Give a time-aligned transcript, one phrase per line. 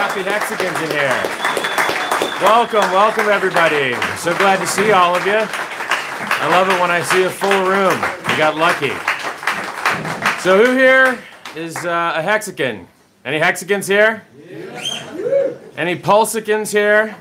[0.00, 1.10] happy Hexicans in here.
[2.40, 3.92] Welcome, welcome everybody.
[4.16, 5.36] So glad to see all of you.
[5.36, 8.00] I love it when I see a full room.
[8.26, 8.94] We got lucky.
[10.40, 11.18] So who here
[11.54, 12.88] is uh, a Hexican?
[13.26, 14.24] Any Hexicans here?
[15.76, 17.14] Any Pulsicans here?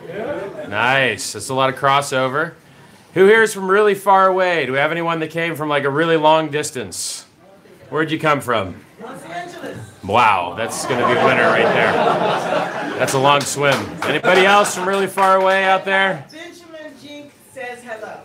[0.70, 1.34] Nice.
[1.34, 2.54] That's a lot of crossover.
[3.14, 4.66] Who here is from really far away?
[4.66, 7.26] Do we have anyone that came from like a really long distance?
[7.90, 8.86] Where'd you come from?
[10.10, 11.92] Wow, that's going to be a winner right there.
[12.98, 13.76] That's a long swim.
[14.02, 16.26] Anybody else from really far away out there?
[16.32, 18.22] Benjamin Jink says hello.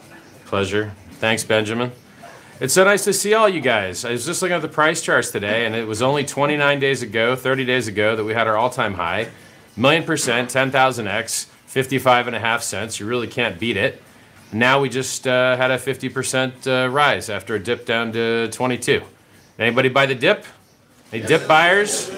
[0.46, 0.92] Pleasure.
[1.18, 1.92] Thanks, Benjamin.
[2.58, 4.06] It's so nice to see all you guys.
[4.06, 7.02] I was just looking at the price charts today, and it was only 29 days
[7.02, 9.28] ago, 30 days ago, that we had our all-time high.
[9.76, 12.98] Million percent, 10,000x, 55 and a half cents.
[12.98, 14.00] You really can't beat it.
[14.54, 19.02] Now we just uh, had a 50% uh, rise after a dip down to 22.
[19.58, 20.46] Anybody buy the dip?
[21.14, 22.10] Any dip buyers?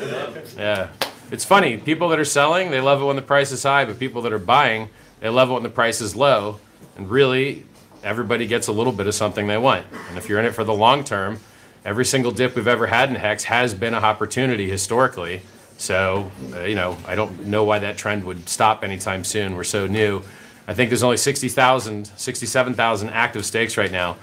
[0.57, 0.89] Yeah.
[1.31, 1.77] It's funny.
[1.77, 4.33] People that are selling, they love it when the price is high, but people that
[4.33, 4.89] are buying,
[5.21, 6.61] they love it when the price is low.
[6.97, 7.67] And really,
[8.03, 9.85] everybody gets a little bit of something they want.
[10.09, 11.41] And if you're in it for the long term,
[11.85, 15.43] every single dip we've ever had in Hex has been an opportunity historically.
[15.77, 19.57] So, uh, you know, I don't know why that trend would stop anytime soon.
[19.57, 20.23] We're so new.
[20.67, 24.17] I think there's only 60,000, 67,000 active stakes right now.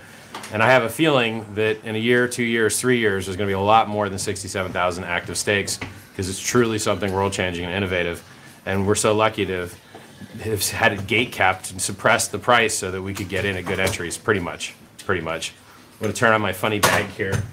[0.51, 3.47] And I have a feeling that in a year, two years, three years, there's going
[3.47, 5.79] to be a lot more than 67,000 active stakes
[6.11, 8.23] because it's truly something world changing and innovative.
[8.65, 9.69] And we're so lucky to
[10.41, 13.55] have, had it gate capped and suppressed the price so that we could get in
[13.55, 14.75] at good entries, pretty much.
[15.05, 15.53] Pretty much.
[15.93, 17.43] I'm going to turn on my funny bag here.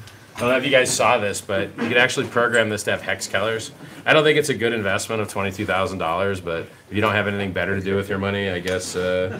[0.41, 2.92] I don't know if you guys saw this, but you can actually program this to
[2.92, 3.72] have hex colors.
[4.06, 7.12] I don't think it's a good investment of twenty-two thousand dollars, but if you don't
[7.12, 9.38] have anything better to do with your money, I guess uh,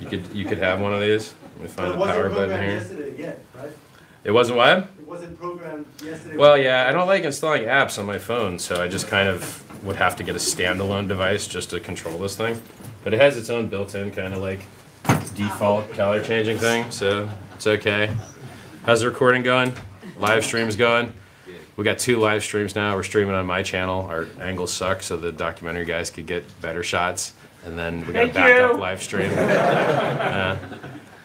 [0.00, 1.34] you could you could have one of these.
[1.56, 3.14] Let me find the power button here.
[3.18, 3.72] yet, right?
[4.22, 4.78] It wasn't what?
[4.78, 6.36] It wasn't programmed yesterday.
[6.36, 9.84] Well, yeah, I don't like installing apps on my phone, so I just kind of
[9.84, 12.62] would have to get a standalone device just to control this thing.
[13.02, 14.60] But it has its own built-in kind of like
[15.34, 18.14] default color changing thing, so it's okay.
[18.84, 19.72] How's the recording going?
[20.18, 21.12] Live stream's going?
[21.76, 22.96] We got two live streams now.
[22.96, 24.06] We're streaming on my channel.
[24.06, 27.32] Our angles suck, so the documentary guys could get better shots.
[27.64, 28.80] And then we got a Thank backup you.
[28.80, 29.30] live stream.
[30.32, 30.56] Uh,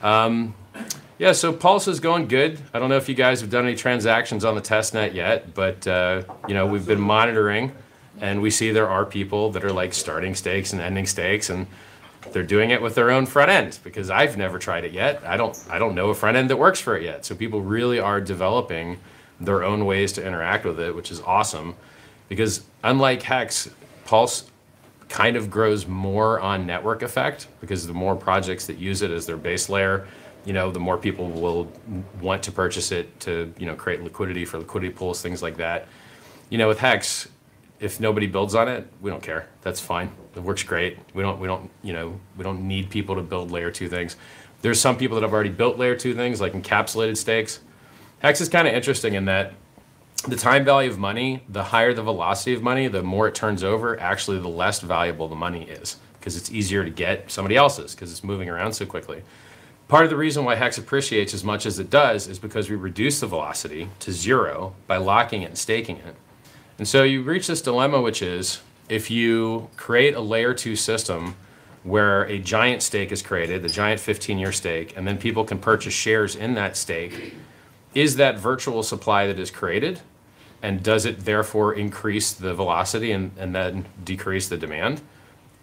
[0.04, 0.54] um,
[1.18, 2.60] yeah, so Pulse is going good.
[2.74, 5.56] I don't know if you guys have done any transactions on the test net yet,
[5.56, 7.72] but uh, you know we've been monitoring,
[8.22, 11.66] and we see there are people that are like starting stakes and ending stakes, and
[12.32, 15.24] they're doing it with their own front end because I've never tried it yet.
[15.26, 17.26] I don't I don't know a front end that works for it yet.
[17.26, 19.00] So people really are developing
[19.40, 21.76] their own ways to interact with it, which is awesome.
[22.30, 23.70] Because unlike Hex,
[24.06, 24.50] Pulse
[25.10, 29.26] kind of grows more on network effect because the more projects that use it as
[29.26, 30.08] their base layer,
[30.46, 31.72] you know, the more people will
[32.22, 35.88] want to purchase it to, you know, create liquidity for liquidity pools, things like that.
[36.50, 37.28] You know, with Hex,
[37.80, 39.48] if nobody builds on it, we don't care.
[39.62, 40.12] That's fine.
[40.36, 40.98] It works great.
[41.14, 44.16] We don't we don't, you know, we don't need people to build layer 2 things.
[44.62, 47.60] There's some people that have already built layer 2 things like encapsulated stakes.
[48.20, 49.54] Hex is kind of interesting in that
[50.28, 53.64] the time value of money, the higher the velocity of money, the more it turns
[53.64, 57.94] over, actually the less valuable the money is because it's easier to get somebody else's
[57.94, 59.22] because it's moving around so quickly.
[59.88, 62.76] Part of the reason why Hex appreciates as much as it does is because we
[62.76, 66.16] reduce the velocity to zero by locking it and staking it.
[66.78, 71.36] And so you reach this dilemma, which is if you create a layer two system
[71.84, 75.58] where a giant stake is created, the giant 15 year stake, and then people can
[75.58, 77.34] purchase shares in that stake,
[77.94, 80.02] is that virtual supply that is created?
[80.62, 85.02] And does it therefore increase the velocity and, and then decrease the demand?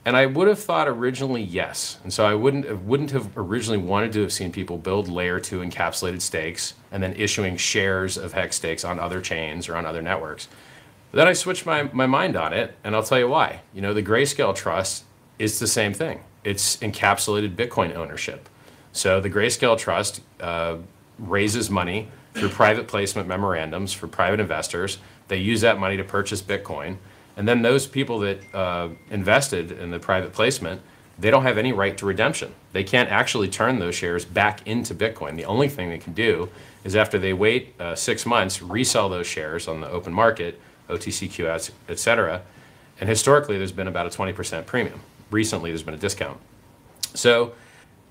[0.05, 1.99] And I would have thought originally yes.
[2.03, 5.61] And so I wouldn't wouldn't have originally wanted to have seen people build layer two
[5.61, 10.03] encapsulated stakes and then issuing shares of hex stakes on other chains or on other
[10.03, 10.49] networks.
[11.15, 13.61] Then I switched my, my mind on it, and I'll tell you why.
[13.73, 15.05] You know, the Grayscale Trust
[15.39, 16.21] is the same thing.
[16.43, 18.49] It's encapsulated Bitcoin ownership.
[18.93, 20.79] So the Grayscale Trust uh,
[21.19, 24.99] raises money through private placement memorandums for private investors.
[25.29, 26.97] They use that money to purchase Bitcoin.
[27.37, 30.81] And then those people that uh, invested in the private placement,
[31.17, 32.53] they don't have any right to redemption.
[32.73, 35.37] They can't actually turn those shares back into Bitcoin.
[35.37, 36.49] The only thing they can do
[36.83, 41.71] is after they wait uh, six months, resell those shares on the open market, OTCQX,
[41.89, 42.43] et cetera.
[43.01, 45.01] And historically, there's been about a 20% premium.
[45.31, 46.39] Recently, there's been a discount.
[47.15, 47.55] So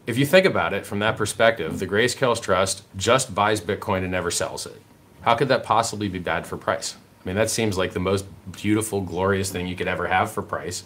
[0.05, 4.11] if you think about it from that perspective, the Grayscale Trust just buys Bitcoin and
[4.11, 4.81] never sells it.
[5.21, 6.95] How could that possibly be bad for price?
[7.23, 10.41] I mean, that seems like the most beautiful, glorious thing you could ever have for
[10.41, 10.83] price.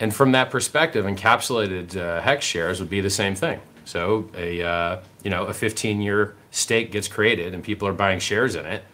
[0.00, 3.60] And from that perspective, encapsulated uh, hex shares would be the same thing.
[3.84, 8.54] So a uh, you know a 15-year stake gets created and people are buying shares
[8.54, 8.84] in it.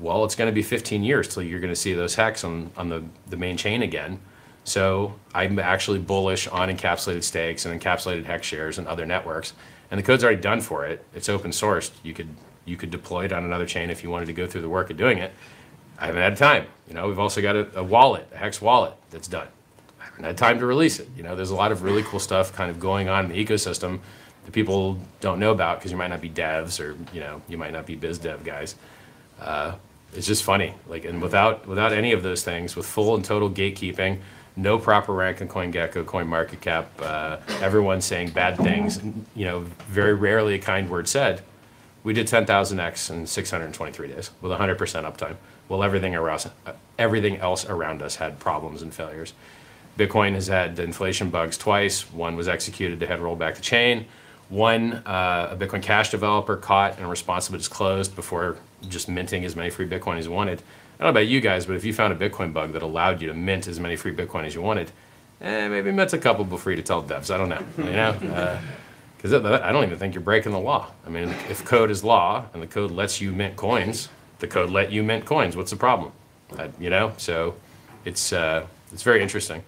[0.00, 2.70] Well, it's going to be 15 years till you're going to see those hex on,
[2.76, 4.18] on the, the main chain again.
[4.64, 9.52] So I'm actually bullish on encapsulated stakes and encapsulated hex shares and other networks.
[9.90, 11.04] And the code's already done for it.
[11.14, 11.90] It's open sourced.
[12.02, 12.28] You could
[12.66, 14.90] you could deploy it on another chain if you wanted to go through the work
[14.90, 15.32] of doing it.
[15.98, 16.66] I haven't had time.
[16.86, 19.48] You know, we've also got a, a wallet, a hex wallet that's done.
[20.00, 21.08] I haven't had time to release it.
[21.16, 23.44] You know, there's a lot of really cool stuff kind of going on in the
[23.44, 23.98] ecosystem
[24.44, 27.58] that people don't know about because you might not be devs or you know you
[27.58, 28.76] might not be biz dev guys.
[29.40, 29.74] Uh,
[30.14, 33.50] it's just funny, like, and without without any of those things, with full and total
[33.50, 34.20] gatekeeping,
[34.56, 39.00] no proper rank in CoinGecko, CoinMarketCap, uh, everyone saying bad things,
[39.34, 41.42] you know, very rarely a kind word said.
[42.02, 45.36] We did 10,000x in 623 days with 100% uptime.
[45.68, 46.50] Well, everything around,
[46.98, 49.34] everything else around us had problems and failures.
[49.98, 52.10] Bitcoin has had inflation bugs twice.
[52.10, 54.06] One was executed to head roll back the chain.
[54.50, 58.56] One, uh, a Bitcoin Cash developer caught and responsibly disclosed before
[58.88, 60.58] just minting as many free Bitcoin as wanted.
[60.58, 63.22] I don't know about you guys, but if you found a Bitcoin bug that allowed
[63.22, 64.90] you to mint as many free Bitcoin as you wanted,
[65.40, 67.32] eh, maybe mint a couple before you tell devs.
[67.32, 67.64] I don't know.
[67.78, 68.58] You know,
[69.16, 70.90] because I don't even think you're breaking the law.
[71.06, 74.08] I mean, if code is law and the code lets you mint coins,
[74.40, 75.56] the code let you mint coins.
[75.56, 76.12] What's the problem?
[76.58, 77.54] Uh, you know, so
[78.04, 79.62] it's uh, it's very interesting.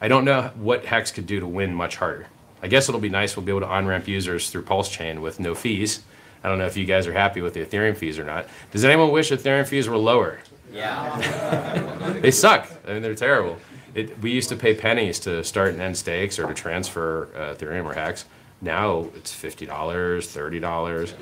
[0.00, 2.28] I don't know what Hex could do to win much harder.
[2.62, 3.36] I guess it'll be nice.
[3.36, 6.02] We'll be able to on-ramp users through Pulse Chain with no fees.
[6.44, 8.46] I don't know if you guys are happy with the Ethereum fees or not.
[8.70, 10.38] Does anyone wish Ethereum fees were lower?
[10.72, 11.88] Yeah.
[12.22, 12.68] They suck.
[12.86, 13.58] I mean, they're terrible.
[13.94, 17.54] It, we used to pay pennies to start and end stakes or to transfer uh,
[17.54, 18.26] Ethereum or Hex.
[18.60, 21.14] Now it's fifty dollars, thirty dollars.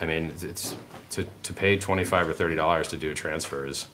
[0.00, 0.76] I mean, it's,
[1.10, 3.88] to, to pay twenty-five or thirty dollars to do a transfer is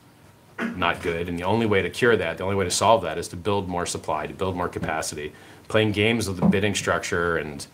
[0.76, 1.28] not good.
[1.30, 3.36] And the only way to cure that, the only way to solve that, is to
[3.36, 5.32] build more supply, to build more capacity.
[5.68, 7.66] Playing games with the bidding structure and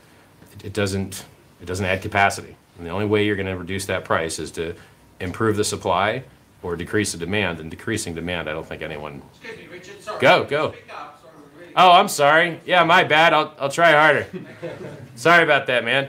[0.52, 1.24] it, it doesn't
[1.60, 2.56] it doesn't add capacity.
[2.78, 4.74] And the only way you're going to reduce that price is to
[5.20, 6.22] improve the supply
[6.62, 7.60] or decrease the demand.
[7.60, 9.20] And decreasing demand, I don't think anyone.
[9.34, 10.20] Excuse me, Richard, sorry.
[10.20, 10.72] Go, go.
[10.72, 12.60] Speak up, sorry, we're really- Oh, I'm sorry.
[12.64, 13.34] Yeah, my bad.
[13.34, 14.26] I'll I'll try harder.
[15.16, 16.08] sorry about that, man.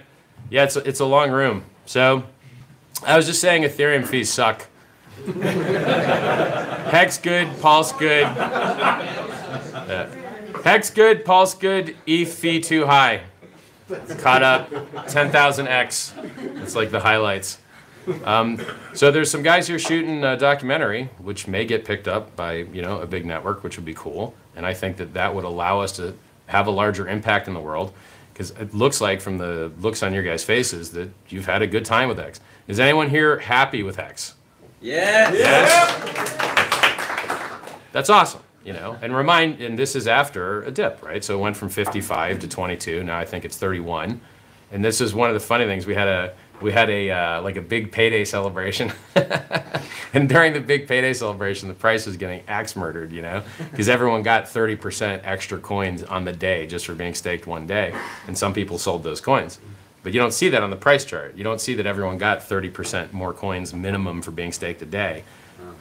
[0.50, 1.63] Yeah, it's a, it's a long room.
[1.86, 2.24] So,
[3.06, 4.68] I was just saying Ethereum fees suck.
[6.92, 8.24] Hex good, Pulse good.
[9.92, 10.07] Yeah.
[10.63, 13.24] Hex good, Pulse good, ETH fee too high.
[14.19, 16.62] Caught up, 10,000x.
[16.62, 17.58] It's like the highlights.
[18.24, 18.60] Um,
[18.94, 22.81] so there's some guys here shooting a documentary, which may get picked up by you
[22.81, 24.34] know a big network, which would be cool.
[24.56, 26.16] And I think that that would allow us to
[26.48, 27.94] have a larger impact in the world,
[28.34, 31.68] because it looks like from the looks on your guys' faces that you've had a
[31.68, 32.40] good time with X.
[32.68, 34.36] Is anyone here happy with X?
[34.81, 35.36] Yes.
[37.92, 38.98] That's awesome, you know.
[39.02, 41.24] And remind, and this is after a dip, right?
[41.24, 43.04] So it went from 55 to 22.
[43.04, 44.22] Now I think it's 31.
[44.72, 45.86] And this is one of the funny things.
[45.86, 48.94] We had a we had a uh, like a big payday celebration,
[50.13, 53.90] and during the big payday celebration, the price was getting axe murdered, you know, because
[53.90, 57.94] everyone got 30% extra coins on the day just for being staked one day,
[58.28, 59.60] and some people sold those coins.
[60.04, 61.36] But you don't see that on the price chart.
[61.36, 65.24] You don't see that everyone got 30% more coins minimum for being staked a day.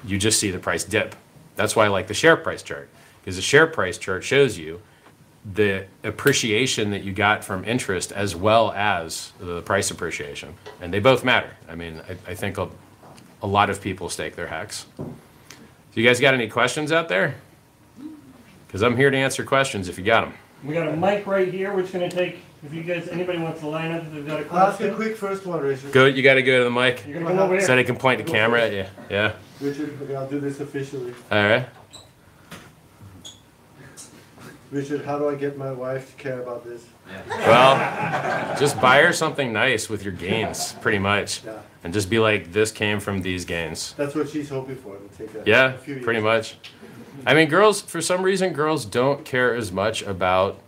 [0.05, 1.15] You just see the price dip.
[1.57, 2.89] That's why I like the share price chart,
[3.21, 4.81] because the share price chart shows you
[5.55, 10.55] the appreciation that you got from interest as well as the price appreciation.
[10.81, 11.51] And they both matter.
[11.69, 12.69] I mean, I, I think a,
[13.43, 14.87] a lot of people stake their hex.
[14.99, 15.07] So
[15.95, 17.37] you guys got any questions out there?
[18.67, 20.35] Because I'm here to answer questions if you got them.
[20.63, 23.61] We got a mic right here, which is gonna take, if you guys, anybody wants
[23.61, 24.95] to line up, they've got a I'll ask a question.
[24.97, 25.93] quick first one, Richard.
[25.93, 27.77] Go, you got to go to the mic You're gonna come over so here.
[27.77, 28.85] they can point the camera at you.
[29.09, 29.33] Yeah.
[29.61, 31.15] Richard, okay, I'll do this officially.
[31.31, 31.67] All right.
[34.71, 36.85] Richard, how do I get my wife to care about this?
[37.29, 42.21] Well, just buy her something nice with your gains, pretty much, Yeah, and just be
[42.21, 44.95] like, "This came from these gains." that's what she's hoping for.
[44.95, 46.05] It'll take a, Yeah, a few years.
[46.05, 46.57] pretty much.
[47.27, 50.61] I mean, girls, for some reason, girls don't care as much about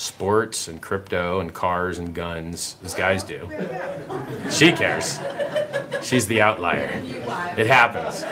[0.00, 3.46] sports and crypto and cars and guns as guys do.
[4.50, 5.20] She cares.
[6.02, 7.02] She's the outlier.
[7.58, 8.24] It happens.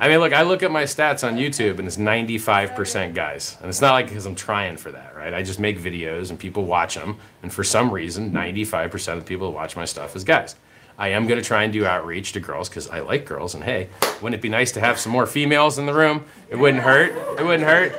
[0.00, 3.56] I mean, look, I look at my stats on YouTube and it's 95% guys.
[3.60, 5.32] And it's not like because I'm trying for that, right?
[5.32, 7.18] I just make videos and people watch them.
[7.44, 10.56] And for some reason, 95% of the people who watch my stuff is guys.
[10.98, 13.54] I am going to try and do outreach to girls because I like girls.
[13.54, 16.24] And hey, wouldn't it be nice to have some more females in the room?
[16.50, 17.12] It wouldn't hurt.
[17.38, 17.94] It wouldn't hurt.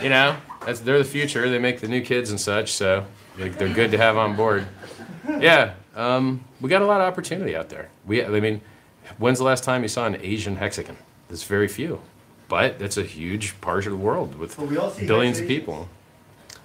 [0.00, 1.48] You know, that's they're the future.
[1.48, 2.72] They make the new kids and such.
[2.72, 3.04] So
[3.38, 4.66] like, they're good to have on board.
[5.38, 7.90] Yeah, um, we got a lot of opportunity out there.
[8.06, 8.60] We, I mean,
[9.18, 10.96] when's the last time you saw an Asian hexagon?
[11.28, 12.00] There's very few,
[12.48, 15.46] but it's a huge part of the world with But we all see billions of
[15.46, 15.88] people.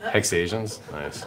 [0.01, 1.25] Hex Asians, nice.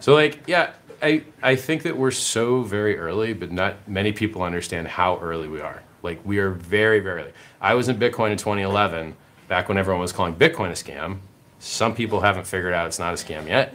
[0.00, 4.42] So like, yeah, I I think that we're so very early, but not many people
[4.42, 5.82] understand how early we are.
[6.02, 7.32] Like we are very, very.
[7.60, 9.16] I was in Bitcoin in 2011,
[9.48, 11.18] back when everyone was calling Bitcoin a scam.
[11.62, 13.72] Some people haven't figured out it's not a scam yet.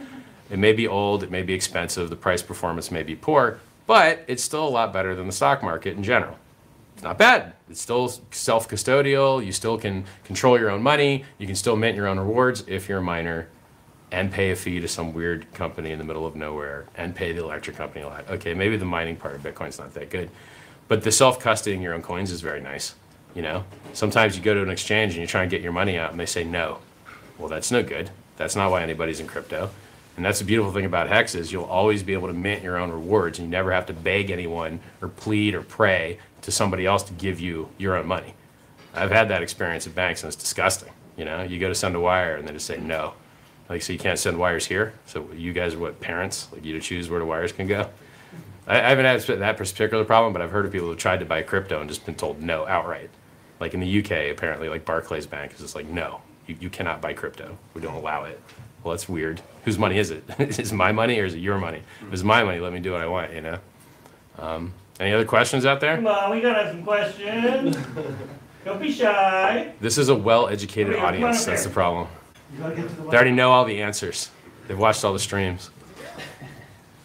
[0.50, 4.24] It may be old, it may be expensive, the price performance may be poor, but
[4.28, 6.36] it's still a lot better than the stock market in general.
[6.92, 7.54] It's not bad.
[7.70, 9.44] It's still self custodial.
[9.44, 11.24] You still can control your own money.
[11.38, 13.48] You can still mint your own rewards if you're a miner
[14.12, 17.32] and pay a fee to some weird company in the middle of nowhere and pay
[17.32, 18.28] the electric company a lot.
[18.28, 20.28] Okay, maybe the mining part of Bitcoin's not that good,
[20.88, 22.94] but the self custodying your own coins is very nice.
[23.34, 23.64] You know,
[23.94, 26.20] sometimes you go to an exchange and you try and get your money out and
[26.20, 26.80] they say no.
[27.38, 28.10] Well, that's no good.
[28.36, 29.70] That's not why anybody's in crypto.
[30.16, 32.76] And that's the beautiful thing about Hex is you'll always be able to mint your
[32.76, 36.86] own rewards and you never have to beg anyone or plead or pray to somebody
[36.86, 38.34] else to give you your own money.
[38.94, 40.92] I've had that experience at banks and it's disgusting.
[41.16, 43.14] You know, you go to send a wire and they just say no.
[43.68, 44.94] Like, so you can't send wires here?
[45.06, 46.48] So you guys are what, parents?
[46.52, 47.88] Like you to choose where the wires can go?
[48.66, 51.26] I, I haven't had that particular problem, but I've heard of people who tried to
[51.26, 53.10] buy crypto and just been told no outright.
[53.60, 57.00] Like in the UK, apparently, like Barclays Bank is just like, no, you, you cannot
[57.00, 57.56] buy crypto.
[57.74, 58.40] We don't allow it.
[58.82, 59.40] Well, that's weird.
[59.64, 60.24] Whose money is it?
[60.38, 61.82] is it my money or is it your money?
[62.06, 63.58] If it's my money, let me do what I want, you know?
[64.38, 65.96] Um, any other questions out there?
[65.96, 67.76] Come on, we gotta have some questions.
[68.64, 69.72] Don't be shy.
[69.80, 71.44] This is a well-educated Okay, audience.
[71.44, 72.08] That's the problem.
[72.52, 74.30] You gotta get to the They already know all the answers.
[74.66, 75.70] They've watched all the streams.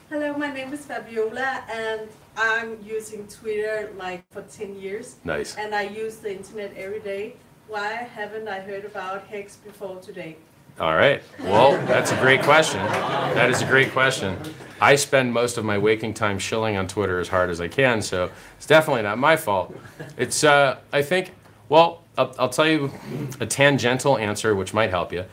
[0.10, 2.08] Hello, my name is Fabiola and
[2.38, 5.56] I'm using Twitter like for 10 years Nice.
[5.56, 7.36] and I use the internet every day.
[7.74, 10.38] Why haven't I heard about Hex before today?
[10.80, 11.24] All right.
[11.40, 12.78] Well, that's a great question.
[12.78, 14.38] That is a great question.
[14.80, 18.04] I spend most of my waking time shilling on Twitter as hard as I can,
[18.04, 19.76] so it's definitely not my fault.
[20.18, 21.34] It's, uh, I think,
[21.68, 22.94] well, I'll, I'll tell you
[23.40, 25.26] a tangential answer which might help you.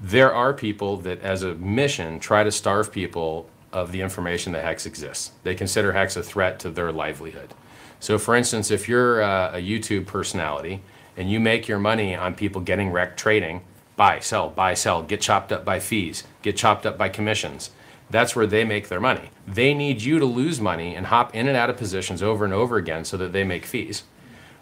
[0.00, 4.64] There are people that, as a mission, try to starve people of the information that
[4.64, 5.32] Hex exists.
[5.42, 7.52] They consider Hex a threat to their livelihood.
[8.00, 10.80] So, for instance, if you're uh, a YouTube personality
[11.16, 13.62] and you make your money on people getting wrecked trading,
[13.96, 17.70] buy, sell, buy, sell, get chopped up by fees, get chopped up by commissions.
[18.10, 19.30] That's where they make their money.
[19.46, 22.52] They need you to lose money and hop in and out of positions over and
[22.52, 24.04] over again so that they make fees.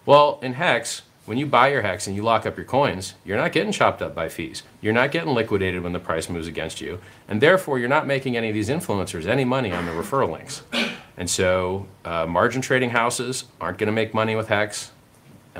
[0.06, 3.36] Well, in Hex, when you buy your Hex and you lock up your coins, you're
[3.36, 4.62] not getting chopped up by fees.
[4.80, 7.00] You're not getting liquidated when the price moves against you.
[7.28, 10.62] And therefore, you're not making any of these influencers any money on the referral links.
[11.16, 14.92] And so, uh, margin trading houses aren't going to make money with Hex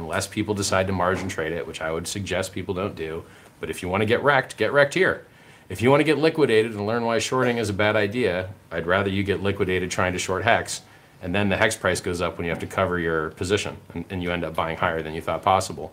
[0.00, 3.24] unless people decide to margin trade it, which I would suggest people don't do.
[3.60, 5.26] But if you want to get wrecked, get wrecked here.
[5.68, 8.86] If you want to get liquidated and learn why shorting is a bad idea, I'd
[8.86, 10.82] rather you get liquidated trying to short Hex,
[11.22, 14.04] and then the Hex price goes up when you have to cover your position, and,
[14.10, 15.92] and you end up buying higher than you thought possible.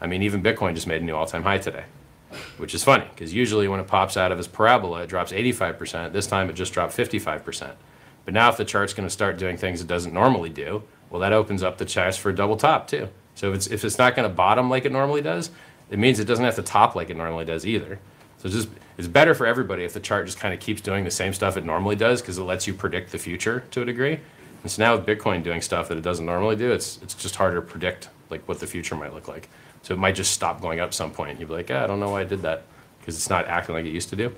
[0.00, 1.84] I mean, even Bitcoin just made a new all-time high today,
[2.58, 6.12] which is funny because usually when it pops out of its parabola, it drops 85%.
[6.12, 7.74] This time it just dropped 55%.
[8.24, 11.20] But now if the chart's going to start doing things it doesn't normally do, well,
[11.20, 13.08] that opens up the chance for a double top too.
[13.34, 15.50] So if it's, if it's not going to bottom like it normally does,
[15.90, 17.98] it means it doesn't have to top like it normally does either.
[18.38, 21.04] So it's just it's better for everybody if the chart just kind of keeps doing
[21.04, 23.84] the same stuff it normally does because it lets you predict the future to a
[23.84, 24.20] degree.
[24.62, 27.36] And so now with Bitcoin doing stuff that it doesn't normally do, it's it's just
[27.36, 29.48] harder to predict like what the future might look like.
[29.82, 31.38] So it might just stop going up at some point.
[31.38, 32.64] You'd be like, ah, I don't know why I did that
[33.00, 34.34] because it's not acting like it used to do.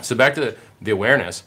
[0.00, 1.42] So back to the, the awareness.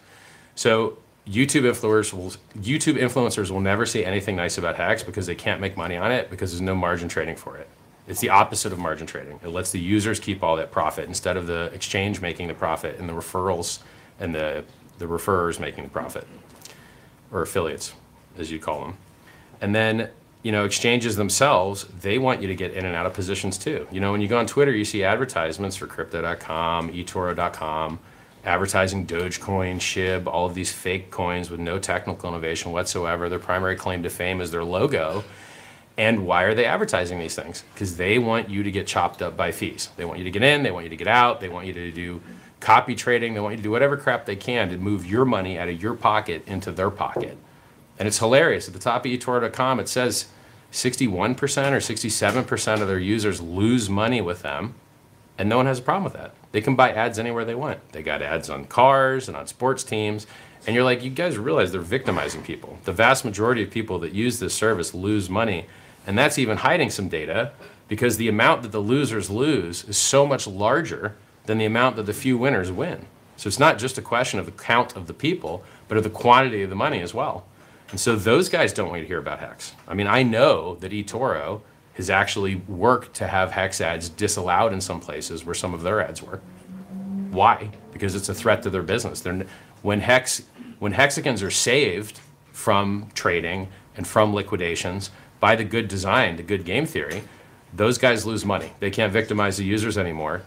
[0.53, 5.35] So YouTube influencers will YouTube influencers will never say anything nice about hacks because they
[5.35, 7.67] can't make money on it because there's no margin trading for it.
[8.07, 9.39] It's the opposite of margin trading.
[9.43, 12.99] It lets the users keep all that profit instead of the exchange making the profit
[12.99, 13.79] and the referrals
[14.19, 14.63] and the,
[14.99, 16.27] the referrers making the profit
[17.31, 17.93] or affiliates,
[18.37, 18.97] as you call them.
[19.59, 20.09] And then,
[20.43, 23.87] you know, exchanges themselves, they want you to get in and out of positions too.
[23.91, 27.99] You know, when you go on Twitter, you see advertisements for crypto.com, eToro.com,
[28.45, 33.27] advertising Dogecoin, SHIB, all of these fake coins with no technical innovation whatsoever.
[33.27, 35.23] Their primary claim to fame is their logo.
[35.97, 37.63] And why are they advertising these things?
[37.73, 39.89] Because they want you to get chopped up by fees.
[39.95, 41.73] They want you to get in, they want you to get out, they want you
[41.73, 42.21] to do
[42.59, 45.57] copy trading, they want you to do whatever crap they can to move your money
[45.57, 47.37] out of your pocket into their pocket.
[47.97, 48.67] And it's hilarious.
[48.67, 50.27] At the top of eToro.com, it says
[50.71, 54.75] 61% or 67% of their users lose money with them,
[55.37, 56.33] and no one has a problem with that.
[56.55, 57.91] They can buy ads anywhere they want.
[57.91, 60.25] They got ads on cars and on sports teams.
[60.65, 62.79] And you're like, you guys realize they're victimizing people.
[62.85, 65.65] The vast majority of people that use this service lose money.
[66.07, 67.51] And that's even hiding some data
[67.89, 72.05] because the amount that the losers lose is so much larger than the amount that
[72.05, 73.05] the few winners win.
[73.35, 76.09] So it's not just a question of the count of the people, but of the
[76.09, 77.45] quantity of the money as well.
[77.91, 79.73] And so those guys don't want to hear about Hex.
[79.89, 81.63] I mean, I know that eToro
[81.95, 86.01] has actually worked to have Hex ads disallowed in some places where some of their
[86.01, 86.41] ads were.
[87.31, 87.69] Why?
[87.91, 89.21] Because it's a threat to their business.
[89.21, 89.45] They're,
[89.81, 90.43] when Hex,
[90.79, 92.19] when hexagons are saved
[92.51, 95.09] from trading and from liquidations,
[95.39, 97.23] by the good design, the good game theory,
[97.73, 98.73] those guys lose money.
[98.79, 100.43] They can't victimize the users anymore.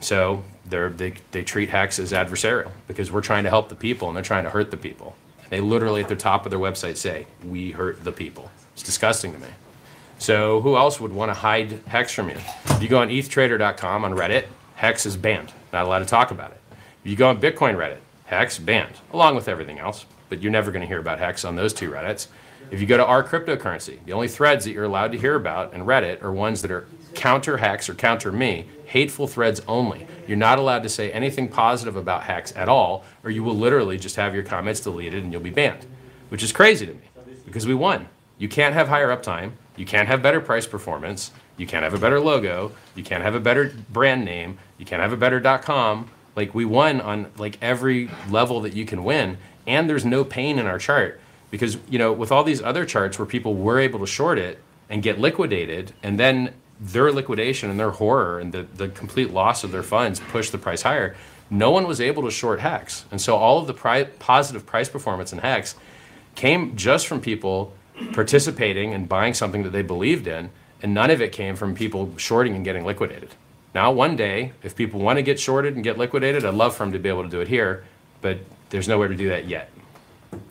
[0.00, 4.16] So they, they treat Hex as adversarial because we're trying to help the people and
[4.16, 5.14] they're trying to hurt the people.
[5.50, 8.50] They literally at the top of their website say, we hurt the people.
[8.72, 9.48] It's disgusting to me.
[10.20, 12.36] So who else would want to hide Hex from you?
[12.66, 15.50] If you go on ETHTrader.com on Reddit, Hex is banned.
[15.72, 16.60] Not allowed to talk about it.
[17.02, 20.04] If you go on Bitcoin Reddit, Hex banned, along with everything else.
[20.28, 22.26] But you're never going to hear about Hex on those two Reddits.
[22.70, 25.72] If you go to our cryptocurrency, the only threads that you're allowed to hear about
[25.72, 30.06] in Reddit are ones that are counter Hex or counter me, hateful threads only.
[30.28, 33.96] You're not allowed to say anything positive about Hex at all, or you will literally
[33.96, 35.86] just have your comments deleted and you'll be banned,
[36.28, 37.08] which is crazy to me
[37.46, 38.06] because we won.
[38.40, 39.52] You can't have higher uptime.
[39.76, 41.30] You can't have better price performance.
[41.58, 42.72] You can't have a better logo.
[42.94, 44.58] You can't have a better brand name.
[44.78, 46.10] You can't have a better .com.
[46.34, 50.58] Like we won on like every level that you can win, and there's no pain
[50.58, 51.20] in our chart
[51.50, 54.58] because you know with all these other charts where people were able to short it
[54.88, 59.64] and get liquidated, and then their liquidation and their horror and the, the complete loss
[59.64, 61.14] of their funds pushed the price higher.
[61.50, 64.88] No one was able to short Hex, and so all of the pri- positive price
[64.88, 65.74] performance in Hex
[66.36, 67.74] came just from people
[68.12, 70.50] participating and buying something that they believed in,
[70.82, 73.30] and none of it came from people shorting and getting liquidated.
[73.74, 76.84] Now, one day, if people want to get shorted and get liquidated, I'd love for
[76.84, 77.84] them to be able to do it here,
[78.20, 78.38] but
[78.70, 79.70] there's nowhere to do that yet.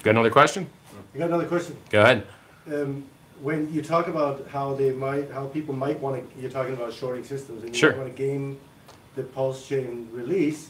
[0.04, 0.68] Got another question?
[1.14, 1.76] I got another question.
[1.90, 2.26] Go ahead.
[2.72, 3.06] Um,
[3.42, 6.94] when you talk about how they might, how people might want to, you're talking about
[6.94, 7.96] shorting systems, and you Sure.
[7.96, 8.58] want to game
[9.16, 10.70] the pulse chain release.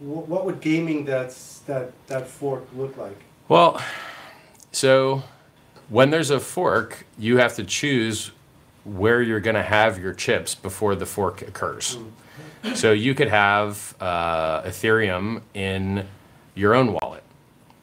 [0.00, 3.16] Wh- What would gaming that's, that, that fork look like?
[3.48, 3.80] Well,
[4.72, 5.22] so
[5.88, 8.30] when there's a fork, you have to choose
[8.84, 11.98] where you're going to have your chips before the fork occurs.
[12.74, 16.06] So you could have uh, Ethereum in
[16.54, 17.22] your own wallet,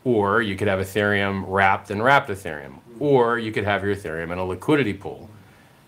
[0.03, 4.31] or you could have Ethereum wrapped in wrapped Ethereum, or you could have your Ethereum
[4.31, 5.29] in a liquidity pool.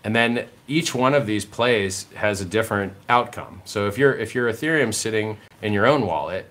[0.04, 3.62] And then each one of these plays has a different outcome.
[3.64, 6.48] So if you're if your Ethereum sitting in your own wallet,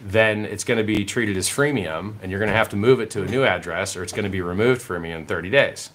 [0.00, 3.00] then it's going to be treated as freemium and you're going to have to move
[3.00, 5.50] it to a new address or it's going to be removed from you in 30
[5.50, 5.90] days.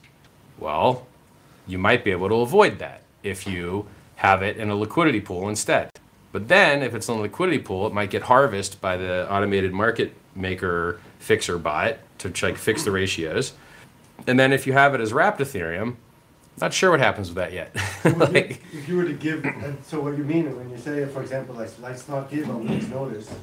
[0.58, 1.08] Well,
[1.68, 5.48] you might be able to avoid that if you have it in a liquidity pool
[5.50, 5.90] instead.
[6.32, 9.72] But then if it's in a liquidity pool, it might get harvested by the automated
[9.72, 13.54] market maker fixer bot to like fix the ratios.
[14.28, 15.96] And then if you have it as wrapped Ethereum,
[16.60, 17.76] not sure what happens with that yet.
[18.18, 19.46] Like, If you were to give,
[19.88, 22.88] so what you mean when you say, for example, like, let's not give a week's
[22.88, 23.34] notice,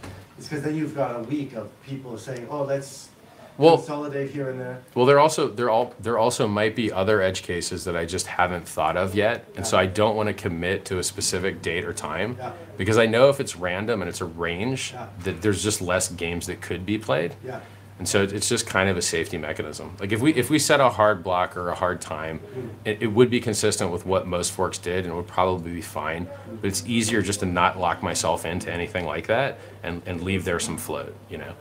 [0.41, 3.11] it's because then you've got a week of people saying, oh, let's
[3.59, 4.79] Well- consolidate here and there.
[4.95, 8.27] Well, there also there all there also might be other edge cases that I just
[8.27, 11.85] haven't thought of yet, and so I don't want to commit to a specific date
[11.85, 12.53] or time Yeah.
[12.79, 15.09] because I know if it's random and it's a range Yeah.
[15.25, 17.61] that there's just less games that could be played, Yeah.
[18.01, 19.95] And so it's just kind of a safety mechanism.
[20.01, 22.41] Like if we if we set a hard block or a hard time,
[22.87, 25.83] it, it would be consistent with what most forks did, and it would probably be
[25.83, 26.27] fine.
[26.63, 30.47] But it's easier just to not lock myself into anything like that and and leave
[30.47, 31.53] there some float, you know.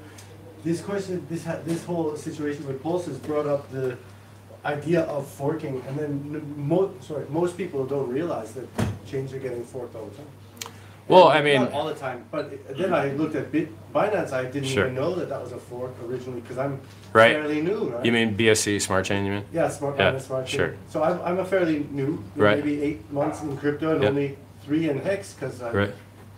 [0.63, 3.97] This question, this this whole situation with Pulse has brought up the
[4.63, 8.65] idea of forking, and then mo- sorry, most people don't realize that
[9.05, 10.25] chains are getting forked all the time.
[11.09, 14.31] Well, I mean- all the time, but then I looked at Bit Binance.
[14.31, 14.83] I didn't Sure.
[14.85, 16.79] even know that that was a fork originally because I'm
[17.13, 17.33] Right.
[17.33, 17.89] fairly new.
[17.89, 18.05] Right?
[18.05, 19.25] You mean BSC Smart Chain?
[19.25, 19.45] You mean?
[19.51, 20.59] Yeah, smart Yeah, Binance, smart chain.
[20.59, 20.73] sure.
[20.89, 22.57] So I'm, I'm a fairly new, Right.
[22.63, 24.09] maybe eight months in crypto and Yeah.
[24.09, 25.89] only three in hex because I Right.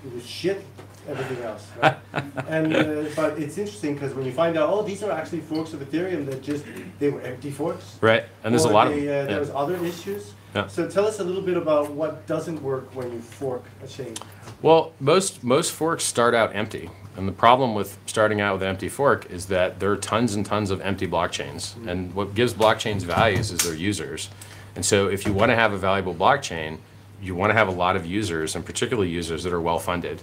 [0.06, 0.64] it was shit
[1.10, 1.68] everything else.
[1.84, 1.96] Right?
[2.48, 5.74] and uh, but it's interesting because when you find out, oh, these are actually forks
[5.74, 6.64] of Ethereum that just
[7.00, 7.98] they were empty forks.
[8.00, 9.26] Right, and there's a lot of they, them.
[9.26, 9.40] Uh, there yeah.
[9.40, 10.32] was other issues.
[10.54, 10.68] Yeah.
[10.68, 14.16] So tell us a little bit about what doesn't work when you fork a chain.
[14.62, 18.70] Well, most most forks start out empty, and the problem with starting out with an
[18.70, 21.74] empty fork is that there are tons and tons of empty blockchains.
[21.74, 21.90] Mm-hmm.
[21.90, 24.30] And what gives blockchains values is their users.
[24.76, 26.80] And so, if you want to have a valuable blockchain,
[27.22, 30.22] you want to have a lot of users, and particularly users that are well funded.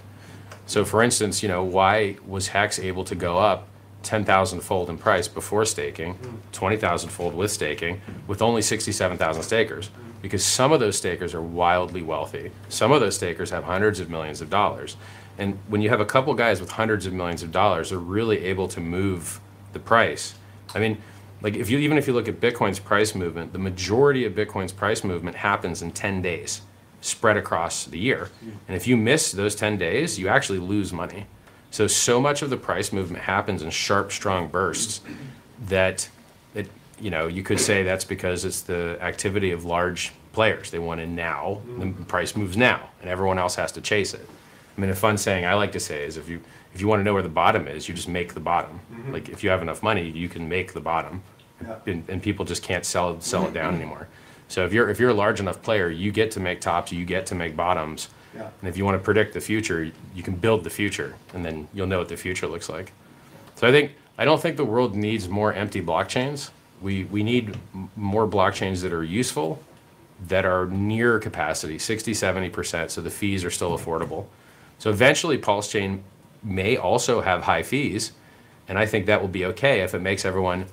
[0.65, 3.67] So, for instance, you know, why was Hex able to go up
[4.03, 6.37] 10,000 fold in price before staking, mm-hmm.
[6.51, 9.89] 20,000 fold with staking, with only 67,000 stakers?
[9.89, 10.08] Mm-hmm.
[10.21, 12.51] Because some of those stakers are wildly wealthy.
[12.67, 14.97] Some of those stakers have hundreds of millions of dollars.
[15.37, 18.43] And when you have a couple guys with hundreds of millions of dollars, they're really
[18.45, 19.39] able to move
[19.71, 20.35] the price.
[20.75, 21.01] I mean,
[21.41, 24.73] like if you even if you look at Bitcoin's price movement, the majority of Bitcoin's
[24.73, 26.61] price movement happens in 10 days,
[26.99, 28.29] spread across the year.
[28.67, 31.27] And if you miss those 10 days, you actually lose money.
[31.71, 35.01] So so much of the price movement happens in sharp, strong bursts
[35.67, 36.09] that
[36.99, 40.71] you know you could say that's because it's the activity of large players.
[40.71, 42.03] They want in now, the mm-hmm.
[42.03, 44.27] price moves now, and everyone else has to chase it.
[44.77, 46.41] I mean, a fun saying I like to say is if you
[46.73, 48.79] if you want to know where the bottom is, you just make the bottom.
[48.93, 49.13] Mm-hmm.
[49.13, 51.23] Like if you have enough money, you can make the bottom,
[51.61, 51.75] Yeah.
[51.87, 53.81] and, and people just can't sell it, sell it down mm-hmm.
[53.81, 54.07] anymore.
[54.47, 57.05] So if you're if you're a large enough player, you get to make tops, you
[57.05, 58.49] get to make bottoms, Yeah.
[58.61, 61.67] and if you want to predict the future, you can build the future, and then
[61.73, 62.91] you'll know what the future looks like.
[63.55, 66.51] So I think I don't think the world needs more empty blockchains.
[66.81, 67.57] We we need
[67.95, 69.61] more blockchains that are useful,
[70.27, 74.27] that are near capacity, 60, 70%, so the fees are still affordable.
[74.77, 76.03] So eventually Pulse Chain
[76.43, 78.13] may also have high fees,
[78.67, 80.65] and I think that will be okay if it makes everyone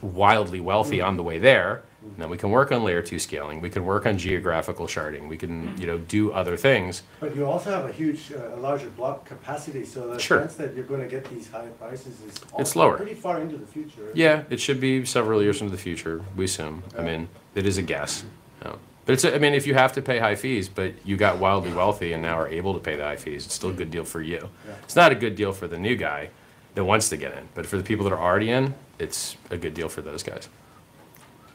[0.00, 1.82] wildly wealthy on the way there.
[2.04, 3.60] And then we can work on layer two scaling.
[3.60, 5.28] We can work on geographical sharding.
[5.28, 7.02] We can, you know, do other things.
[7.20, 10.40] But you also have a huge, uh, larger block capacity, so the Sure.
[10.40, 12.96] chance that you're gonna get these high prices is It's also lower.
[12.96, 14.10] pretty far into the future.
[14.14, 16.82] Yeah, it should be several years into the future, we assume.
[16.98, 18.24] I mean, it is a guess.
[18.64, 18.72] Yeah.
[19.06, 21.72] But it's, I mean, if you have to pay high fees, but you got wildly
[21.72, 24.04] wealthy and now are able to pay the high fees, it's still a good deal
[24.04, 24.48] for you.
[24.66, 24.74] Yeah.
[24.84, 26.30] It's not a good deal for the new guy
[26.74, 29.56] that wants to get in, but for the people that are already in, it's a
[29.56, 30.48] good deal for those guys.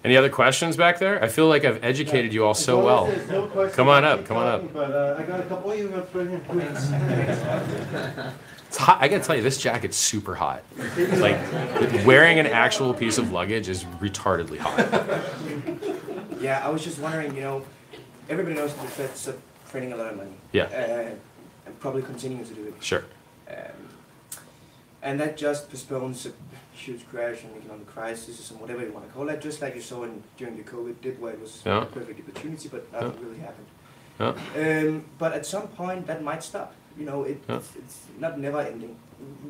[0.08, 1.22] Any other questions back there?
[1.22, 3.08] I feel like I've educated you all so well.
[3.28, 4.72] no Come on up, come on up.
[4.74, 6.46] But, uh, I got a couple, oh, you got brilliant.
[8.68, 9.00] It's hot.
[9.02, 10.64] I gotta tell you, this jacket's super hot.
[10.96, 11.38] Like,
[12.06, 14.80] wearing an actual piece of luggage is retardedly hot.
[16.40, 17.66] Yeah, I was just wondering, you know,
[18.30, 19.30] everybody knows that the Fed's
[19.70, 20.38] printing a lot of money.
[20.54, 20.68] Yeah.
[20.68, 21.16] Uh,
[21.66, 22.76] and probably continuing to do it.
[22.80, 23.04] Sure.
[23.50, 23.56] Um,
[25.02, 26.32] and that just postpones a
[26.78, 29.82] huge crash and economic crisis and whatever you want to call it, just like you
[29.82, 31.82] saw in, during the COVID did where it was Yeah.
[31.84, 33.68] a perfect opportunity, but nothing really happened.
[34.20, 34.34] Yeah.
[34.64, 36.74] Um, but at some point that might stop.
[36.98, 37.58] You know, it, Yeah.
[37.58, 38.96] it's, it's not never ending.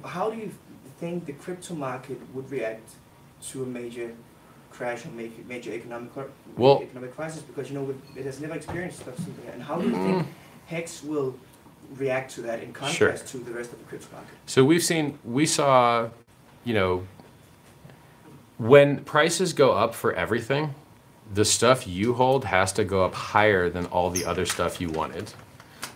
[0.03, 0.51] How do you
[0.99, 2.89] think the crypto market would react
[3.49, 4.11] to a major
[4.71, 6.11] crash or major, major economic
[6.57, 7.41] Well- economic crisis?
[7.41, 9.47] Because you know it has never experienced stuff something.
[9.53, 10.27] And how do you think
[10.67, 11.35] Hex will
[11.95, 12.91] react to that in Mm.
[12.91, 13.07] Sure.
[13.09, 14.35] contrast to the rest of the crypto market?
[14.45, 16.09] So we've seen, we saw,
[16.65, 17.07] you know,
[18.57, 20.73] when prices go up for everything,
[21.33, 24.89] the stuff you hold has to go up higher than all the other stuff you
[24.89, 25.33] wanted.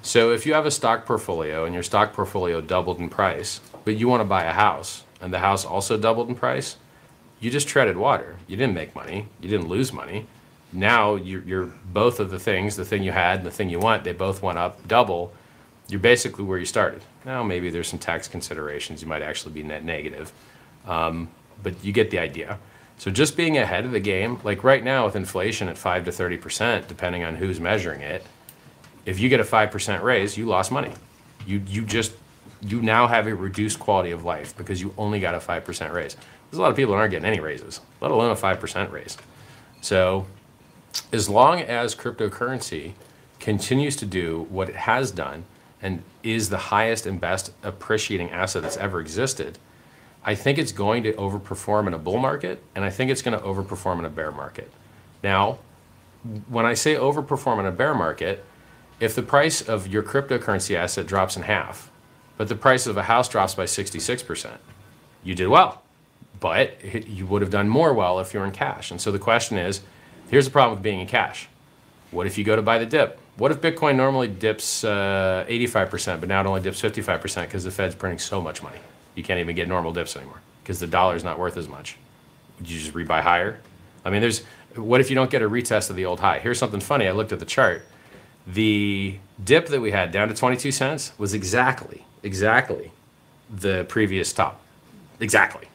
[0.01, 3.95] So if you have a stock portfolio and your stock portfolio doubled in price, but
[3.95, 6.77] you want to buy a house and the house also doubled in price,
[7.39, 8.37] you just treaded water.
[8.47, 9.27] You didn't make money.
[9.39, 10.27] You didn't lose money.
[10.73, 13.79] Now you're, you're both of the things, the thing you had and the thing you
[13.79, 15.33] want, they both went up double.
[15.87, 17.01] You're basically where you started.
[17.25, 19.01] Now maybe there's some tax considerations.
[19.01, 20.31] You might actually be net negative,
[20.85, 21.29] um,
[21.63, 22.59] but you get the idea.
[22.97, 26.11] So just being ahead of the game, like right now with inflation at five to
[26.11, 28.25] thirty percent, depending on who's measuring it,
[29.05, 30.93] if you get a five percent raise, you lost money.
[31.47, 32.13] You you just
[32.61, 35.93] you now have a reduced quality of life because you only got a five percent
[35.93, 36.15] raise.
[36.15, 38.91] There's a lot of people that aren't getting any raises, let alone a five percent
[38.91, 39.17] raise.
[39.81, 40.27] So
[41.11, 42.93] as long as cryptocurrency
[43.39, 45.45] continues to do what it has done
[45.81, 49.57] and is the highest and best appreciating asset that's ever existed,
[50.23, 53.37] I think it's going to overperform in a bull market, and I think it's going
[53.37, 54.71] to overperform in a bear market.
[55.23, 55.59] Now,
[56.47, 58.45] when I say overperform in a bear market,
[58.99, 61.89] if the price of your cryptocurrency asset drops in half,
[62.37, 64.57] but the price of a house drops by 66%,
[65.23, 65.81] you did well.
[66.39, 68.91] But you would have done more well if you're in cash.
[68.91, 69.81] And so the question is
[70.29, 71.47] here's the problem with being in cash.
[72.11, 73.19] What if you go to buy the dip?
[73.37, 77.71] What if Bitcoin normally dips uh, 85%, but now it only dips 55% because the
[77.71, 78.79] Fed's printing so much money?
[79.15, 81.97] You can't even get normal dips anymore because the dollar's not worth as much.
[82.59, 83.59] Would you just rebuy higher?
[84.05, 84.43] I mean, there's
[84.75, 86.39] what if you don't get a retest of the old high?
[86.39, 87.07] Here's something funny.
[87.07, 87.85] I looked at the chart.
[88.47, 92.91] The dip that we had down to 22 cents was exactly, exactly
[93.49, 94.61] the previous top.
[95.19, 95.67] Exactly.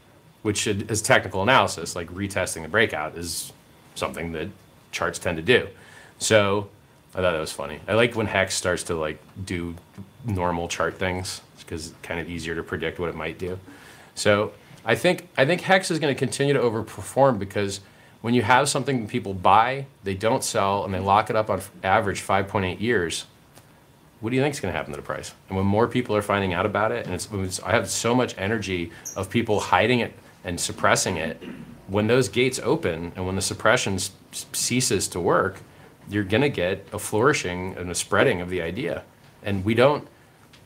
[0.43, 3.53] Which should, is technical analysis, like retesting the breakout is
[3.95, 4.49] something that
[4.93, 5.69] charts tend to do.
[6.19, 6.69] So
[7.15, 7.81] I thought that was funny.
[7.87, 9.75] I like when Hex starts to like do
[10.25, 13.59] normal chart things because it's kind of easier to predict what it might do.
[14.15, 14.53] So
[14.85, 17.81] I think I think Hex is going to continue to overperform because
[18.23, 21.61] when you have something people buy, they don't sell, and they lock it up on
[21.85, 23.27] average 5.8 years,
[24.21, 25.33] what do you think is going to happen to the price?
[25.49, 28.15] And when more people are finding out about it, and it's, it's, I have so
[28.15, 31.41] much energy of people hiding it and suppressing it,
[31.89, 33.99] when those gates open and when the suppression
[34.33, 35.61] ceases to work,
[36.09, 39.05] you're going to get a flourishing and a spreading of the idea.
[39.43, 40.09] And we don't,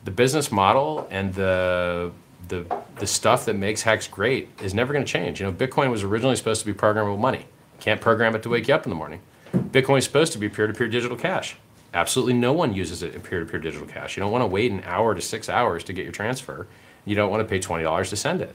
[0.05, 2.11] the business model and the
[2.49, 2.65] the
[2.97, 5.41] the stuff that makes Hex great is never going to change.
[5.41, 7.47] You know, Bitcoin was originally supposed to be programmable money.
[7.79, 9.21] Can't program it to wake you up in the morning.
[9.55, 11.57] Bitcoin is supposed to be peer-to-peer digital cash.
[11.93, 14.17] Absolutely no one uses it in peer-to-peer digital cash.
[14.17, 16.67] You don't want to wait an hour to six hours to get your transfer.
[17.05, 18.55] You don't want to pay twenty dollars to send it.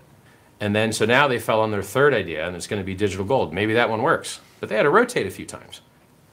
[0.60, 2.96] And then so now they fell on their third idea, and it's going to be
[2.96, 3.54] digital gold.
[3.54, 5.82] Maybe that one works, but they had to rotate a few times.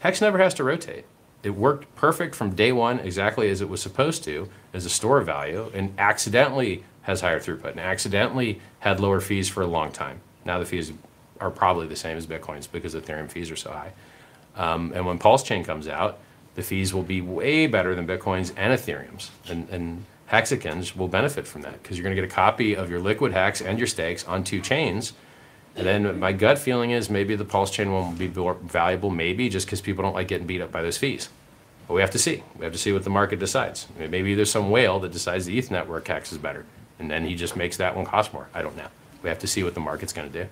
[0.00, 1.04] Hex never has to rotate.
[1.42, 5.18] It worked perfect from day one, exactly as it was supposed to, as a store
[5.18, 9.90] of value, and accidentally has higher throughput and accidentally had lower fees for a long
[9.90, 10.20] time.
[10.44, 10.92] Now the fees
[11.40, 13.92] are probably the same as Bitcoin's because Ethereum fees are so high.
[14.56, 16.18] Um, and when Pulse Chain comes out,
[16.54, 19.30] the fees will be way better than Bitcoin's and Ethereum's.
[19.48, 22.90] And, and hexagons will benefit from that because you're going to get a copy of
[22.90, 25.14] your liquid hex and your stakes on two chains.
[25.74, 29.10] And then my gut feeling is maybe the Pulse Chain one won't be more valuable,
[29.10, 31.30] maybe just because people don't like getting beat up by those fees.
[31.88, 32.42] But we have to see.
[32.56, 33.86] We have to see what the market decides.
[33.98, 36.66] Maybe there's some whale that decides the ETH network hex is better,
[36.98, 38.48] and then he just makes that one cost more.
[38.54, 38.88] I don't know.
[39.22, 40.48] We have to see what the market's going to do.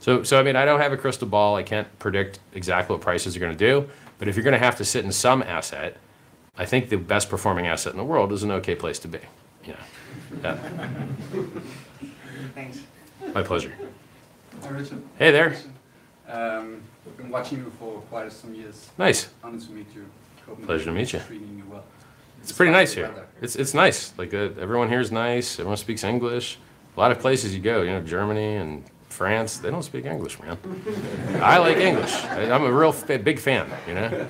[0.00, 1.56] So, so I mean, I don't have a crystal ball.
[1.56, 3.88] I can't predict exactly what prices are going to do.
[4.18, 5.96] But if you're going to have to sit in some asset,
[6.56, 9.18] I think the best performing asset in the world is an okay place to be.
[9.64, 9.78] You know,
[10.42, 10.58] Yeah.
[12.54, 12.80] Thanks.
[13.34, 13.72] my pleasure.
[14.62, 15.02] Hi, Richard.
[15.18, 15.56] Hey there.
[16.28, 18.90] Um, I've been watching you for quite some years.
[18.96, 19.28] Nice.
[19.42, 20.06] Honored to meet you.
[20.46, 21.18] Copenhagen Pleasure to meet you.
[21.20, 21.84] Treating you well.
[22.40, 23.08] It's pretty nice here.
[23.08, 23.26] weather.
[23.40, 24.12] It's it's nice.
[24.16, 25.58] Like uh, everyone here is nice.
[25.58, 26.58] Everyone speaks English.
[26.96, 30.38] A lot of places you go, you know, Germany and France, they don't speak English,
[30.40, 30.58] man.
[31.42, 32.14] I like English.
[32.24, 33.70] I, I'm a real f- big fan.
[33.88, 34.26] You know.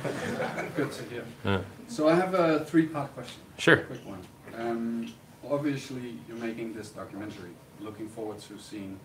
[0.76, 1.24] Good to hear.
[1.44, 1.60] Yeah.
[1.88, 3.40] So I have a three-part question.
[3.58, 3.78] Sure.
[3.78, 4.20] Quick one.
[4.56, 5.12] Um,
[5.48, 7.50] obviously, you're making this documentary.
[7.80, 8.98] Looking forward to seeing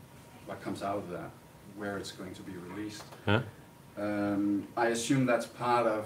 [0.47, 1.29] what comes out of that,
[1.75, 3.03] where it's going to be released.
[3.25, 3.41] Huh?
[3.97, 6.05] Um, I assume that's part of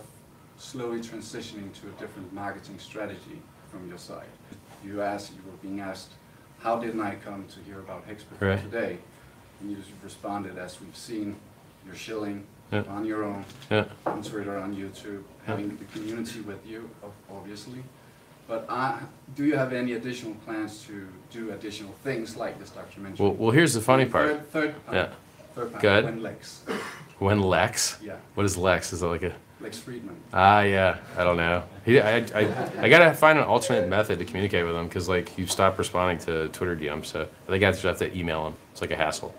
[0.58, 4.26] slowly transitioning to a different marketing strategy from your side.
[4.84, 6.12] You asked, you were being asked,
[6.60, 8.62] how didn't I come to hear about Hicks before Right.
[8.62, 8.98] today?
[9.62, 11.36] And you responded, as we've seen,
[11.86, 12.84] you're shilling Yeah.
[12.90, 13.86] on your own, Yeah.
[14.06, 16.90] on Twitter, on YouTube, having the community with you,
[17.30, 17.84] obviously.
[18.52, 18.98] But uh,
[19.34, 23.26] do you have any additional plans to do additional things like this documentary?
[23.26, 24.28] Well, well, here's the funny part.
[24.28, 24.98] Third, third part.
[24.98, 25.10] Yeah.
[25.56, 25.82] Third part.
[25.82, 26.04] Go ahead.
[26.04, 26.64] When Lex.
[27.20, 28.18] When Lex, Yeah.
[28.34, 28.92] what is Lex?
[28.92, 30.16] Is it like a Lex Fridman.
[30.34, 30.98] Ah, yeah.
[31.18, 31.64] I don't know.
[31.86, 35.38] He, I, I, I gotta find an alternate method to communicate with him because like
[35.38, 38.56] you stopped responding to Twitter DMs, so I think I just have to email him.
[38.74, 39.34] It's like a hassle.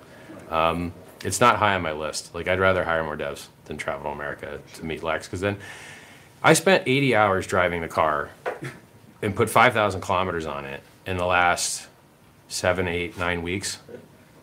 [0.48, 0.90] Um,
[1.22, 2.34] it's not high on my list.
[2.34, 5.58] Like I'd rather hire more devs than travel to America to meet Lex because then
[6.42, 8.30] I spent 80 hours driving the car
[9.22, 11.86] and put 5,000 kilometers on it in the last
[12.48, 13.78] seven, eight, nine weeks,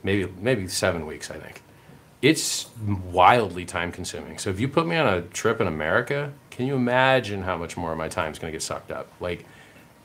[0.04, 1.62] maybe maybe seven weeks, I think.
[2.22, 2.68] It's
[3.12, 4.39] wildly time consuming.
[4.39, 7.78] So if you put me on a trip in America, can you imagine how much
[7.78, 9.08] more of my time is going to get sucked up?
[9.22, 9.46] Like,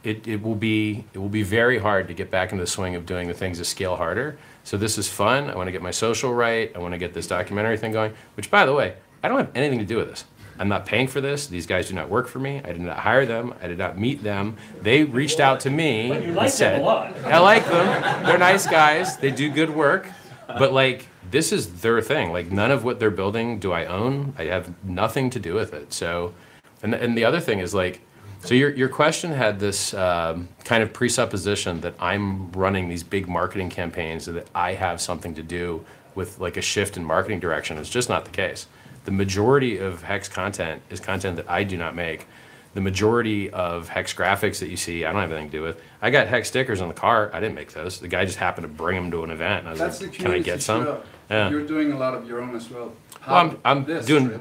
[0.05, 2.95] it, it will be it will be very hard to get back into the swing
[2.95, 4.39] of doing the things that scale harder.
[4.63, 5.51] So this is fun.
[5.51, 6.71] I want to get my social right.
[6.75, 8.15] I want to get this documentary thing going.
[8.37, 10.25] Which, by the way, I don't have anything to do with this.
[10.59, 11.47] I'm not paying for this.
[11.47, 12.61] These guys do not work for me.
[12.65, 13.55] I did not hire them.
[13.63, 14.57] I did not meet them.
[14.83, 17.17] They reached out to me But you and said, them a lot.
[17.25, 18.25] I like them.
[18.25, 19.17] They're nice guys.
[19.17, 20.09] They do good work.
[20.47, 22.33] But like this is their thing.
[22.33, 24.35] Like none of what they're building do I own.
[24.39, 25.93] I have nothing to do with it.
[25.93, 26.35] So,
[26.83, 28.01] and and the other thing is like,
[28.45, 33.27] so your your question had this um, kind of presupposition that I'm running these big
[33.29, 37.41] marketing campaigns and that I have something to do with like a shift in marketing
[37.41, 37.79] direction.
[37.79, 38.67] It's just not the case.
[39.05, 42.27] The majority of Hex content is content that I do not make
[42.75, 45.81] the majority of hex graphics that you see, I don't have anything to do with.
[46.03, 47.31] I got hex stickers on the car.
[47.33, 48.01] I didn't make those.
[48.01, 49.61] The guy just happened to bring them to an event.
[49.61, 50.99] And I was That's like, can I get some?
[51.31, 51.51] Yeah.
[51.51, 52.93] You're doing a lot of your own as well.
[53.27, 54.41] Well, I'm- I'm this doing-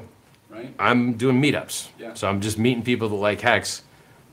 [0.50, 0.74] right?
[0.80, 1.88] I'm doing meetups.
[1.98, 2.14] Yeah.
[2.14, 3.82] So I'm just meeting people that like hex.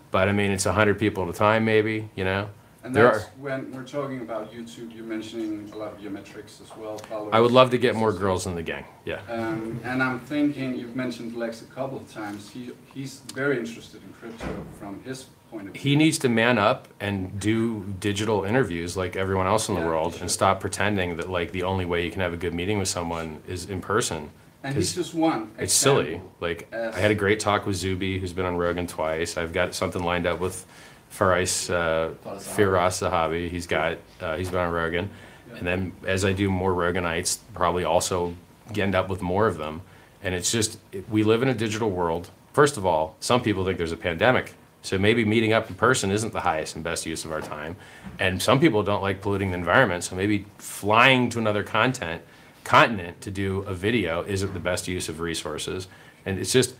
[0.10, 2.50] But I mean, it's 100 people at a time, maybe, you know?
[2.84, 6.12] And there that's are- when we're talking about YouTube, you're mentioning a lot of your
[6.12, 6.98] metrics as well.
[6.98, 7.30] followers.
[7.34, 8.86] I would love to get more girls in the gang.
[9.06, 9.20] Yeah.
[9.30, 12.50] Um, and I'm thinking, you've mentioned Lex a couple of times.
[12.50, 14.48] He, he's very interested in crypto
[14.80, 15.82] from his point of view.
[15.82, 19.88] He needs to man up and do digital interviews like everyone else in the Yeah,
[19.88, 20.22] world sure.
[20.22, 22.88] and stop pretending that like the only way you can have a good meeting with
[22.88, 24.32] someone is in person.
[24.63, 25.50] and he's just one.
[25.58, 26.22] It's silly.
[26.39, 29.36] Like I had a great talk with Zuby, who's been on Rogan twice.
[29.38, 30.65] I've got something lined up with
[31.12, 33.50] Farais uh, Firas Zahabi.
[33.50, 35.10] He's got uh, he's been on Rogan,
[35.56, 38.36] and then as I do more Roganites, probably also
[38.76, 39.82] end up with more of them.
[40.24, 42.32] And it's just we live in a digital world.
[42.54, 46.12] First of all, some people think there's a pandemic, so maybe meeting up in person
[46.12, 47.76] isn't the highest and best use of our time.
[48.19, 52.21] And some people don't like polluting the environment, so maybe flying to another content
[52.63, 55.88] continent to do a video isn't the best use of resources.
[56.26, 56.76] And it's just,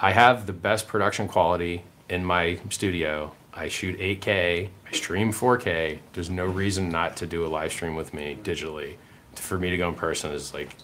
[0.00, 3.32] I have the best production quality in my studio.
[3.56, 5.98] I shoot 8K, I stream 4K.
[6.12, 8.96] There's no reason not to do a live stream with me digitally.
[9.36, 10.74] For me to go in person is like,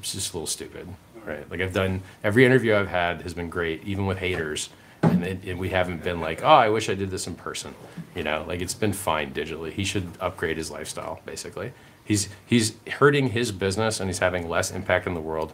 [0.00, 0.88] it's just a little stupid,
[1.24, 1.48] right?
[1.48, 4.70] Like I've done, every interview I've had has been great, even with haters.
[5.02, 7.74] And, it, and we haven't been like, oh, I wish I did this in person.
[8.16, 9.72] You know, like it's been fine digitally.
[9.72, 11.72] He should upgrade his lifestyle, basically.
[12.04, 15.52] He's, he's hurting his business and he's having less impact in the world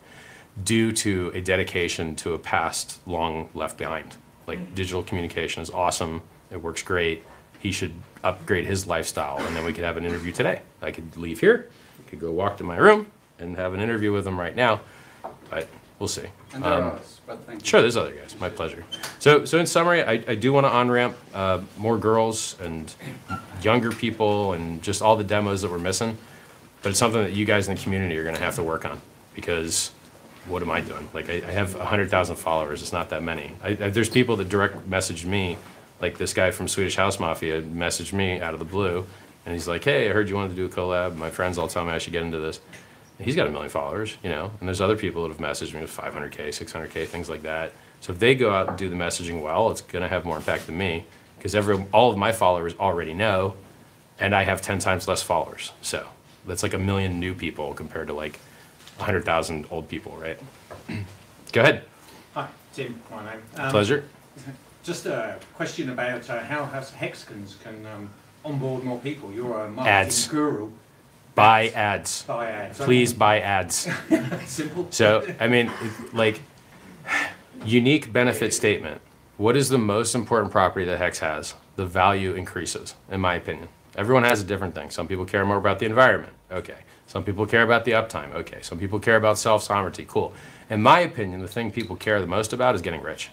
[0.64, 4.16] due to a dedication to a past long left behind.
[4.46, 7.24] Like digital communication is awesome, it works great.
[7.58, 10.60] He should upgrade his lifestyle, and then we could have an interview today.
[10.80, 11.68] I could leave here,
[12.08, 13.06] could go walk to my room,
[13.38, 14.80] and have an interview with him right now,
[15.50, 16.26] but we'll see.
[16.54, 17.66] And there Um, are others, but thank you.
[17.66, 18.36] Sure, there's other guys.
[18.38, 18.84] My pleasure.
[19.18, 22.92] So, so in summary, I, I do want to on ramp uh, more girls and
[23.62, 26.18] younger people and just all the demos that we're missing.
[26.82, 28.84] But it's something that you guys in the community are going to have to work
[28.84, 29.00] on
[29.34, 29.92] because
[30.46, 31.08] what am I doing?
[31.14, 32.82] Like, I, I have 100,000 followers.
[32.82, 33.52] It's not that many.
[33.62, 35.56] I, I, there's people that direct message me,
[36.02, 39.06] like this guy from Swedish House Mafia messaged me out of the blue.
[39.46, 41.16] And he's like, hey, I heard you wanted to do a collab.
[41.16, 42.60] My friends all tell me I should get into this.
[43.18, 45.74] And he's got a million followers, you know, and there's other people that have messaged
[45.74, 47.72] me with 500K, 600K, things like that.
[48.00, 50.36] So if they go out and do the messaging well, it's going to have more
[50.36, 51.04] impact than me
[51.38, 53.54] because every all of my followers already know,
[54.18, 55.72] and I have 10 times less followers.
[55.82, 56.06] So
[56.46, 58.40] that's like a million new people compared to like
[58.96, 60.38] 100,000 old people, right?
[61.52, 61.84] go ahead.
[62.34, 63.42] Hi, Tim, my name.
[63.56, 64.04] Um, Pleasure.
[64.82, 68.10] Just a question about uh, how Hexicans can um,
[68.44, 69.32] onboard more people.
[69.32, 70.28] You're a marketing Ads.
[70.28, 70.70] guru.
[71.34, 72.22] Buy ads.
[72.24, 72.78] Buy ads.
[72.78, 72.84] okay.
[72.84, 73.88] Please buy ads.
[74.46, 74.86] Simple.
[74.90, 75.70] So, I mean,
[76.12, 76.42] like,
[77.64, 79.00] unique benefit statement.
[79.38, 81.54] What is the most important property that Hex has?
[81.76, 83.68] The value increases, in my opinion.
[83.96, 84.90] Everyone has a different thing.
[84.90, 86.32] Some people care more about the environment.
[86.50, 86.76] Okay.
[87.06, 88.34] Some people care about the uptime.
[88.34, 88.58] Okay.
[88.60, 90.04] Some people care about self sovereignty.
[90.06, 90.32] Cool.
[90.70, 93.30] In my opinion, the thing people care the most about is getting rich.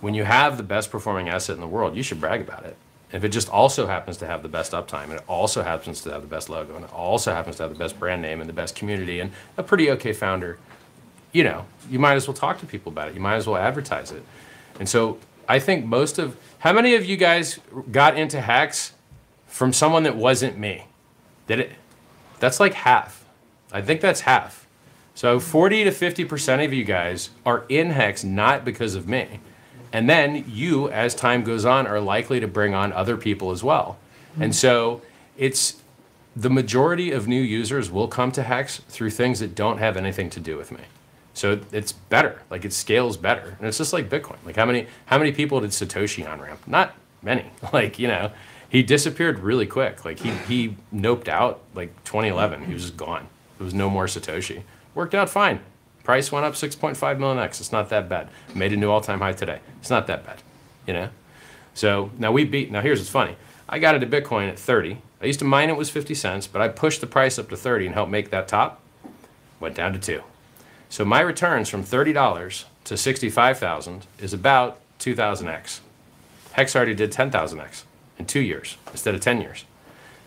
[0.00, 2.76] When you have the best performing asset in the world, you should brag about it.
[3.12, 6.12] If it just also happens to have the best uptime, and it also happens to
[6.12, 8.48] have the best logo, and it also happens to have the best brand name and
[8.48, 10.58] the best community, and a pretty okay founder,
[11.32, 13.14] you know, you might as well talk to people about it.
[13.14, 14.22] You might as well advertise it.
[14.78, 17.58] And so I think most of, how many of you guys
[17.90, 18.92] got into Hex
[19.46, 20.86] from someone that wasn't me?
[21.46, 21.72] Did it?
[22.38, 23.24] That's like half.
[23.72, 24.66] I think that's half.
[25.14, 29.40] So 40 to 50% of you guys are in Hex not because of me.
[29.92, 33.64] And then you, as time goes on, are likely to bring on other people as
[33.64, 33.98] well.
[34.36, 34.42] Hmm.
[34.42, 35.02] And so
[35.36, 35.80] it's
[36.36, 40.30] the majority of new users will come to Hex through things that don't have anything
[40.30, 40.80] to do with me.
[41.34, 43.56] So it's better, like it scales better.
[43.58, 44.36] And it's just like Bitcoin.
[44.44, 46.60] Like how many how many people did Satoshi on ramp?
[46.66, 47.50] Not many.
[47.72, 48.32] Like, you know,
[48.68, 50.04] he disappeared really quick.
[50.04, 52.66] Like he he noped out like 2011.
[52.66, 53.28] He was just gone.
[53.58, 54.62] There was no more Satoshi.
[54.94, 55.60] Worked out fine.
[56.02, 57.60] Price went up 6.5 million X.
[57.60, 58.28] It's not that bad.
[58.54, 59.60] Made a new all-time high today.
[59.80, 60.42] It's not that bad,
[60.86, 61.08] you know.
[61.74, 62.70] So now we beat.
[62.70, 63.36] Now here's what's funny.
[63.68, 64.98] I got into Bitcoin at 30.
[65.22, 67.56] I used to mine it was 50 cents, but I pushed the price up to
[67.56, 68.80] 30 and helped make that top.
[69.60, 70.22] Went down to two.
[70.88, 75.80] So my returns from $30 to 65,000 is about 2,000x.
[76.52, 77.84] Hex already did 10,000x
[78.18, 79.64] in two years instead of 10 years.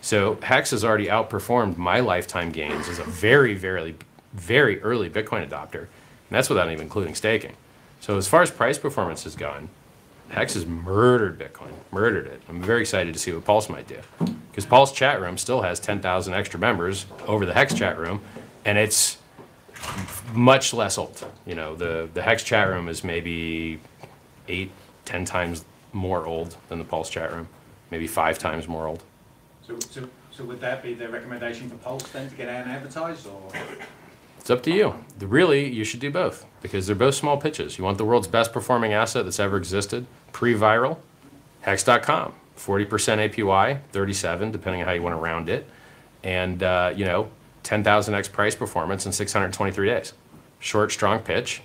[0.00, 3.96] So Hex has already outperformed my lifetime gains as a very, very,
[4.34, 5.80] very early Bitcoin adopter.
[5.80, 7.54] And that's without even including staking.
[8.00, 9.68] So as far as price performance has gone,
[10.28, 12.42] Hex has murdered Bitcoin, murdered it.
[12.48, 13.98] I'm very excited to see what Pulse might do.
[14.50, 18.20] Because Pulse chat room still has 10,000 extra members over the Hex chat room,
[18.64, 19.18] and it's
[20.32, 21.24] much less old.
[21.46, 23.80] You know, the, the Hex chat room is maybe
[24.48, 24.70] eight,
[25.04, 27.48] ten times more old than the Pulse chat room,
[27.90, 29.02] maybe five times more old.
[29.66, 32.72] So, so, so would that be the recommendation for Pulse then to get out and
[32.72, 33.50] advertise or?
[34.44, 34.96] It's up to you.
[35.20, 37.78] Really, you should do both because they're both small pitches.
[37.78, 40.98] You want the world's best performing asset that's ever existed, pre-viral,
[41.62, 45.66] hex.com, 40% APY, 37 depending on how you want to round it,
[46.22, 47.30] and uh, you know,
[47.62, 50.12] 10,000x price performance in 623 days.
[50.58, 51.62] Short, strong pitch.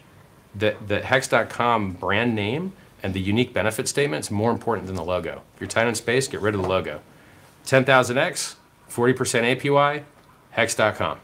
[0.56, 2.72] The, the hex.com brand name
[3.04, 5.42] and the unique benefit statement is more important than the logo.
[5.54, 7.02] If you're tight on space, get rid of the logo.
[7.65, 8.56] 10,000x,
[8.89, 10.04] 40% APY,
[10.52, 11.20] hex.com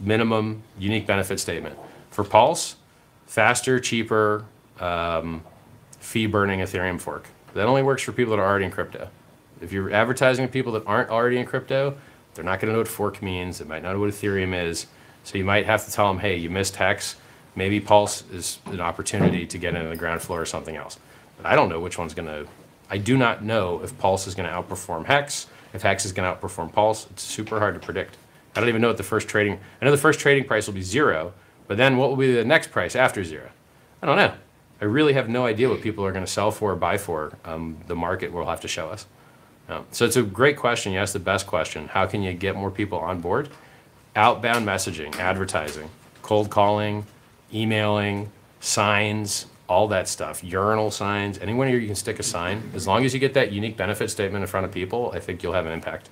[0.00, 1.76] minimum unique benefit statement.
[2.10, 2.76] For Pulse,
[3.26, 4.44] faster, cheaper,
[4.80, 5.42] um,
[5.98, 7.28] fee burning Ethereum fork.
[7.54, 9.08] That only works for people that are already in crypto.
[9.60, 11.96] If you're advertising to people that aren't already in crypto,
[12.34, 13.58] they're not going to know what fork means.
[13.58, 14.86] They might not know what Ethereum is.
[15.24, 17.16] So you might have to tell them, hey, you missed Hex.
[17.54, 20.98] Maybe Pulse is an opportunity to get into the ground floor or something else.
[21.38, 22.46] But I don't know which one's going to.
[22.90, 26.30] I do not know if Pulse is going to outperform Hex, if Hex is going
[26.30, 27.06] to outperform Pulse.
[27.10, 28.18] It's super hard to predict.
[28.56, 29.58] I don't even know what the first trading.
[29.80, 31.34] I know the first trading price will be zero,
[31.68, 33.50] but then what will be the next price after zero?
[34.02, 34.32] I don't know.
[34.80, 37.32] I really have no idea what people are going to sell for or buy for.
[37.44, 39.06] Um, the market will have to show us.
[39.68, 40.92] Um, so it's a great question.
[40.92, 41.88] You asked the best question.
[41.88, 43.48] How can you get more people on board?
[44.14, 45.90] Outbound messaging, advertising,
[46.22, 47.06] cold calling,
[47.52, 50.44] emailing, signs, all that stuff.
[50.44, 51.38] Urinal signs.
[51.38, 52.70] Anywhere you can stick a sign.
[52.74, 55.42] As long as you get that unique benefit statement in front of people, I think
[55.42, 56.10] you'll have an impact.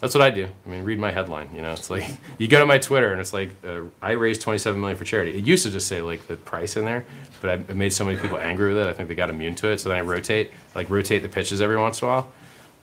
[0.00, 0.46] That's what I do.
[0.66, 1.48] I mean, read my headline.
[1.54, 2.04] You know, it's like
[2.38, 5.36] you go to my Twitter and it's like uh, I raised 27 million for charity.
[5.36, 7.06] It used to just say like the price in there,
[7.40, 8.88] but I made so many people angry with it.
[8.88, 9.80] I think they got immune to it.
[9.80, 12.32] So then I rotate, like rotate the pitches every once in a while.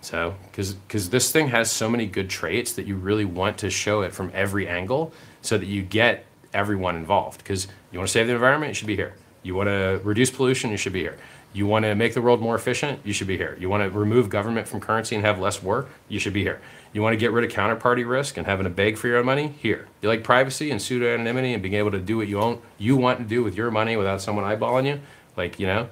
[0.01, 3.69] So because because this thing has so many good traits that you really want to
[3.69, 7.39] show it from every angle so that you get everyone involved.
[7.39, 9.15] Because you want to save the environment, you should be here.
[9.43, 11.17] You want to reduce pollution, you should be here.
[11.53, 13.55] You want to make the world more efficient, you should be here.
[13.59, 16.61] You want to remove government from currency and have less war, you should be here.
[16.93, 19.25] You want to get rid of counterparty risk and having to beg for your own
[19.25, 19.87] money, here.
[20.01, 22.95] You like privacy and pseudo anonymity and being able to do what you own, you
[22.95, 25.01] want to do with your money without someone eyeballing you,
[25.35, 25.89] like you know,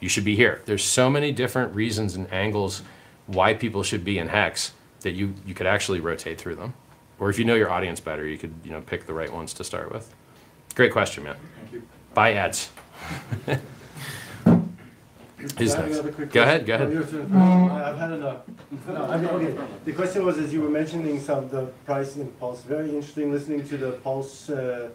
[0.00, 0.62] you should be here.
[0.64, 2.82] There's so many different reasons and angles
[3.26, 4.72] why people should be in Hex
[5.02, 6.74] that you you could actually rotate through them.
[7.18, 9.52] Or if you know your audience better, you could you know pick the right ones
[9.54, 10.12] to start with.
[10.74, 11.36] Great question, man.
[11.60, 11.82] Thank you.
[12.14, 12.70] Buy ads.
[15.40, 16.00] Who's next?
[16.32, 16.96] Go ahead, go ahead.
[16.96, 18.42] I've had enough.
[18.88, 19.56] No, I mean, okay.
[19.86, 23.32] The question was, as you were mentioning some of the pricing in Pulse, very interesting
[23.32, 24.90] listening to the Pulse uh,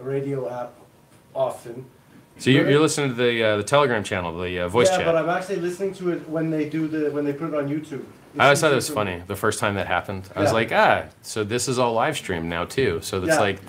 [0.00, 0.72] radio app
[1.34, 1.84] often.
[2.38, 5.06] So you're, you're listening to the uh, the Telegram channel, the uh, voice yeah, chat.
[5.06, 7.68] but I'm actually listening to it when they do the when they put it on
[7.68, 8.04] YouTube.
[8.38, 10.28] I always thought it was funny the first time that happened.
[10.34, 13.00] I was like, ah, so this is all live streamed now too.
[13.02, 13.40] So it's Yeah.
[13.40, 13.60] like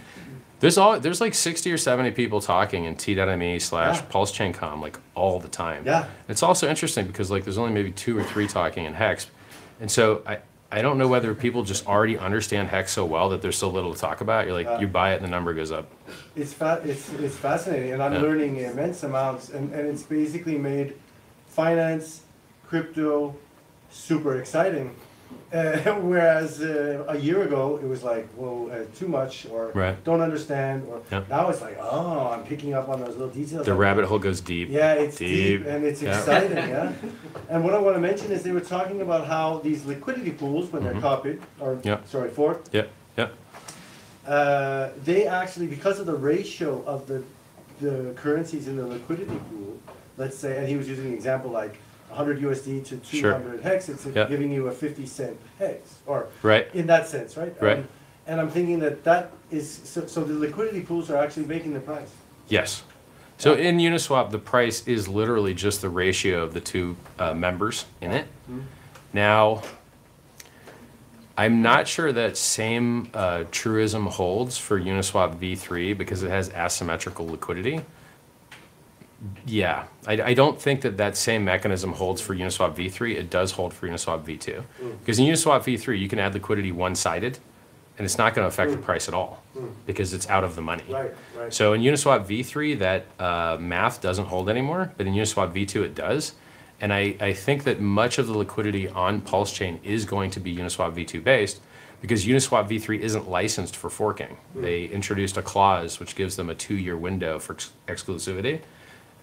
[0.64, 4.06] there's all there's like 60 or 70 people talking in t.me slash Yeah.
[4.06, 5.84] pulse chain com like all the time.
[5.86, 6.06] Yeah.
[6.30, 9.28] It's also interesting because like there's only maybe two or three talking in hex,
[9.82, 10.40] and so I.
[10.76, 13.94] I don't know whether people just already understand hex so well that there's so little
[13.94, 14.48] to talk about.
[14.48, 14.80] You're like, Yeah.
[14.80, 15.86] you buy it and the number goes up.
[16.36, 18.22] It's fa- it's it's fascinating, and I'm Yeah.
[18.22, 20.96] learning immense amounts, and, and it's basically made
[21.48, 22.22] finance,
[22.68, 23.36] crypto,
[23.92, 24.96] super exciting.
[25.54, 30.02] Uh, whereas uh, a year ago it was like, whoa, uh, too much, or Right.
[30.04, 31.24] don't understand, or Yeah.
[31.30, 33.66] now it's like, oh, I'm picking up on those little details.
[33.66, 34.70] The like- rabbit hole goes deep.
[34.70, 35.68] Yeah, it's deep, Deep.
[35.68, 36.18] and it's Yeah.
[36.18, 36.92] exciting, yeah.
[37.50, 40.72] And what I want to mention is they were talking about how these liquidity pools,
[40.72, 41.02] when they're Mhm.
[41.02, 41.98] copied, or Yeah.
[42.06, 42.86] sorry, forked, Yeah.
[43.18, 43.32] Yep.
[44.28, 47.22] uh, they actually, because of the ratio of the,
[47.82, 49.78] the currencies in the liquidity pool,
[50.18, 51.76] let's say, and he was using an example like
[52.14, 53.32] 100 USD to Sure.
[53.34, 54.26] 200 hex, it's Yeah.
[54.26, 56.68] giving you a 50 cent hex, or Right.
[56.74, 57.54] in that sense, right?
[57.60, 57.80] Right.
[57.80, 57.88] Um,
[58.28, 61.80] and I'm thinking that that is, so, so the liquidity pools are actually making the
[61.80, 62.12] price.
[62.48, 62.84] Yes.
[63.38, 67.86] So in Uniswap, the price is literally just the ratio of the two uh, members
[68.00, 68.28] in it.
[69.12, 69.64] Now,
[71.36, 77.28] I'm not sure that same uh, truism holds for Uniswap v3 because it has asymmetrical
[77.28, 77.82] liquidity.
[79.46, 83.16] Yeah, I, I don't think that that same mechanism holds for Uniswap v3.
[83.16, 84.64] It does hold for Uniswap v2.
[84.82, 85.00] Mm.
[85.00, 87.40] Because in Uniswap v3, you can add liquidity one-sided,
[87.98, 88.84] and it's not going to affect the mm.
[88.84, 89.72] price at all mm.
[89.86, 90.84] because it's out of the money.
[90.90, 91.54] Right, right.
[91.54, 95.96] So in Uniswap v3, that uh, math doesn't hold anymore, but in Uniswap v2, it
[95.96, 96.34] does.
[96.82, 100.42] And I, I think that much of the liquidity on Pulse Chain is going to
[100.42, 101.62] be Uniswap v2 based
[102.02, 104.36] because Uniswap v3 isn't licensed for forking.
[104.54, 108.60] They introduced a clause which gives them a two year window for ex- exclusivity.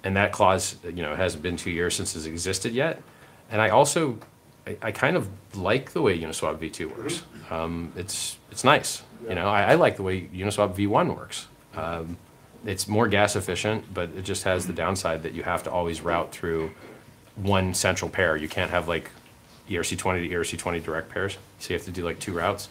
[0.02, 3.02] And that clause, you know, hasn't been two years since it's existed yet.
[3.50, 4.18] And I also,
[4.66, 7.22] I, I kind of like the way Uniswap v2 works.
[7.50, 9.02] Um, it's, it's nice.
[9.28, 11.48] You know, I, I like the way Uniswap v1 works.
[11.74, 12.16] Um,
[12.64, 16.00] it's more gas efficient, but it just has the downside that you have to always
[16.00, 16.70] route through
[17.36, 18.36] one central pair.
[18.36, 19.10] You can't have like
[19.68, 21.38] ERC20 to ERC20 direct pairs.
[21.58, 22.68] So you have to do like two routes.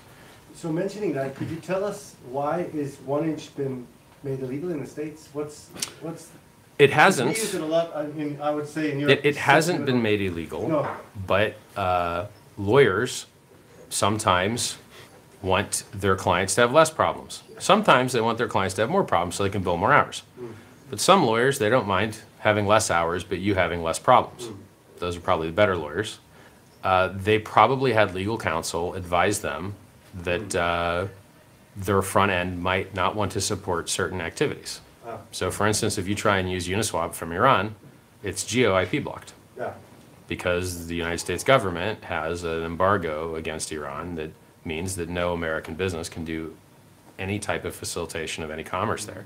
[0.53, 3.87] So mentioning that, could you tell us why is 1inch been
[4.23, 5.29] made illegal in the States?
[5.33, 5.69] What's,
[6.01, 6.29] what's?
[6.79, 7.31] It hasn't.
[7.31, 9.19] use it a lot, I mean, I would say in Europe.
[9.19, 10.89] It, it hasn't been made illegal, No.
[11.27, 12.27] but uh,
[12.57, 13.25] lawyers
[13.89, 14.77] sometimes
[15.41, 17.43] want their clients to have less problems.
[17.59, 20.23] Sometimes they want their clients to have more problems so they can bill more hours.
[20.89, 24.49] But some lawyers, they don't mind having less hours, but you having less problems.
[24.99, 26.19] Those are probably the better lawyers.
[26.83, 29.75] Uh, they probably had legal counsel advise them
[30.13, 31.07] that uh,
[31.75, 34.79] their front end might not want to support certain activities.
[35.31, 37.75] So, for instance, if you try and use Uniswap from Iran,
[38.23, 39.73] it's geo IP blocked Yeah,
[40.27, 44.31] because the United States government has an embargo against Iran that
[44.65, 46.55] means that no American business can do
[47.17, 49.25] any type of facilitation of any commerce there.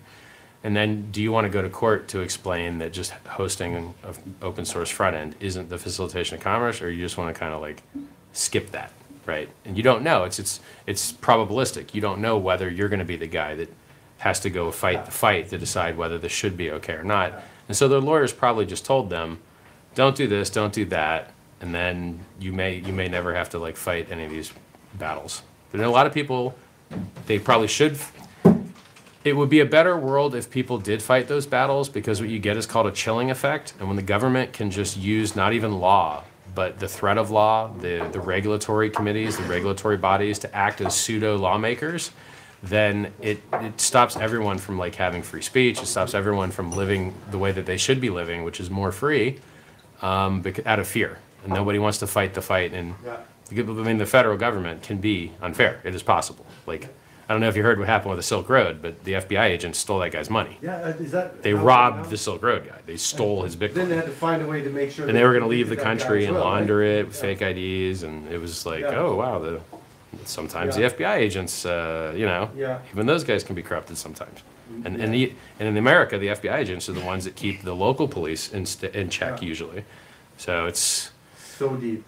[0.63, 3.93] And then, do you want to go to court to explain that just hosting an
[4.41, 7.53] open source front end isn't the facilitation of commerce, or you just want to kind
[7.53, 7.83] of like
[8.31, 8.91] skip that,
[9.25, 9.49] right?
[9.65, 10.23] And you don't know.
[10.23, 11.93] It's it's it's probabilistic.
[11.93, 13.73] You don't know whether you're going to be the guy that
[14.23, 17.43] has to go fight the fight to decide whether this should be okay or not.
[17.67, 19.39] And so their lawyers probably just told them,
[19.95, 23.59] don't do this, don't do that, and then you may you may never have to
[23.59, 24.53] like fight any of these
[24.93, 25.43] battles.
[25.73, 26.55] But a lot of people,
[27.25, 27.97] they probably should.
[29.25, 32.39] It would be a better world if people did fight those battles because what you
[32.39, 35.79] get is called a chilling effect, and when the government can just use not even
[35.79, 36.23] law
[36.55, 40.95] but the threat of law, the the regulatory committees, the regulatory bodies to act as
[40.95, 42.11] pseudo lawmakers,
[42.63, 45.81] then it, it stops everyone from like having free speech.
[45.81, 48.91] It stops everyone from living the way that they should be living, which is more
[48.91, 49.39] free,
[50.01, 51.19] um, bec- out of fear.
[51.43, 52.73] And nobody wants to fight the fight.
[52.73, 52.95] And.
[53.51, 55.79] I mean, the federal government can be unfair.
[55.83, 56.45] It is possible.
[56.65, 56.87] Like,
[57.29, 59.43] I don't know if you heard what happened with the Silk Road, but the FBI
[59.43, 60.57] agents stole that guy's money.
[60.61, 61.43] Yeah, uh, is that?
[61.43, 62.79] They robbed the Silk Road guy.
[62.85, 63.73] They stole his Bitcoin.
[63.75, 65.07] Then they had to find a way to make sure.
[65.07, 68.27] And they were going to leave the country and launder it with fake IDs, and
[68.31, 68.95] it was like, Yeah.
[68.95, 69.61] oh wow, the
[70.25, 70.89] sometimes Yeah.
[70.89, 72.79] the FBI agents, uh, you know, Yeah.
[72.91, 74.41] even those guys can be corrupted sometimes.
[74.85, 77.75] And and, the, and in America, the FBI agents are the ones that keep the
[77.75, 79.47] local police in, st- in check Yeah.
[79.47, 79.83] usually.
[80.37, 81.11] So it's
[81.59, 82.03] So deep.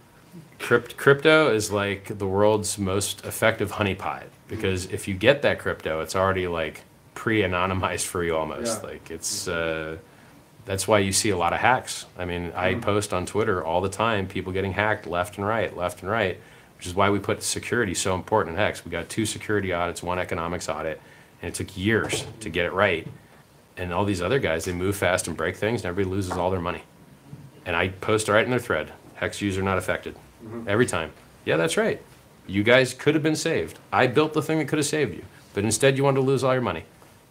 [0.60, 6.02] crypt, crypto is like the world's most effective honeypot because if you get that crypto,
[6.02, 6.82] it's already like
[7.14, 8.82] pre-anonymized for you almost.
[8.82, 8.90] Yeah.
[8.90, 9.98] Like it's uh,
[10.66, 12.06] that's why you see a lot of hacks.
[12.18, 12.82] I mean, I Mm.
[12.82, 16.40] post on Twitter all the time people getting hacked left and right, left and right,
[16.86, 18.86] which is why we put security so important in Hex.
[18.86, 21.02] We got two security audits, one economics audit,
[21.42, 23.08] and it took years to get it right.
[23.76, 26.52] And all these other guys, they move fast and break things, and everybody loses all
[26.52, 26.84] their money.
[27.66, 30.14] And I post right in their thread, Hex user not affected.
[30.46, 30.70] Mm-hmm.
[30.70, 31.12] Every time.
[31.44, 32.00] Yeah, that's right.
[32.46, 33.80] You guys could have been saved.
[33.92, 35.24] I built the thing that could have saved you,
[35.56, 36.84] but instead you wanted to lose all your money.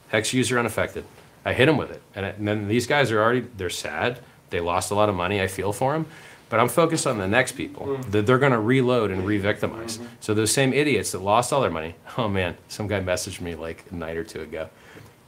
[0.08, 1.04] Hex user unaffected.
[1.44, 2.02] I hit them with it.
[2.16, 4.18] And, it- and then these guys are already, they're sad.
[4.50, 5.40] They lost a lot of money.
[5.40, 6.06] I feel for them.
[6.54, 8.10] But I'm focused on the next people mm.
[8.12, 9.98] that they're going to reload and re victimize.
[9.98, 10.06] Mm-hmm.
[10.20, 13.56] So those same idiots that lost all their money, oh man, some guy messaged me
[13.56, 14.68] like a night or two ago.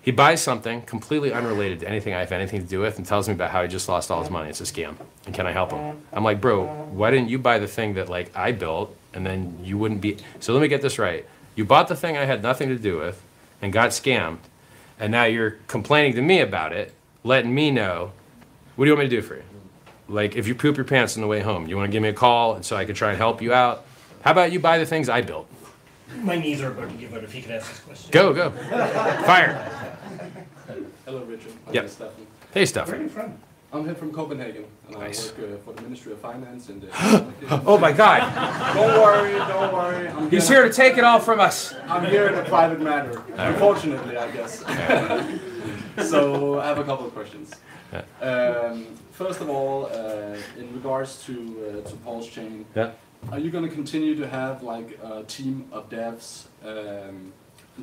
[0.02, 3.26] He buys something completely unrelated to anything I have anything to do with and tells
[3.26, 4.50] me about how he just lost all his money.
[4.50, 4.94] It's a scam.
[5.24, 6.00] And can I help him?
[6.12, 9.58] I'm like, bro, why didn't you buy the thing that like I built and then
[9.64, 11.26] you wouldn't be so let me get this right.
[11.56, 13.20] You bought the thing I had nothing to do with
[13.60, 14.38] and got scammed,
[14.96, 18.12] and now you're complaining to me about it, letting me know
[18.76, 19.42] what do you want me to do for you?
[20.08, 22.08] Like if you poop your pants on the way home, you want to give me
[22.08, 23.84] a call and so I can try and help you out?
[24.22, 25.48] How about you buy the things I built?
[26.18, 28.10] My knees are about to give out if he could ask this question.
[28.12, 28.50] Go, go.
[28.50, 29.70] Fire.
[31.04, 31.52] Hello, Richard.
[31.66, 31.82] My Yep.
[31.84, 32.26] name Stefan.
[32.54, 32.88] Hey, stuff.
[32.88, 33.34] Where are you from?
[33.72, 35.32] I'm here from Copenhagen, and Nice.
[35.36, 36.86] I work uh, for the Ministry of Finance in the.
[37.66, 38.20] Oh my God.
[38.74, 40.08] Don't worry, don't worry.
[40.08, 41.74] I'm He's gonna- here to take it all from us.
[41.88, 43.22] I'm here in a private matter.
[43.36, 44.62] Unfortunately, I guess.
[46.10, 47.50] So I have a couple of questions.
[48.20, 52.90] Um, first of all, uh, in regards to uh, to Pulse Chain, Yeah.
[53.32, 57.32] are you going to continue to have like a team of devs um,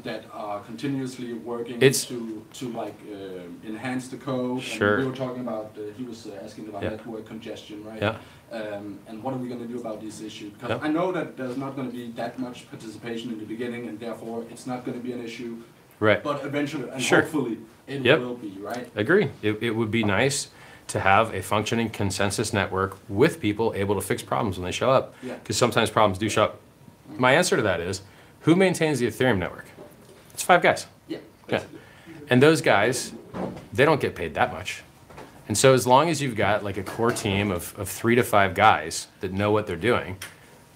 [0.03, 2.17] that are continuously working It's- to
[2.59, 4.61] to like uh, enhance the code?
[4.61, 4.93] Sure.
[4.95, 5.67] And we were talking about.
[5.77, 6.91] Uh, he was uh, asking about Yeah.
[6.95, 8.01] network congestion, right?
[8.01, 8.17] Yeah.
[8.59, 10.49] Um, and what are we going to do about this issue?
[10.53, 10.87] Because Yeah.
[10.87, 13.95] I know that there's not going to be that much participation in the beginning, and
[13.99, 15.51] therefore it's not going to be an issue.
[15.99, 16.21] Right.
[16.29, 17.21] But eventually, and Sure.
[17.21, 17.57] hopefully,
[17.87, 18.19] it Yep.
[18.19, 18.89] will be, right?
[18.95, 19.29] Agree.
[19.41, 20.49] It, it would be nice
[20.87, 24.89] to have a functioning consensus network with people able to fix problems when they show
[24.91, 25.15] up.
[25.23, 25.35] Yeah.
[25.35, 26.59] Because sometimes problems do show up.
[27.17, 28.01] My answer to that is
[28.41, 29.65] who maintains the Ethereum network?
[30.33, 30.87] It's five guys.
[31.07, 31.19] Yeah.
[31.49, 31.63] Yeah.
[32.29, 33.13] And those guys,
[33.71, 34.83] they don't get paid that much.
[35.47, 38.23] And so as long as you've got like a core team of, of three to
[38.23, 40.17] five guys that know what they're doing,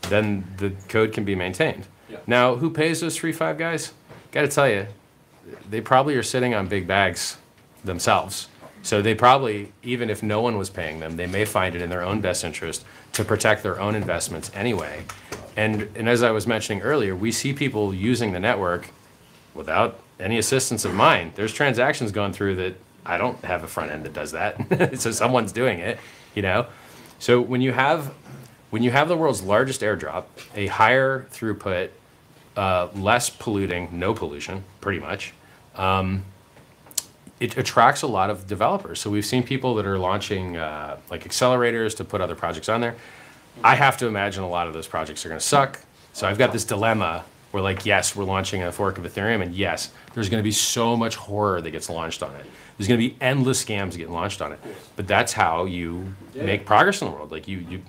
[0.04, 1.86] then the code can be maintained.
[2.10, 2.18] Yeah.
[2.28, 3.94] Now, who pays those three, five guys?
[4.32, 4.88] Got to tell you,
[5.70, 7.38] they probably are sitting on big bags
[7.84, 8.48] themselves.
[8.84, 11.90] So they probably, even if no one was paying them, they may find it in
[11.90, 15.04] their own best interest to protect their own investments anyway.
[15.56, 18.90] And, and as I was mentioning earlier, we see people using the network
[19.54, 21.34] without any assistance of mine.
[21.36, 22.76] There's transactions going through that
[23.06, 25.00] I don't have a front end that does that.
[25.00, 26.00] so someone's doing it,
[26.36, 26.68] you know?
[27.20, 28.14] So when you have
[28.70, 31.90] when you have the world's largest airdrop, a higher throughput,
[32.58, 35.34] uh, less polluting, no pollution, pretty much,
[35.78, 36.24] um,
[37.40, 39.00] it attracts a lot of developers.
[39.00, 42.82] So we've seen people that are launching uh, like accelerators to put other projects on
[42.82, 42.96] there.
[43.64, 45.80] I have to imagine a lot of those projects are going to suck.
[46.14, 49.56] So I've got this dilemma where, like, yes, we're launching a fork of Ethereum, and
[49.56, 52.46] yes, there's going to be so much horror that gets launched on it.
[52.78, 54.60] There's going to be endless scams getting launched on it.
[54.96, 57.32] But that's how you make progress in the world.
[57.32, 57.82] Like you, you,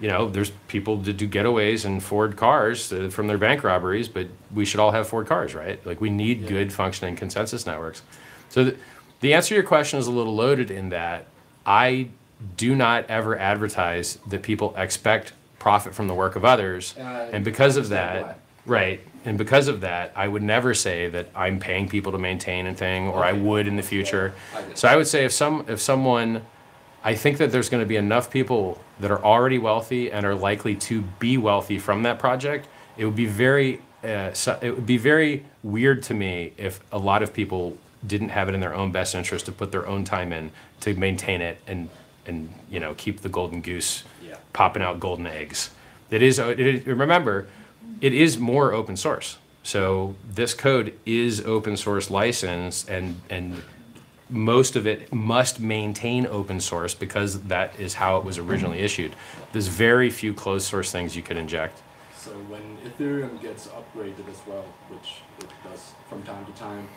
[0.00, 4.08] you know, there's people that do getaways and Ford cars uh, from their bank robberies,
[4.08, 5.84] but we should all have Ford cars, right?
[5.86, 8.02] Like we need good functioning consensus networks.
[8.48, 8.76] So the,
[9.20, 11.26] the answer to your question is a little loaded in that
[11.64, 12.08] I
[12.56, 16.94] do not ever advertise that people expect profit from the work of others.
[16.98, 21.28] And and because of that, right, and because of that, I would never say that
[21.34, 24.34] I'm paying people to maintain a thing or I would in the future.
[24.54, 26.42] I So I would say if some if someone
[27.04, 30.34] I think that there's going to be enough people that are already wealthy and are
[30.34, 32.68] likely to be wealthy from that project.
[32.96, 36.98] It would be very, uh, so it would be very weird to me if a
[36.98, 37.76] lot of people
[38.06, 40.50] didn't have it in their own best interest to put their own time in
[40.80, 41.88] to maintain it and
[42.26, 44.36] and you know keep the golden goose Yeah.
[44.52, 45.70] popping out golden eggs.
[46.10, 46.38] It is.
[46.38, 47.48] It is remember,
[48.00, 49.38] it is more open source.
[49.64, 53.62] So this code is open source licensed and and
[54.32, 59.14] most of it must maintain open source because that is how it was originally issued.
[59.52, 61.80] There's very few closed source things you could inject.
[62.16, 66.88] So when Ethereum gets upgraded as well, which it does from time to time,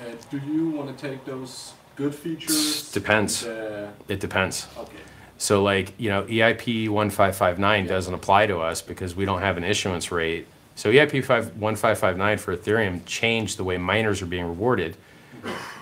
[0.00, 2.90] uh, do you want to take those good features?
[2.92, 3.44] Depends.
[3.44, 4.68] And, It depends.
[4.76, 4.92] uh, okay.
[5.38, 7.88] So like, you know, EIP 1559 Yeah.
[7.88, 10.46] doesn't apply to us because we don't have an issuance rate.
[10.76, 14.96] So EIP 5 1559 for Ethereum changed the way miners are being rewarded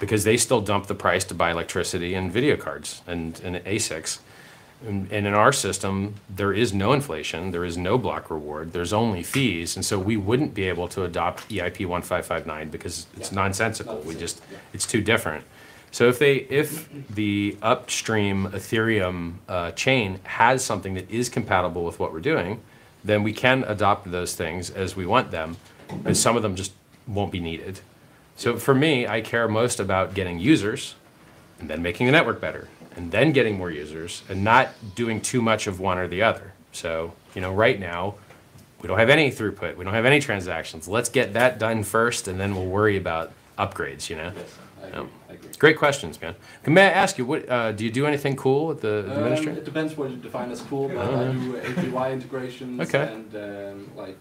[0.00, 4.18] because they still dump the price to buy electricity and video cards and, and ASICs.
[4.86, 8.92] And, and in our system, there is no inflation, there is no block reward, there's
[8.92, 9.74] only fees.
[9.74, 13.36] And so we wouldn't be able to adopt EIP 1559 because it's Yeah.
[13.36, 13.96] nonsensical.
[14.00, 14.42] We just,
[14.74, 15.44] it's too different.
[15.92, 21.98] So if they, if the upstream Ethereum uh, chain has something that is compatible with
[21.98, 22.60] what we're doing,
[23.02, 25.56] then we can adopt those things as we want them,
[26.04, 26.72] and some of them just
[27.06, 27.80] won't be needed.
[28.36, 30.94] So for me, I care most about getting users,
[31.58, 35.40] and then making the network better, and then getting more users, and not doing too
[35.40, 36.52] much of one or the other.
[36.72, 38.16] So you know, right now,
[38.82, 40.86] we don't have any throughput, we don't have any transactions.
[40.86, 44.10] Let's get that done first, and then we'll worry about upgrades.
[44.10, 44.32] You know.
[44.36, 44.98] Yes, I agree.
[45.00, 45.06] Yeah.
[45.30, 45.50] I agree.
[45.58, 46.34] Great questions, man.
[46.66, 49.58] May I ask you, what uh, do you do anything cool with the Um, administrator?
[49.60, 53.10] it depends what you define as cool, but I do API integrations Okay.
[53.14, 54.18] and um, like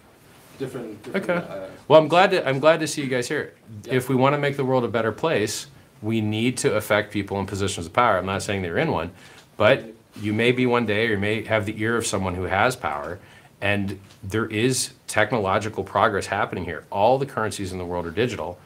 [0.58, 1.02] different.
[1.04, 1.46] different Okay.
[1.48, 3.54] uh, Well, I'm glad to I'm glad to see you guys here.
[3.84, 3.94] Yeah.
[3.94, 5.68] If we want to make the world a better place,
[6.02, 8.18] we need to affect people in positions of power.
[8.18, 9.12] I'm not saying they're in one,
[9.58, 9.86] but
[10.22, 12.76] you may be one day, or you may have the ear of someone who has
[12.76, 13.20] power,
[13.62, 16.86] and there is technological progress happening here.
[16.92, 18.58] All the currencies in the world are digital.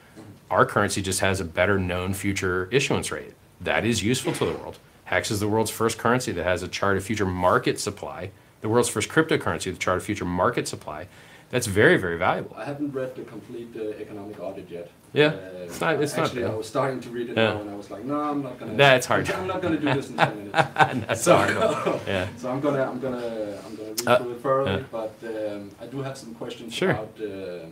[0.52, 3.34] Our currency just has a better known future issuance rate.
[3.62, 4.80] That is useful to the world.
[5.06, 8.32] Hex is the world's first currency that has a chart of future market supply.
[8.62, 11.08] The world's first cryptocurrency with a chart of future market supply.
[11.50, 12.56] That's very, very valuable.
[12.56, 14.88] I haven't read the complete uh, economic audit yet.
[15.14, 16.52] Yeah, Uh, it's not- it's not actually, bad.
[16.52, 17.54] I was starting to read it Yeah.
[17.54, 18.74] now, and I was like, no, I'm not gonna.
[18.74, 19.30] Nah, it's hard.
[19.40, 20.54] I'm not gonna do this in ten minutes.
[21.08, 22.02] That's So- hard.
[22.08, 22.28] Yeah.
[22.38, 24.98] So I'm gonna, I'm gonna, I'm gonna read Uh, through it thoroughly, yeah.
[25.00, 26.92] but um, I do have some questions Sure.
[26.92, 27.66] about uh,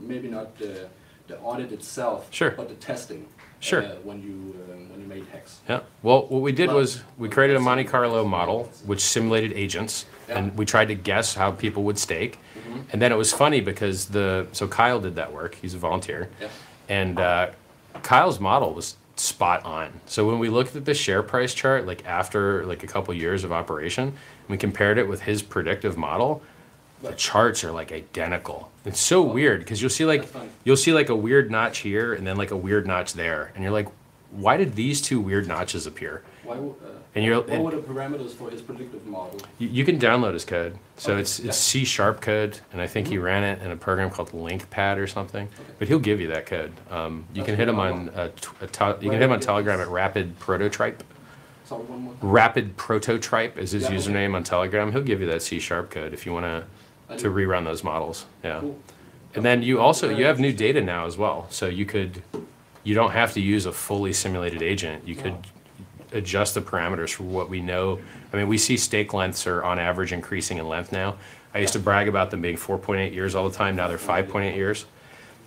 [0.00, 0.88] maybe not the,
[1.28, 2.52] the audit itself, Sure.
[2.52, 3.26] but the testing.
[3.60, 3.82] Sure.
[3.82, 4.36] Uh, when you
[4.72, 5.60] um, when you made Hex.
[5.68, 5.80] Yeah.
[6.02, 10.06] Well, what we did Well- was we created a Monte Carlo model which simulated agents,
[10.28, 12.38] and we tried to guess how people would stake.
[12.92, 15.54] And then it was funny because the so Kyle did that work.
[15.56, 16.48] He's a volunteer, Yeah.
[16.88, 17.50] and uh,
[18.02, 19.92] Kyle's model was spot on.
[20.06, 23.44] So when we looked at the share price chart, like after like a couple years
[23.44, 24.14] of operation,
[24.48, 26.42] we compared it with his predictive model,
[27.02, 28.70] the charts are like identical.
[28.84, 30.26] It's so weird because you'll see like
[30.64, 33.62] you'll see like a weird notch here and then like a weird notch there, and
[33.62, 33.88] you're like,
[34.30, 36.22] why did these two weird notches appear?
[36.44, 36.58] Why, uh,
[37.14, 39.40] And you're what and were the parameters for his predictive model?
[39.58, 40.76] you, you can download his code.
[40.96, 43.76] So Okay, it's it's C sharp code, and I think he ran it in a
[43.76, 45.48] program called LINQPad or something.
[45.78, 46.72] But he'll give you that code.
[46.90, 48.28] Um, you can hit him on cool.
[48.28, 51.04] t- a te- you can hit him on Telegram at Rapid Prototype.
[51.64, 52.14] Sorry, one more.
[52.20, 53.96] Rapid Prototype is his Yeah, okay.
[53.96, 54.90] username on Telegram.
[54.92, 56.64] He'll give you that C sharp code if you want to
[57.18, 58.24] to rerun those models.
[58.42, 58.60] Yeah.
[58.60, 58.78] Cool.
[59.34, 61.46] And then you also you have new data now as well.
[61.50, 62.22] So you could
[62.84, 65.06] you don't have to use a fully simulated agent.
[65.06, 65.34] You could
[66.12, 67.98] adjust the parameters for what we know.
[68.32, 71.16] I mean, we see stake lengths are on average increasing in length now.
[71.54, 73.76] I used to brag about them being 4.8 years all the time.
[73.76, 74.86] Now they're 5.8 years.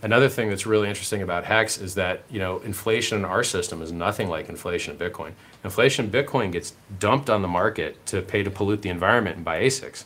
[0.01, 3.81] Another thing that's really interesting about Hex is that you know inflation in our system
[3.81, 5.31] is nothing like inflation in Bitcoin.
[5.63, 9.45] Inflation in Bitcoin gets dumped on the market to pay to pollute the environment and
[9.45, 10.03] buy ASICs.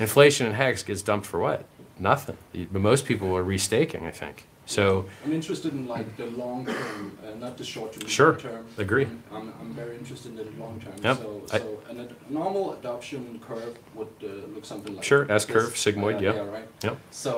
[0.00, 1.64] Inflation in Hex gets dumped for what?
[1.98, 2.38] Nothing.
[2.72, 4.46] Most people are restaking, I think.
[4.70, 8.08] So I'm interested in like the long term, uh, not the short term.
[8.08, 8.36] Sure.
[8.36, 8.64] term.
[8.78, 9.06] Agree.
[9.32, 10.94] I'm, I'm very interested in the long term.
[11.02, 11.16] Yep.
[11.18, 15.26] So, I- so an ad- normal adoption curve would uh, look something like Sure.
[15.30, 16.38] S-curve, sigmoid, Uh, yeah.
[16.56, 16.68] right.
[16.84, 16.96] Yep.
[17.10, 17.32] So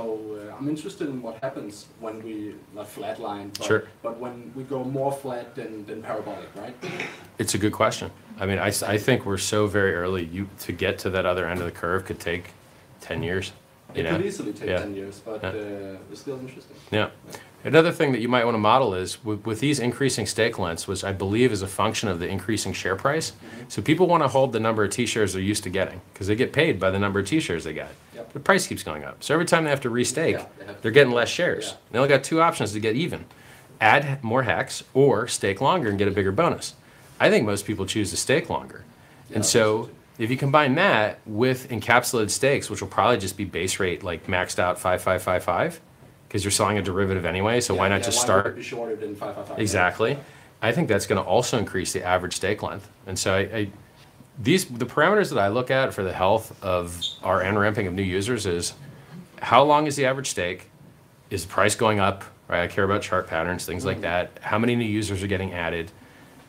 [0.53, 3.85] uh, I'm interested in what happens when we not flatline, but, Sure.
[4.03, 6.77] but when we go more flat than, than parabolic, right?
[7.39, 8.11] it's a good question.
[8.39, 10.25] I mean, I, I think we're so very early.
[10.27, 12.51] You to get to that other end of the curve could take
[13.01, 13.53] 10 years.
[13.95, 14.17] You It know?
[14.17, 14.79] could easily take Yeah.
[14.79, 15.49] 10 years, but Yeah.
[15.51, 16.77] uh, it's still interesting.
[16.91, 17.09] Yeah.
[17.65, 20.89] Another thing that you might want to model is with, with these increasing stake lengths,
[20.89, 23.33] which I believe is a function of the increasing share price.
[23.69, 26.35] So people want to hold the number of T-shares they're used to getting because they
[26.35, 27.91] get paid by the number of T-shares they got.
[28.17, 28.33] Yep.
[28.33, 29.23] The price keeps going up.
[29.23, 31.69] So every time they have to restake, Yeah, they have they're getting less shares.
[31.69, 31.75] Yeah.
[31.93, 33.27] They only got two options to get even:
[33.81, 36.75] add more hex or stake longer and get a bigger bonus.
[37.21, 38.85] I think most people choose to stake longer.
[39.31, 39.89] Yeah, and so
[40.23, 44.29] if you combine that with encapsulated stakes, which will probably just be base rate like
[44.29, 45.81] maxed out 5555,
[46.29, 48.45] because you're selling a derivative anyway, so why not yeah, just why start?
[48.45, 49.59] Would it be shorter than 555?
[49.59, 50.19] Exactly.
[50.63, 52.89] I think that's going to also increase the average stake length.
[53.05, 53.71] And so I, I,
[54.39, 57.95] these the parameters that I look at for the health of our end ramping of
[57.95, 58.75] new users is
[59.41, 60.71] how long is the average stake?
[61.31, 62.23] Is the price going up?
[62.47, 62.63] Right.
[62.63, 64.03] I care about chart patterns, things like mm-hmm.
[64.03, 64.39] that.
[64.41, 65.91] How many new users are getting added?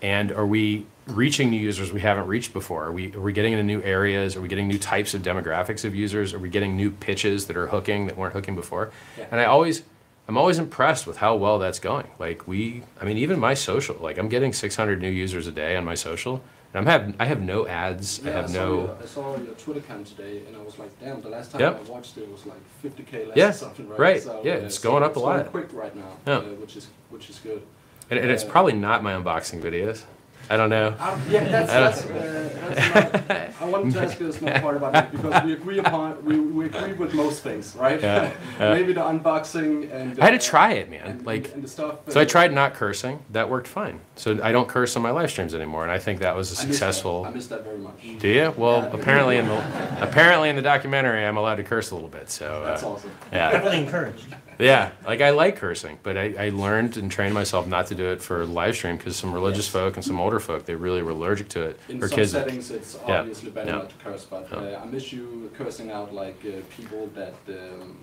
[0.02, 2.86] And are we reaching new users we haven't reached before?
[2.86, 4.36] Are we, are we getting into new areas?
[4.36, 6.34] Are we getting new types of demographics of users?
[6.34, 8.92] Are we getting new pitches that are hooking that weren't hooking before?
[9.18, 9.26] Yeah.
[9.32, 9.84] And I always,
[10.28, 12.08] I'm always impressed with how well that's going.
[12.20, 15.76] Like we, I mean, even my social, like I'm getting 600 new users a day
[15.76, 16.42] on my social.
[16.76, 18.26] And I'm have, I have no ads.
[18.26, 18.80] I have saw no.
[18.82, 21.62] Your, I saw your Twitter account today, and I was like, damn, the last time
[21.62, 21.84] Yep.
[21.88, 24.00] I watched it was like 50k less Yeah, or something, right?
[24.00, 24.24] right.
[24.24, 25.52] So, Yeah, it's so going up a it's lot.
[25.52, 26.38] quick right now, Yeah.
[26.38, 27.62] uh, which is which is good.
[28.10, 30.02] And, and it's Uh, probably not my unboxing videos.
[30.50, 30.96] I don't know.
[31.00, 33.30] Uh, yeah, that's, I that's, uh, that's
[33.60, 36.24] not, I wanted to ask you a small part about it because we agree upon
[36.26, 38.02] we, we agree with most things, right?
[38.02, 38.74] Yeah, yeah.
[38.74, 41.08] Maybe the unboxing and I had uh, to try it, man.
[41.08, 42.00] and, Like, and the stuff.
[42.10, 43.20] so I uh, tried not cursing.
[43.32, 44.00] That worked fine.
[44.16, 46.52] So I don't curse on my live streams anymore, and I think that was a
[46.52, 46.74] I missed that.
[46.74, 47.26] successful.
[47.26, 48.02] I missed that very much.
[48.20, 48.54] Do you?
[48.58, 49.00] Well, Yeah.
[49.00, 49.58] apparently in the
[50.02, 52.30] apparently in the documentary, I'm allowed to curse a little bit.
[52.30, 53.12] So That's uh, awesome.
[53.32, 54.26] yeah, Heavily encouraged.
[54.60, 54.92] Yeah.
[55.06, 58.22] Like I like cursing, but I, I learned and trained myself not to do it
[58.22, 61.50] for live stream because some religious folk and some older folk they really were allergic
[61.50, 61.80] to it.
[61.90, 62.32] In or some kids.
[62.32, 63.20] settings, it's Yeah.
[63.22, 63.76] obviously better Yeah.
[63.78, 67.98] not to curse, but uh, I miss you cursing out like uh, people that um,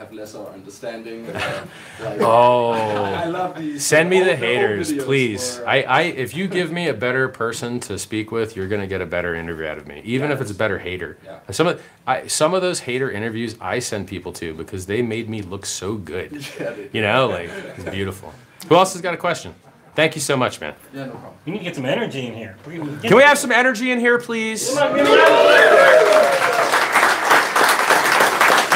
[0.00, 1.26] have lesser understanding.
[2.00, 2.70] Uh, like, Oh.
[2.72, 3.84] I, I love these.
[3.84, 5.58] Send me the haters, videos please.
[5.58, 8.86] where, I, I, if you give me a better person to speak with, you're gonna
[8.86, 11.18] get a better interview out of me, even if it's a better hater.
[11.22, 11.40] Yeah.
[11.50, 15.28] Some of, I, some of those hater interviews I send people to because they made
[15.28, 16.46] me look so good.
[16.60, 18.32] Yeah, You know, like it's beautiful.
[18.68, 19.54] Who else has got a question?
[19.94, 20.74] Thank you so much, man.
[20.94, 21.34] yeah, no problem.
[21.44, 22.56] We need to get some energy in here.
[22.66, 24.74] We- we- Can we have some energy in here, please?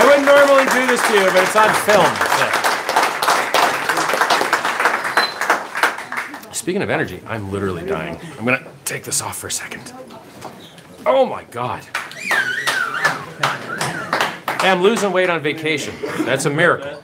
[0.05, 2.05] I wouldn't normally do this to you, but it's on film.
[2.05, 2.61] Yeah.
[6.53, 8.21] Speaking of energy, I'm literally dying.
[8.39, 9.95] I'm gonna take this off for a second.
[11.07, 11.85] Oh my god.
[14.61, 15.95] Hey, I'm losing weight on vacation.
[16.27, 17.03] That's a miracle.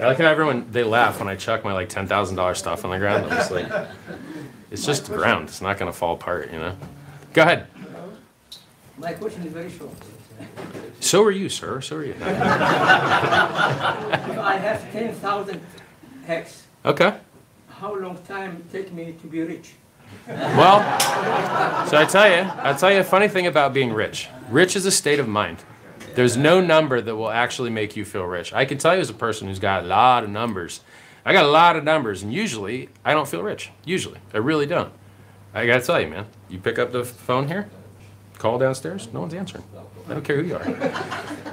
[0.00, 2.84] I like how everyone they laugh when I chuck my like ten thousand dollar stuff
[2.84, 3.24] on the ground.
[3.24, 3.66] I'm just like,
[4.70, 5.48] it's just the ground.
[5.48, 6.76] It's not gonna fall apart, you know.
[7.32, 7.66] Go ahead.
[8.98, 9.90] My question is very short.
[11.00, 11.80] So are you, sir.
[11.80, 12.14] So are you.
[12.22, 12.26] I
[14.60, 15.60] have 10,000
[16.26, 17.14] hex, Okay.
[17.68, 19.74] how long time take me to be rich?
[20.26, 20.78] Well,
[21.86, 24.28] so I tell you, I'll tell you a funny thing about being rich.
[24.50, 25.58] Rich is a state of mind.
[26.14, 28.52] There's no number that will actually make you feel rich.
[28.52, 30.80] I can tell you as a person who's got a lot of numbers.
[31.24, 33.70] I got a lot of numbers, and usually I don't feel rich.
[33.84, 34.92] Usually, I really don't.
[35.54, 36.26] I gotta tell you, man.
[36.48, 37.68] You pick up the phone here,
[38.38, 39.64] call downstairs, no one's answering.
[40.08, 40.92] I don't care who you are.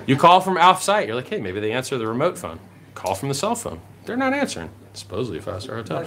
[0.08, 2.60] You call from off site, you're like, hey, maybe they answer the remote phone.
[2.94, 4.70] Call from the cell phone, they're not answering.
[4.94, 6.06] Supposedly a five star hotel.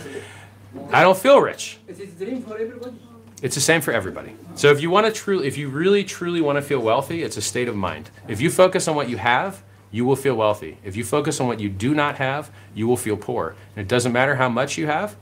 [0.92, 1.78] I don't feel rich.
[1.86, 2.96] Is it a dream for everybody?
[3.42, 4.34] It's the same for everybody.
[4.54, 7.36] So if you want to truly, if you really truly want to feel wealthy, it's
[7.36, 8.10] a state of mind.
[8.26, 10.78] If you focus on what you have, you will feel wealthy.
[10.84, 13.54] If you focus on what you do not have, you will feel poor.
[13.76, 15.16] And it doesn't matter how much you have.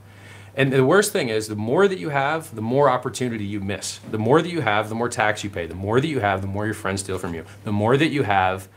[0.57, 3.99] And the worst thing is, the more that you have, the more opportunity you miss.
[4.09, 5.67] The more that you have, the more tax you pay.
[5.67, 7.45] The more that you have, the more your friends steal from you.
[7.63, 8.67] The more that you have,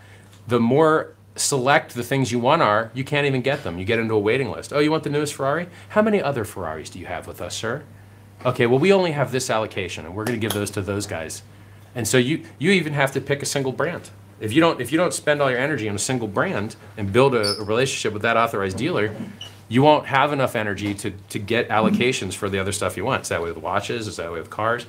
[0.47, 3.79] the more select the things you want are, you can't even get them.
[3.79, 4.75] You get into a waiting list.
[4.75, 5.69] Oh, you want the newest Ferrari?
[5.89, 7.83] How many other Ferraris do you have with us, sir?
[8.45, 11.07] Okay, well, we only have this allocation, and we're going to give those to those
[11.07, 11.43] guys.
[11.95, 14.11] And so you you even have to pick a single brand.
[14.39, 17.13] If you don't if you don't spend all your energy on a single brand and
[17.13, 19.15] build a, a relationship with that authorized dealer,
[19.71, 23.21] you won't have enough energy to to get allocations for the other stuff you want.
[23.21, 24.07] It's that way with watches.
[24.07, 24.85] It's that way with cars.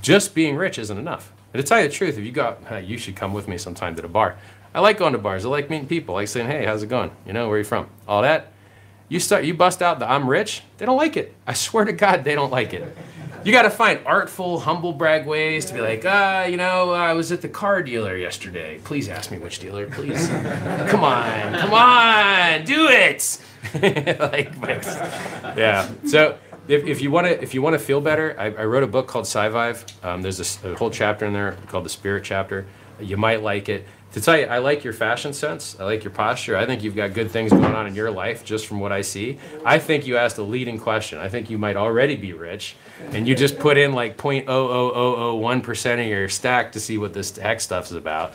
[0.00, 1.32] Just being rich isn't enough.
[1.52, 3.58] And to tell you the truth, if you go, hey, you should come with me
[3.58, 4.36] sometime to the bar.
[4.74, 5.44] I like going to bars.
[5.44, 6.14] I like meeting people.
[6.14, 7.10] I like saying, hey, how's it going?
[7.26, 7.88] You know, where are you from?
[8.08, 8.52] All that.
[9.08, 10.62] You start, you bust out the I'm rich.
[10.78, 11.34] They don't like it.
[11.46, 12.96] I swear to God, they don't like it.
[13.44, 17.12] You got to find artful, humble brag ways to be like, ah, you know, I
[17.12, 18.80] was at the car dealer yesterday.
[18.82, 20.28] Please ask me which dealer, please.
[20.88, 23.38] come on, come on, do it.
[23.74, 24.52] like,
[25.56, 25.88] yeah.
[26.06, 26.38] So
[26.68, 28.86] if, if you want to if you want to feel better, I, I wrote a
[28.88, 29.84] book called Scivive.
[30.04, 32.66] Um, there's a whole chapter in there called the Spirit chapter.
[33.00, 33.86] You might like it.
[34.12, 35.76] To tell you, I like your fashion sense.
[35.80, 36.56] I like your posture.
[36.56, 39.00] I think you've got good things going on in your life just from what I
[39.00, 39.40] see.
[39.64, 41.18] I think you asked a leading question.
[41.18, 42.76] I think you might already be rich,
[43.10, 47.32] and you just put in like 0.00001 percent of your stack to see what this
[47.32, 48.34] tech stuff is about.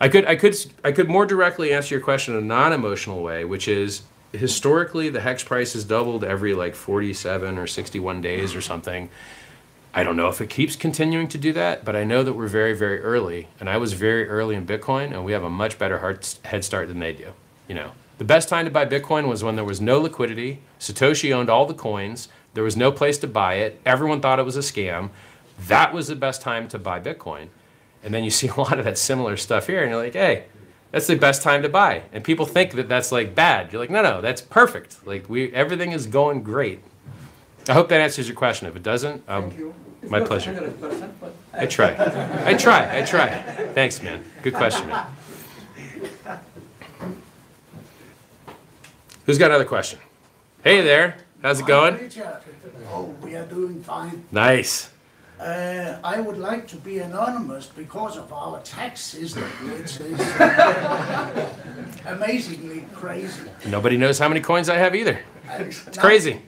[0.00, 3.44] I could, I could, I could more directly answer your question in a non-emotional way,
[3.44, 4.02] which is
[4.32, 9.08] historically the hex price has doubled every like 47 or 61 days or something.
[9.94, 12.46] I don't know if it keeps continuing to do that, but I know that we're
[12.46, 15.78] very, very early, and I was very early in Bitcoin, and we have a much
[15.78, 15.98] better
[16.44, 17.32] head start than they do.
[17.68, 20.60] You know, the best time to buy Bitcoin was when there was no liquidity.
[20.80, 22.28] Satoshi owned all the coins.
[22.54, 23.80] There was no place to buy it.
[23.84, 25.10] Everyone thought it was a scam.
[25.58, 27.48] That was the best time to buy Bitcoin.
[28.02, 30.46] And then you see a lot of that similar stuff here, and you're like, hey,
[30.92, 32.02] That's the best time to buy.
[32.12, 33.72] And people think that that's like bad.
[33.72, 35.06] You're like, no, no, that's perfect.
[35.06, 36.80] Like we, everything is going great.
[37.68, 38.68] I hope that answers your question.
[38.68, 39.74] If it doesn't, um, Thank you.
[40.08, 40.72] My pleasure.
[41.54, 41.94] I try.
[42.44, 42.98] I try.
[42.98, 43.28] I try.
[43.72, 44.24] Thanks, man.
[44.42, 45.06] Good question, man.
[49.24, 50.00] Who's got another question?
[50.64, 51.16] Hey there.
[51.40, 52.10] How's it going?
[52.90, 54.24] Oh, we are doing fine.
[54.32, 54.90] Nice.
[55.42, 60.20] Uh, I would like to be anonymous because of our tax system, which is
[62.06, 63.42] amazingly crazy.
[63.66, 65.18] Nobody knows how many coins I have either.
[65.58, 66.42] It's It's crazy.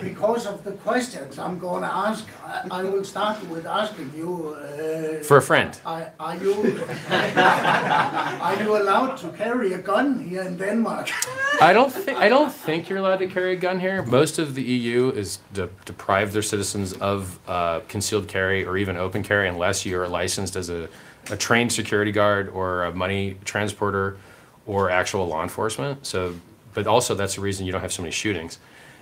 [0.00, 4.54] Because of the questions I'm going to ask, I, I will start with asking you.
[4.54, 5.78] Uh, For a friend.
[5.84, 6.54] Are, are you
[7.10, 11.10] are you allowed to carry a gun here in Denmark?
[11.60, 14.02] I don't think I don't think you're allowed to carry a gun here.
[14.02, 18.96] Most of the EU is de- deprive their citizens of uh, concealed carry or even
[18.96, 20.88] open carry unless you are licensed as a,
[21.30, 24.16] a trained security guard or a money transporter
[24.66, 26.06] or actual law enforcement.
[26.06, 26.34] So,
[26.74, 28.58] but also that's the reason you don't have so many shootings.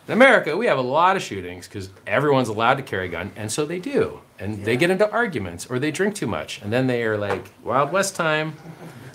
[0.09, 3.33] In America, we have a lot of shootings because everyone's allowed to carry a gun,
[3.35, 4.21] and so they do.
[4.39, 7.51] And they get into arguments or they drink too much, and then they are like
[7.65, 8.55] Wild West time.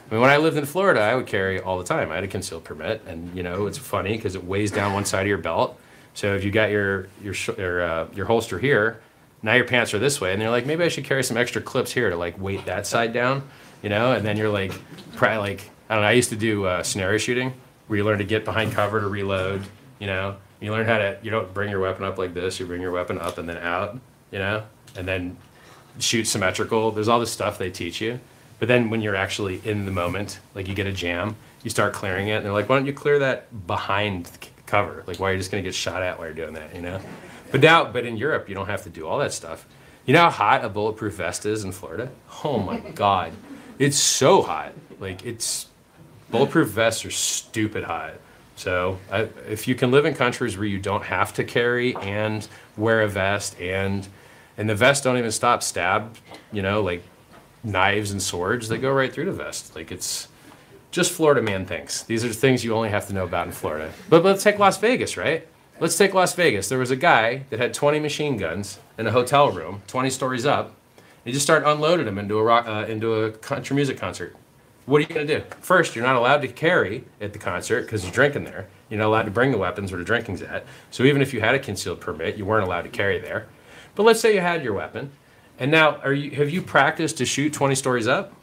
[0.09, 2.11] I mean, when I lived in Florida, I would carry all the time.
[2.11, 5.05] I had a concealed permit, and you know, it's funny because it weighs down one
[5.05, 5.79] side of your belt.
[6.13, 8.99] So if you got your your sh- your, uh, your holster here,
[9.43, 11.61] now your pants are this way, and you're like, maybe I should carry some extra
[11.61, 13.47] clips here to like weight that side down,
[13.81, 14.11] you know.
[14.11, 14.73] And then you're like,
[15.15, 16.09] probably like I don't know.
[16.09, 17.53] I used to do uh, scenario shooting,
[17.87, 19.63] where you learn to get behind cover to reload,
[19.97, 20.35] you know.
[20.61, 22.59] You learn how to you don't bring your weapon up like this.
[22.59, 23.99] You bring your weapon up and then out,
[24.31, 24.63] you know,
[24.95, 25.35] and then
[25.99, 26.91] shoot symmetrical.
[26.91, 28.19] There's all this stuff they teach you.
[28.59, 31.93] But then when you're actually in the moment, like you get a jam, you start
[31.93, 35.03] clearing it, and they're like, "Why don't you clear that behind the cover?
[35.07, 36.99] Like, why are you just gonna get shot at while you're doing that?" You know.
[37.51, 39.65] But now, but in Europe, you don't have to do all that stuff.
[40.05, 42.11] You know how hot a bulletproof vest is in Florida?
[42.43, 43.33] Oh my God,
[43.79, 44.73] it's so hot.
[44.99, 45.67] Like it's
[46.29, 48.13] bulletproof vests are stupid hot.
[48.61, 52.47] So I, if you can live in countries where you don't have to carry and
[52.77, 54.07] wear a vest and
[54.55, 56.15] and the vest don't even stop stab,
[56.51, 57.01] you know, like
[57.63, 59.75] knives and swords, they go right through the vest.
[59.75, 60.27] Like it's
[60.91, 62.03] just Florida man things.
[62.03, 63.91] These are things you only have to know about in Florida.
[64.09, 65.47] But let's take Las Vegas, right?
[65.79, 66.69] Let's take Las Vegas.
[66.69, 70.45] There was a guy that had 20 machine guns in a hotel room, 20 stories
[70.45, 70.75] up.
[71.25, 74.35] He just started unloading them into a rock, uh, into a country music concert.
[74.91, 75.45] What are you going to do?
[75.61, 78.67] First, you're not allowed to carry at the concert because you're drinking there.
[78.89, 80.65] You're not allowed to bring the weapons where the drinking's at.
[80.89, 83.47] So even if you had a concealed permit, you weren't allowed to carry there.
[83.95, 85.13] But let's say you had your weapon,
[85.57, 88.33] and now are you have you practiced to shoot 20 stories up?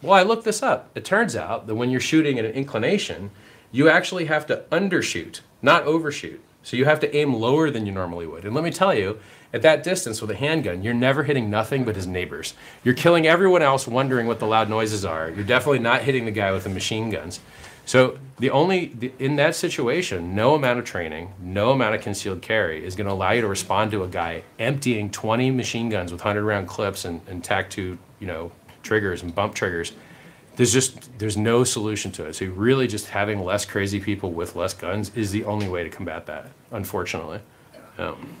[0.00, 0.88] Well, I looked this up.
[0.94, 3.30] It turns out that when you're shooting at an inclination,
[3.70, 6.40] you actually have to undershoot, not overshoot.
[6.62, 8.46] So you have to aim lower than you normally would.
[8.46, 9.18] And let me tell you,
[9.52, 12.54] at that distance with a handgun, you're never hitting nothing but his neighbors.
[12.84, 15.30] You're killing everyone else wondering what the loud noises are.
[15.30, 17.40] You're definitely not hitting the guy with the machine guns.
[17.84, 22.40] So the only the, in that situation, no amount of training, no amount of concealed
[22.40, 26.12] carry is going to allow you to respond to a guy emptying 20 machine guns
[26.12, 28.52] with 100 round clips and, and tack you know
[28.84, 29.92] triggers and bump triggers.
[30.54, 32.36] There's just there's no solution to it.
[32.36, 35.90] So really, just having less crazy people with less guns is the only way to
[35.90, 36.50] combat that.
[36.70, 37.40] Unfortunately,
[37.98, 38.36] um,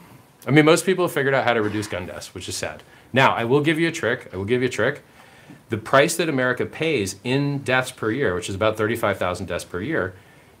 [0.46, 2.82] I mean most people have figured out how to reduce gun deaths, which is sad.
[3.12, 4.30] Now I will give you a trick.
[4.32, 5.02] I will give you a trick
[5.70, 9.80] the price that America pays in deaths per year, which is about 35,000 deaths per
[9.80, 10.14] year,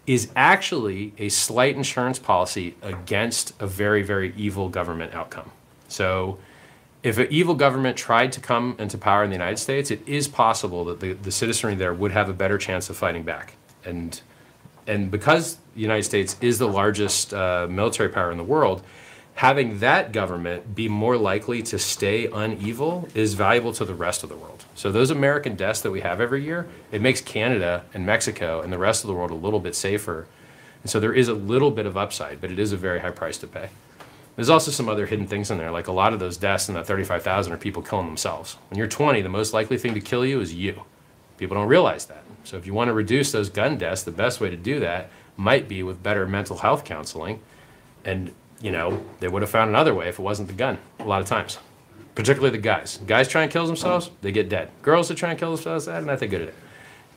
[0.06, 5.50] is actually a slight insurance policy against a very, very evil government outcome.
[5.88, 6.38] So,
[7.02, 10.28] if an evil government tried to come into power in the United States, it is
[10.28, 13.54] possible that the, the citizenry there would have a better chance of fighting back.
[13.84, 14.20] And,
[14.86, 18.82] and because the United States is the largest uh, military power in the world,
[19.40, 24.28] having that government be more likely to stay unevil is valuable to the rest of
[24.28, 24.66] the world.
[24.74, 28.70] So those American deaths that we have every year, it makes Canada and Mexico and
[28.70, 30.26] the rest of the world a little bit safer.
[30.82, 33.12] And so there is a little bit of upside, but it is a very high
[33.12, 33.70] price to pay.
[34.36, 36.74] There's also some other hidden things in there, like a lot of those deaths in
[36.74, 38.58] that 35,000 are people killing themselves.
[38.68, 40.82] When you're 20, the most likely thing to kill you is you.
[41.38, 42.24] People don't realize that.
[42.44, 45.08] So if you want to reduce those gun deaths, the best way to do that
[45.38, 47.40] might be with better mental health counseling
[48.04, 51.04] and you know, they would have found another way if it wasn't the gun a
[51.04, 51.58] lot of times.
[52.14, 52.98] Particularly the guys.
[53.06, 54.70] Guys try and kill themselves, they get dead.
[54.82, 56.54] Girls that try and kill themselves, eh, they're not that good at it.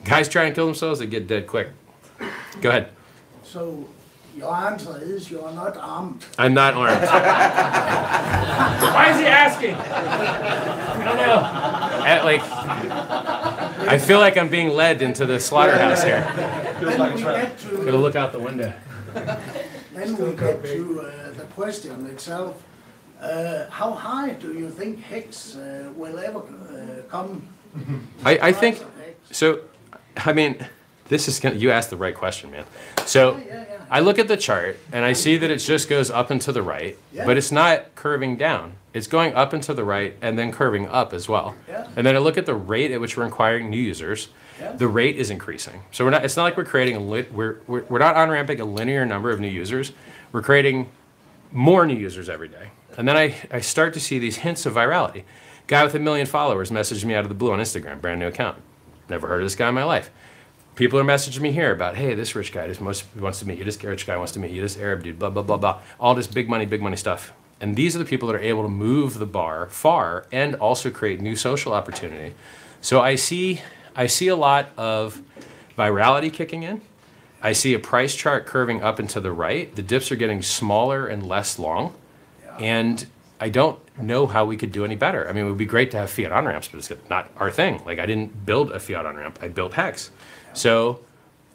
[0.04, 1.68] Guys try and kill themselves, they get dead quick.
[2.60, 2.90] Go ahead.
[3.42, 3.86] So
[4.36, 6.24] your answer is you are not armed.
[6.38, 7.02] I'm not armed.
[8.94, 9.74] Why is he asking?
[9.74, 12.04] I don't know.
[12.04, 12.40] At, like,
[13.88, 16.20] I feel like I'm being led into the slaughterhouse here.
[16.80, 18.72] Then we get Gotta to, look out the window.
[19.94, 22.62] Then we get to uh, the question itself.
[23.20, 27.46] Uh, how high do you think Hex uh, will ever uh, come?
[28.24, 29.38] I, I think Price of Hex?
[29.38, 29.60] so.
[30.16, 30.64] I mean,
[31.08, 32.64] this is gonna, you asked the right question, man.
[33.04, 33.40] So
[33.90, 36.52] I look at the chart and I see that it just goes up and to
[36.52, 37.26] the right, Yeah.
[37.26, 38.74] but it's not curving down.
[38.92, 41.56] It's going up and to the right and then curving up as well.
[41.68, 41.88] Yeah.
[41.96, 44.28] And then I look at the rate at which we're acquiring new users.
[44.76, 45.82] The rate is increasing.
[45.90, 48.30] So we're not, it's not like we're creating a lit, we're, we're, we're not on
[48.30, 49.92] ramping a linear number of new users.
[50.32, 50.90] We're creating
[51.50, 52.70] more new users every day.
[52.96, 55.24] And then I, I start to see these hints of virality.
[55.66, 58.26] Guy with a million followers messaged me out of the blue on Instagram, brand new
[58.26, 58.58] account.
[59.08, 60.10] Never heard of this guy in my life.
[60.76, 63.64] People are messaging me here about, hey, this rich guy just wants to meet you,
[63.64, 65.80] this rich guy wants to meet you, this Arab dude, blah, blah, blah, blah.
[66.00, 67.32] All this big money, big money stuff.
[67.60, 70.90] And these are the people that are able to move the bar far and also
[70.90, 72.34] create new social opportunity.
[72.80, 73.62] So I see,
[73.96, 75.20] I see a lot of
[75.78, 76.80] virality kicking in.
[77.42, 79.74] I see a price chart curving up and to the right.
[79.74, 81.94] The dips are getting smaller and less long.
[82.58, 83.06] And
[83.38, 85.28] I don't know how we could do any better.
[85.28, 87.50] I mean, it would be great to have fiat on ramps, but it's not our
[87.50, 87.82] thing.
[87.84, 90.10] Like, I didn't build a fiat on ramp, I built Hex.
[90.54, 91.00] So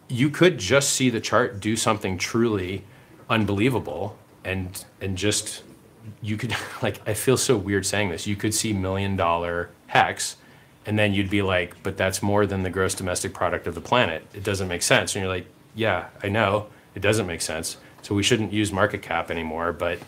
[0.10, 2.84] you could just see the chart do something truly
[3.30, 5.64] unbelievable and and just
[6.22, 8.28] you could like I feel so weird saying this.
[8.28, 10.36] You could see million dollar hex
[10.86, 13.82] and then you'd be like, but that's more than the gross domestic product of the
[13.82, 14.25] planet.
[14.34, 15.15] It doesn't make sense.
[15.15, 16.67] And you're like, yeah, I know.
[16.95, 17.77] It doesn't make sense.
[18.01, 19.99] So we shouldn't use market cap anymore, but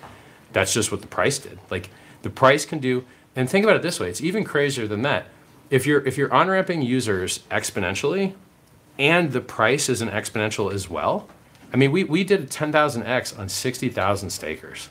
[0.53, 1.59] that's just what the price did.
[1.69, 1.89] Like
[2.22, 3.05] the price can do
[3.36, 5.28] and think about it this way, it's even crazier than that.
[5.69, 8.34] If you're if you're on-ramping users exponentially,
[8.99, 11.30] and the price is an exponential as well.
[11.74, 14.89] I mean, we, we did a 10,000x on 60,000 stakers.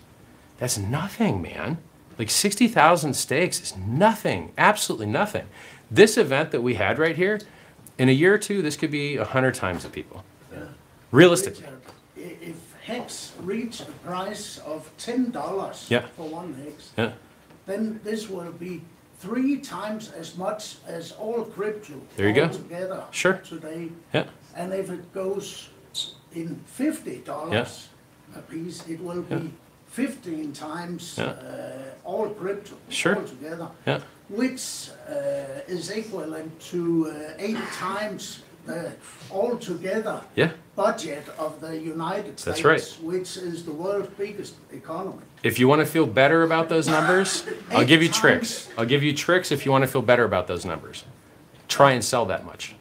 [0.58, 1.78] That's nothing, man.
[2.20, 5.46] Like 60,000 stakes is nothing, absolutely nothing.
[5.90, 7.40] This event that we had right here,
[7.96, 10.22] in a year or two, this could be 100 times the people.
[11.12, 11.62] Realistically.
[11.64, 11.80] Richard,
[12.18, 16.08] uh, If Hex reach a price of ten dollars Yeah.
[16.14, 17.12] for one Hex, Yeah.
[17.64, 18.82] then this will be
[19.20, 22.50] three times as much as all crypto There you go.
[23.12, 23.38] Sure.
[23.48, 23.88] today.
[24.12, 24.26] Yeah.
[24.54, 25.70] And if it goes
[26.34, 27.88] in fifty dollars
[28.36, 29.38] a piece, it will Yeah.
[29.38, 29.50] be
[29.91, 31.24] fifteen times Yeah.
[31.26, 33.16] uh, all crypto Sure.
[33.16, 33.68] altogether.
[33.86, 34.01] Yeah.
[34.28, 36.80] Which uh, is equivalent to
[37.11, 38.93] uh, eight times the
[39.30, 40.51] altogether Yeah.
[40.76, 42.97] budget of the United States, right.
[43.03, 45.22] which is the world's biggest economy.
[45.43, 48.68] If you want to feel better about those numbers, I'll give you tricks.
[48.78, 51.05] I'll give you tricks if you want to feel better about those numbers.
[51.68, 52.74] Try and sell that much.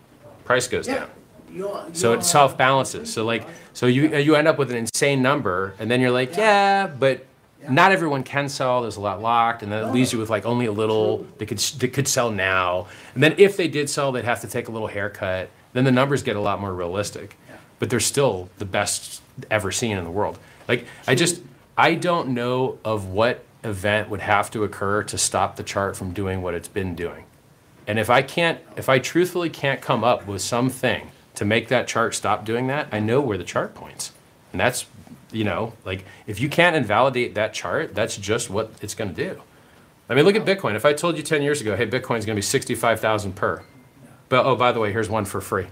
[0.46, 0.96] Price goes Yeah.
[1.00, 1.10] down.
[1.94, 3.12] So it self balances.
[3.12, 6.12] So like, so you uh, you end up with an insane number, and then you're
[6.12, 7.26] like, yeah, but
[7.68, 8.82] not everyone can sell.
[8.82, 11.48] There's a lot locked, and then it leaves you with like only a little that
[11.48, 12.88] could that could sell now.
[13.14, 15.50] And then if they did sell, they'd have to take a little haircut.
[15.74, 17.38] Then the numbers get a lot more realistic.
[17.80, 20.38] But they're still the best ever seen in the world.
[20.68, 21.42] Like I just
[21.78, 26.12] I don't know of what event would have to occur to stop the chart from
[26.12, 27.24] doing what it's been doing.
[27.88, 31.10] And if I can't, if I truthfully can't come up with something
[31.40, 34.12] to make that chart stop doing that, I know where the chart points.
[34.52, 34.86] And that's,
[35.32, 39.16] you know, like if you can't invalidate that chart, that's just what it's going to
[39.16, 39.42] do.
[40.10, 40.76] I mean, look at Bitcoin.
[40.76, 43.64] If I told you 10 years ago, hey, Bitcoin's going to be 65,000 per.
[44.28, 45.68] But oh, by the way, here's one for free.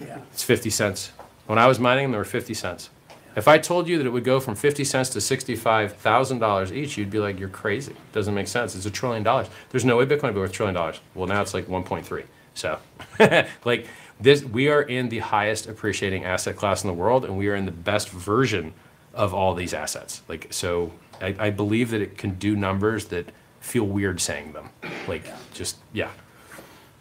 [0.00, 0.18] Yeah.
[0.32, 1.12] It's 50 cents.
[1.46, 2.90] When I was mining them, they were 50 cents.
[3.36, 7.10] If I told you that it would go from 50 cents to $65,000 each, you'd
[7.10, 7.94] be like, you're crazy.
[8.10, 8.74] Doesn't make sense.
[8.74, 9.46] It's a trillion dollars.
[9.70, 11.00] There's no way Bitcoin would be worth a trillion dollars.
[11.14, 12.24] Well, now it's like 1.3.
[12.54, 12.80] So,
[13.64, 13.86] like,
[14.20, 17.54] this, we are in the highest appreciating asset class in the world, and we are
[17.56, 18.74] in the best version
[19.14, 20.22] of all these assets.
[20.28, 24.70] Like, so I, I believe that it can do numbers that feel weird saying them.
[25.08, 26.10] Like, just, yeah.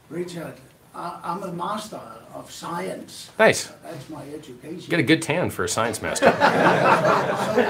[0.09, 0.55] Richard,
[0.95, 2.01] I, I'm a master
[2.33, 3.31] of science.
[3.37, 3.71] Nice.
[3.83, 4.79] That's my education.
[4.79, 6.25] You got a good tan for a science master.
[7.49, 7.65] So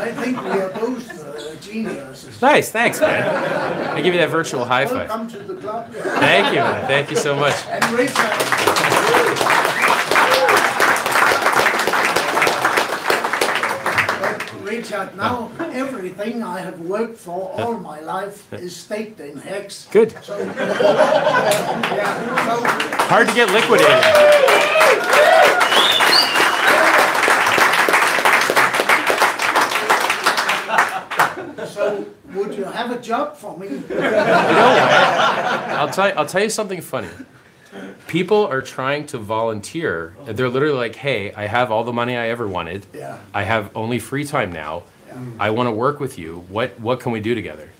[0.00, 2.40] I think we are both uh, geniuses.
[2.40, 3.26] nice, thanks, man.
[3.94, 5.08] I give you that virtual high five.
[5.08, 5.92] Welcome to the club.
[5.92, 6.86] Thank you, man.
[6.86, 7.54] Thank you so much.
[7.66, 8.14] And Richard.
[14.20, 19.86] But Richard, now everything I have worked for all my life is staked in hex.
[19.90, 20.12] Good.
[20.24, 20.54] So, yeah,
[22.46, 22.62] so
[23.04, 24.02] Hard to get liquidated.
[31.68, 33.68] So, would you have a job for me?
[33.90, 34.78] Know?
[35.68, 37.10] I'll tell you, I'll tell you something funny.
[38.08, 40.16] People are trying to volunteer.
[40.24, 42.86] They're literally like, "Hey, I have all the money I ever wanted.
[42.92, 43.18] Yeah.
[43.32, 44.82] I have only free time now.
[45.38, 46.44] I want to work with you.
[46.48, 47.70] What what can we do together?"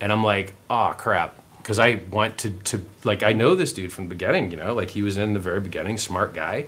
[0.00, 3.92] And I'm like, "Oh crap." Because I want to, to like I know this dude
[3.92, 6.66] from the beginning, you know, like he was in the very beginning, smart guy,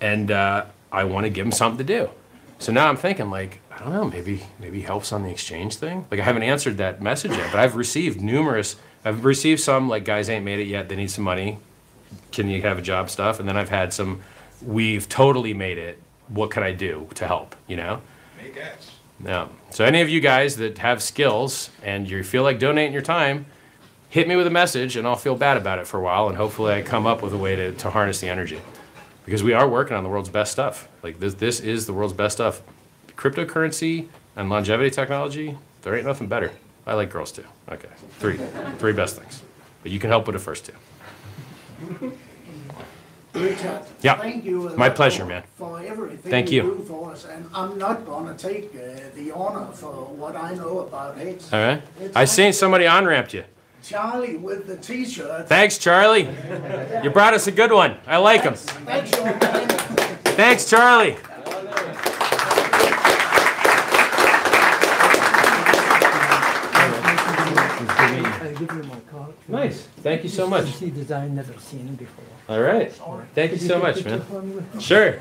[0.00, 2.10] and uh, I want to give him something to do.
[2.58, 6.06] So now I'm thinking like I don't know, maybe maybe helps on the exchange thing.
[6.10, 8.76] Like I haven't answered that message yet, but I've received numerous.
[9.04, 10.88] I've received some like guys ain't made it yet.
[10.88, 11.58] They need some money.
[12.34, 14.20] Can you have a job stuff, and then I've had some,
[14.62, 16.00] we've totally made it.
[16.28, 17.54] What can I do to help?
[17.66, 18.00] You know.
[18.42, 18.90] Make ads.
[19.24, 19.48] Yeah.
[19.70, 23.46] So any of you guys that have skills and you feel like donating your time,
[24.08, 26.36] hit me with a message and I'll feel bad about it for a while and
[26.36, 28.60] hopefully I come up with a way to, to harness the energy.
[29.24, 30.88] Because we are working on the world's best stuff.
[31.02, 32.62] Like this this is the world's best stuff.
[33.16, 36.52] Cryptocurrency and longevity technology, there ain't nothing better.
[36.86, 37.44] I like girls too.
[37.70, 37.88] Okay.
[38.18, 38.38] Three.
[38.78, 39.42] Three best things.
[39.82, 40.74] But you can help with the first two.
[43.34, 44.16] Richard, Yeah.
[44.16, 44.70] thank you.
[44.76, 45.42] My pleasure, man.
[45.58, 46.74] For everything Thank you you.
[46.76, 50.80] do for us, and I'm not gonna take uh, the honor for what I know
[50.80, 51.52] about Hex.
[51.52, 51.82] All right.
[52.00, 53.42] It's I seen somebody on ramped you.
[53.82, 55.48] Charlie with the T-shirt.
[55.48, 56.28] Thanks, Charlie.
[57.02, 57.96] You brought us a good one.
[58.06, 58.54] I like him.
[60.36, 61.16] Thanks, Charlie.
[68.44, 69.32] I'll give you my card.
[69.48, 69.88] Nice.
[70.02, 70.66] Thank you so much.
[70.74, 72.24] See design never seen before.
[72.48, 72.92] All right.
[73.34, 74.20] Thank you so much, man.
[74.22, 75.18] for me with- Sure.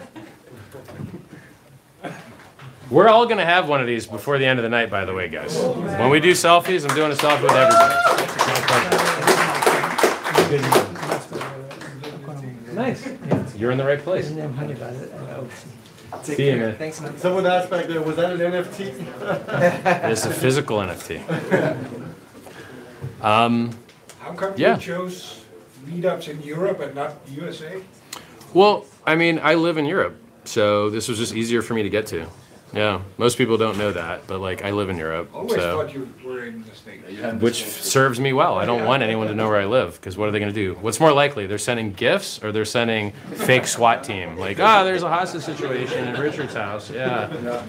[2.89, 5.13] We're all gonna have one of these before the end of the night, by the
[5.13, 5.57] way, guys.
[5.57, 9.03] When we do selfies, I'm doing a selfie with everybody.
[12.74, 13.07] Nice.
[13.55, 14.26] You're in the right place.
[14.28, 15.67] His name Hannibal, LLC.
[16.24, 16.76] See you, man.
[16.78, 17.17] Thanks, man.
[17.17, 20.11] Someone asked back there, was that an NFT?
[20.11, 21.21] It's a physical NFT.
[23.24, 23.71] Um,
[24.19, 24.76] How come Yeah.
[24.76, 25.41] you chose
[25.88, 27.82] meetups in Europe and not USA?
[28.53, 30.15] well, I mean, I live in Europe,
[30.45, 32.26] so this was just easier for me to get to.
[32.74, 35.93] Yeah, most people don't know that, but like I live in Europe, Always so thought
[35.93, 37.41] you were in the States.
[37.41, 38.55] which serves me well.
[38.57, 40.59] I don't want anyone to know where I live because what are they going to
[40.59, 40.74] do?
[40.82, 41.45] What's more likely?
[41.45, 44.38] They're sending gifts or they're sending fake SWAT team.
[44.38, 46.89] Like, ah, there's a hostage situation in Richard's house.
[46.89, 47.61] Yeah.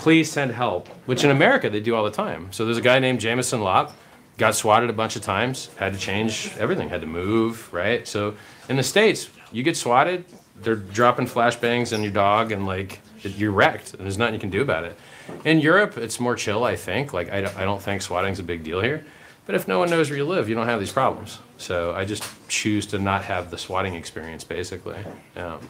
[0.00, 0.88] Please send help.
[1.06, 2.48] Which in America they do all the time.
[2.50, 3.96] So there's a guy named Jameson Lopp,
[4.38, 8.06] got swatted a bunch of times, had to change everything, had to move, right?
[8.06, 8.36] So
[8.68, 10.24] in the states, you get swatted,
[10.60, 14.50] they're dropping flashbangs on your dog and like you're wrecked and there's nothing you can
[14.50, 14.96] do about it.
[15.44, 17.12] In Europe, it's more chill, I think.
[17.12, 19.04] Like I don't, I don't think swatting's a big deal here.
[19.46, 21.38] But if no one knows where you live, you don't have these problems.
[21.56, 24.98] So I just choose to not have the swatting experience, basically.
[25.36, 25.60] Um,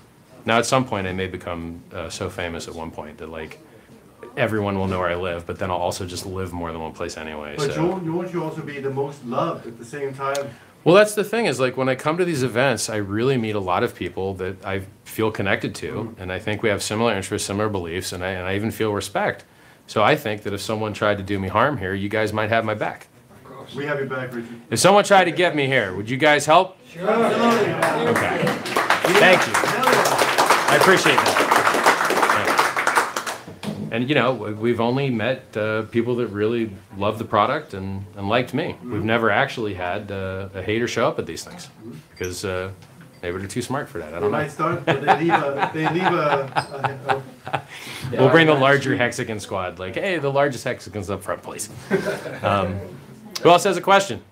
[0.46, 3.58] now, at some point, I may become uh, so famous at one point that like
[4.36, 6.92] everyone will know where I live, but then I'll also just live more than one
[6.92, 7.54] place anyway.
[7.56, 7.82] But so.
[7.82, 10.50] you won't, you won't you also be the most loved at the same time?
[10.84, 13.56] Well, that's the thing is like when I come to these events, I really meet
[13.56, 16.22] a lot of people that I feel connected to, mm-hmm.
[16.22, 18.92] and I think we have similar interests, similar beliefs, and I, and I even feel
[18.92, 19.44] respect.
[19.88, 22.50] So I think that if someone tried to do me harm here, you guys might
[22.50, 23.08] have my back.
[23.74, 24.60] We have your back, Richard.
[24.70, 26.78] If someone tried to get me here, would you guys help?
[26.88, 27.10] Sure.
[27.10, 28.44] Okay.
[29.18, 29.52] Thank you.
[29.54, 31.45] I appreciate that.
[33.88, 33.96] Yeah.
[33.96, 38.04] And you know, we- we've only met uh, people that really love the product and,
[38.16, 38.76] and liked me.
[38.82, 41.68] We've never actually had uh, a hater show up at these things
[42.10, 42.70] because uh,
[43.22, 44.08] maybe they're too smart for that.
[44.14, 44.38] I don't know.
[44.38, 47.62] might start, but they leave a, they leave a, a, a
[48.12, 49.78] We'll bring the larger hexagon squad.
[49.78, 51.68] Like, hey, the largest hexagons up front, please.
[52.42, 52.78] Um,
[53.42, 54.22] who else has a question?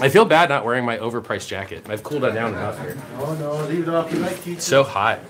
[0.00, 1.86] I feel bad not wearing my overpriced jacket.
[1.88, 2.96] I've cooled it down enough here.
[3.18, 4.10] Oh no, leave it off.
[4.12, 5.20] You like It's so hot.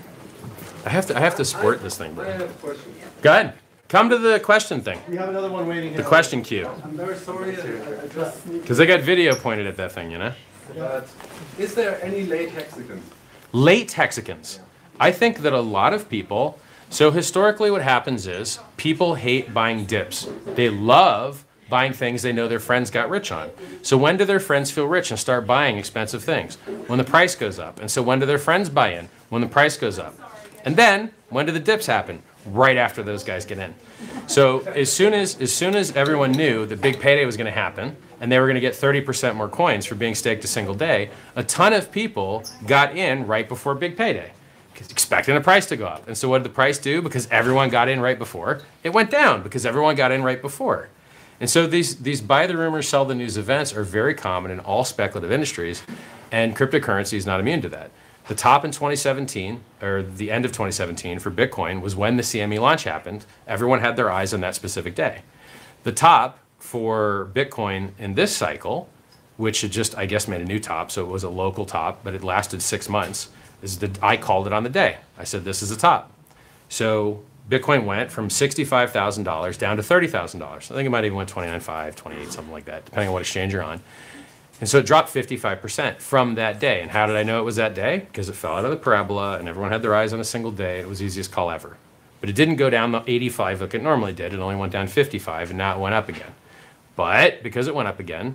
[0.87, 1.17] I have to.
[1.17, 2.25] I have to sport this thing, I bro.
[2.25, 2.95] have a question.
[3.21, 3.53] Go ahead.
[3.89, 5.01] Come to the question thing.
[5.09, 6.09] We have another one waiting The here.
[6.09, 6.67] question queue.
[6.85, 8.03] I'm very sorry to.
[8.05, 8.51] I just.
[8.53, 10.33] Because they got video pointed at that thing, you know.
[10.77, 11.09] But
[11.59, 13.03] is there any late hexagon?
[13.53, 14.61] Late hexagons.
[15.01, 16.59] I think that a lot of people.
[16.89, 20.29] So historically, what happens is people hate buying dips.
[20.55, 23.51] They love buying things they know their friends got rich on.
[23.83, 26.55] So when do their friends feel rich and start buying expensive things?
[26.87, 27.81] When the price goes up.
[27.81, 29.09] And so when do their friends buy in?
[29.31, 30.15] When the price goes up.
[30.67, 32.23] And then when do the dips happen?
[32.45, 33.75] Right after those guys get in.
[34.27, 37.59] So as soon as as soon as everyone knew the big payday was going to
[37.59, 40.75] happen and they were going to get 30% more coins for being staked a single
[40.75, 44.33] day, a ton of people got in right before big payday
[44.91, 46.07] expecting the price to go up.
[46.07, 47.01] And so what did the price do?
[47.01, 50.89] Because everyone got in right before, it went down because everyone got in right before.
[51.41, 54.61] And so these these buy the rumors, sell the news events are very common in
[54.61, 55.83] all speculative industries,
[56.33, 57.91] and cryptocurrency is not immune to that.
[58.29, 62.61] The top in 2017, or the end of 2017 for Bitcoin, was when the CME
[62.61, 63.25] launch happened.
[63.47, 65.23] Everyone had their eyes on that specific day.
[65.85, 68.89] The top for Bitcoin in this cycle,
[69.37, 72.03] which had just, I guess, made a new top, so it was a local top,
[72.03, 73.29] but it lasted six months,
[73.63, 74.97] is the, I called it on the day.
[75.17, 76.11] I said, this is a top.
[76.69, 80.43] So Bitcoin went from $65,000 down to $30,000.
[80.43, 83.53] I think it might even went 29.5, 28, something like that, depending on what exchange
[83.53, 83.81] you're on.
[84.61, 86.81] And so it dropped 55% from that day.
[86.81, 88.07] And how did I know it was that day?
[88.07, 90.51] Because it fell out of the parabola and everyone had their eyes on a single
[90.51, 90.81] day.
[90.81, 91.77] It was the easiest call ever.
[92.21, 94.33] But it didn't go down the 85 like it normally did.
[94.33, 96.35] It only went down 55 and now it went up again.
[96.97, 98.35] But because it went up again,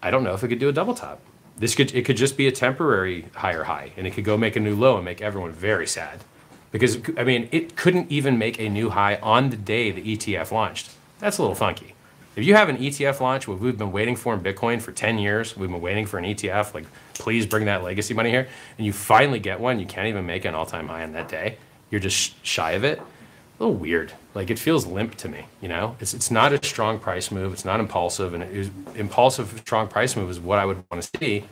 [0.00, 1.20] I don't know if it could do a double top.
[1.58, 4.56] This could it could just be a temporary higher high, and it could go make
[4.56, 6.22] a new low and make everyone very sad,
[6.70, 10.52] because I mean it couldn't even make a new high on the day the ETF
[10.52, 10.90] launched.
[11.18, 11.95] That's a little funky.
[12.36, 15.18] If you have an ETF launch, what we've been waiting for in Bitcoin for 10
[15.18, 16.84] years, we've been waiting for an ETF, like
[17.14, 18.46] please bring that legacy money here,
[18.76, 21.56] and you finally get one, you can't even make an all-time high on that day.
[21.90, 22.98] You're just shy of it.
[22.98, 24.12] A little weird.
[24.34, 25.96] Like it feels limp to me, you know?
[25.98, 30.28] It's it's not a strong price move, it's not impulsive, and impulsive strong price move
[30.28, 31.44] is what I would want to see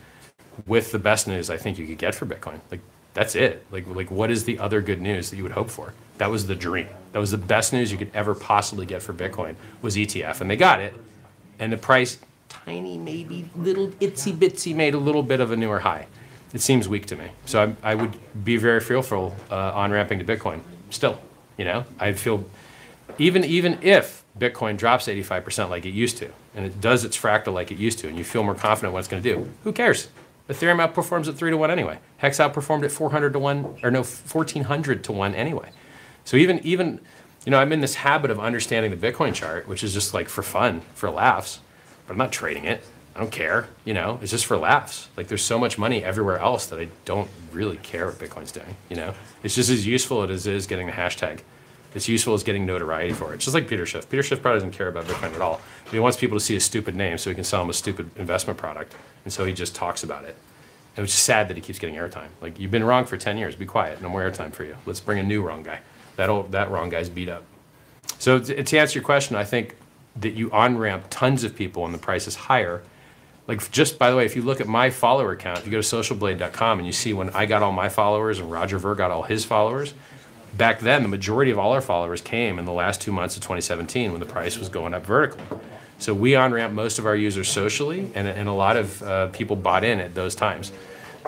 [0.67, 2.59] with the best news I think you could get for Bitcoin.
[2.69, 2.81] Like
[3.15, 3.65] that's it.
[3.71, 5.95] Like like what is the other good news that you would hope for?
[6.17, 6.87] That was the dream.
[7.11, 10.49] That was the best news you could ever possibly get for Bitcoin was ETF, and
[10.49, 10.93] they got it.
[11.59, 12.17] And the price,
[12.49, 16.07] tiny, maybe little itsy bitsy, made a little bit of a newer high.
[16.53, 17.31] It seems weak to me.
[17.45, 20.61] So I, I would be very fearful uh, on ramping to Bitcoin.
[20.89, 21.19] Still,
[21.57, 22.45] you know, I feel
[23.17, 27.53] even even if Bitcoin drops 85% like it used to, and it does its fractal
[27.53, 29.71] like it used to, and you feel more confident what it's going to do, who
[29.71, 30.09] cares?
[30.49, 31.97] Ethereum outperforms at three to one anyway.
[32.17, 35.69] Hex outperformed at 400 to one, or no, 1400 to one anyway.
[36.25, 36.99] So even even,
[37.45, 40.27] you know, I'm in this habit of understanding the Bitcoin chart, which is just like
[40.27, 41.59] for fun, for laughs,
[42.05, 42.83] but I'm not trading it.
[43.15, 43.69] I don't care.
[43.85, 45.07] You know, it's just for laughs.
[45.15, 48.75] Like there's so much money everywhere else that I don't really care what Bitcoin's doing.
[48.89, 51.39] You know, it's just as useful as it is getting the hashtag.
[51.93, 53.35] It's useful as getting notoriety for it.
[53.35, 54.09] It's just like Peter Schiff.
[54.09, 55.61] Peter Schiff probably doesn't care about Bitcoin at all.
[55.85, 57.73] But he wants people to see a stupid name so he can sell them a
[57.73, 58.93] stupid investment product.
[59.23, 60.35] And so he just talks about it.
[60.97, 62.27] And it's just sad that he keeps getting airtime.
[62.41, 63.55] Like you've been wrong for 10 years.
[63.55, 64.01] Be quiet.
[64.01, 64.75] No more airtime for you.
[64.85, 65.79] Let's bring a new wrong guy.
[66.15, 67.43] That old, that wrong guy's beat up.
[68.19, 69.75] So to, to answer your question, I think
[70.15, 72.83] that you on ramp tons of people and the price is higher.
[73.47, 75.81] Like just by the way, if you look at my follower count, if you go
[75.81, 79.11] to socialblade.com and you see when I got all my followers and Roger Ver got
[79.11, 79.93] all his followers,
[80.55, 83.43] back then the majority of all our followers came in the last two months of
[83.43, 85.43] 2017 when the price was going up vertically.
[85.97, 89.27] So we on ramp most of our users socially, and, and a lot of uh,
[89.27, 90.71] people bought in at those times.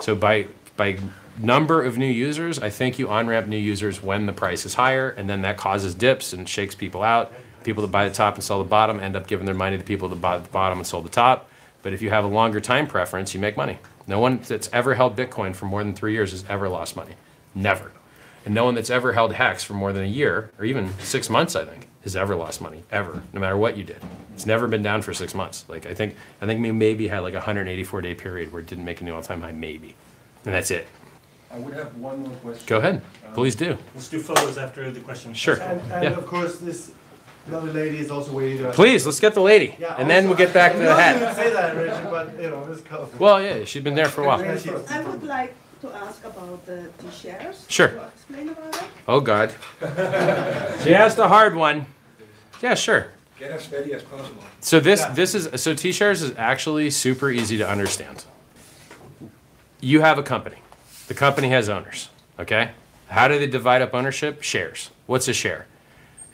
[0.00, 0.46] So by
[0.76, 0.98] by
[1.38, 4.74] number of new users, I think you on ramp new users when the price is
[4.74, 7.32] higher, and then that causes dips and shakes people out.
[7.64, 9.84] People that buy the top and sell the bottom end up giving their money to
[9.84, 11.48] people that the bottom and sold the top.
[11.82, 13.78] But if you have a longer time preference, you make money.
[14.06, 17.14] No one that's ever held Bitcoin for more than three years has ever lost money.
[17.54, 17.92] Never.
[18.44, 21.28] And no one that's ever held Hex for more than a year, or even six
[21.28, 24.00] months, I think, has ever lost money, ever, no matter what you did.
[24.34, 25.66] It's never been down for six months.
[25.68, 28.66] Like I think, I think we maybe had like a 184 day period where it
[28.66, 29.94] didn't make a new all-time high, maybe,
[30.44, 30.86] and that's it.
[31.50, 32.64] I would have one more question.
[32.66, 33.76] Go ahead, Um, please do.
[33.94, 35.32] Let's do photos after the question.
[35.34, 35.56] Sure.
[35.56, 36.10] And, and Yeah.
[36.10, 36.90] of course, this
[37.46, 38.70] another lady is also waiting to.
[38.72, 40.90] Please, let's get the lady, Yeah, and then also- we'll get back to I'm the
[40.90, 41.20] not hat.
[41.20, 42.82] gonna say that, Richard, but you know, let's.
[43.18, 44.40] Well, yeah, she's been there for a while.
[44.42, 47.64] I would like to ask about the T-shares.
[47.68, 47.88] Sure.
[47.88, 48.84] Can you explain about that?
[49.06, 49.52] Oh God.
[50.84, 51.86] She asked a hard one.
[52.60, 53.06] Yeah, sure.
[53.38, 54.42] Get as ready as possible.
[54.60, 58.24] So this this is so T-shares is actually super easy to understand.
[59.80, 60.56] You have a company.
[61.08, 62.10] The company has owners.
[62.38, 62.70] Okay.
[63.08, 64.42] How do they divide up ownership?
[64.42, 64.90] Shares.
[65.06, 65.66] What's a share?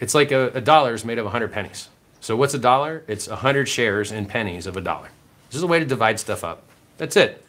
[0.01, 1.89] It's like a, a dollar is made of 100 pennies.
[2.21, 3.05] So what's a dollar?
[3.07, 5.09] It's 100 shares in pennies of a dollar.
[5.49, 6.65] This is a way to divide stuff up.
[6.99, 7.45] That's it.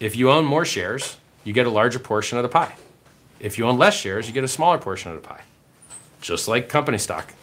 [0.00, 2.74] If you own more shares, you get a larger portion of the pie.
[3.38, 5.42] If you own less shares, you get a smaller portion of the pie.
[6.20, 7.34] Just like company stock.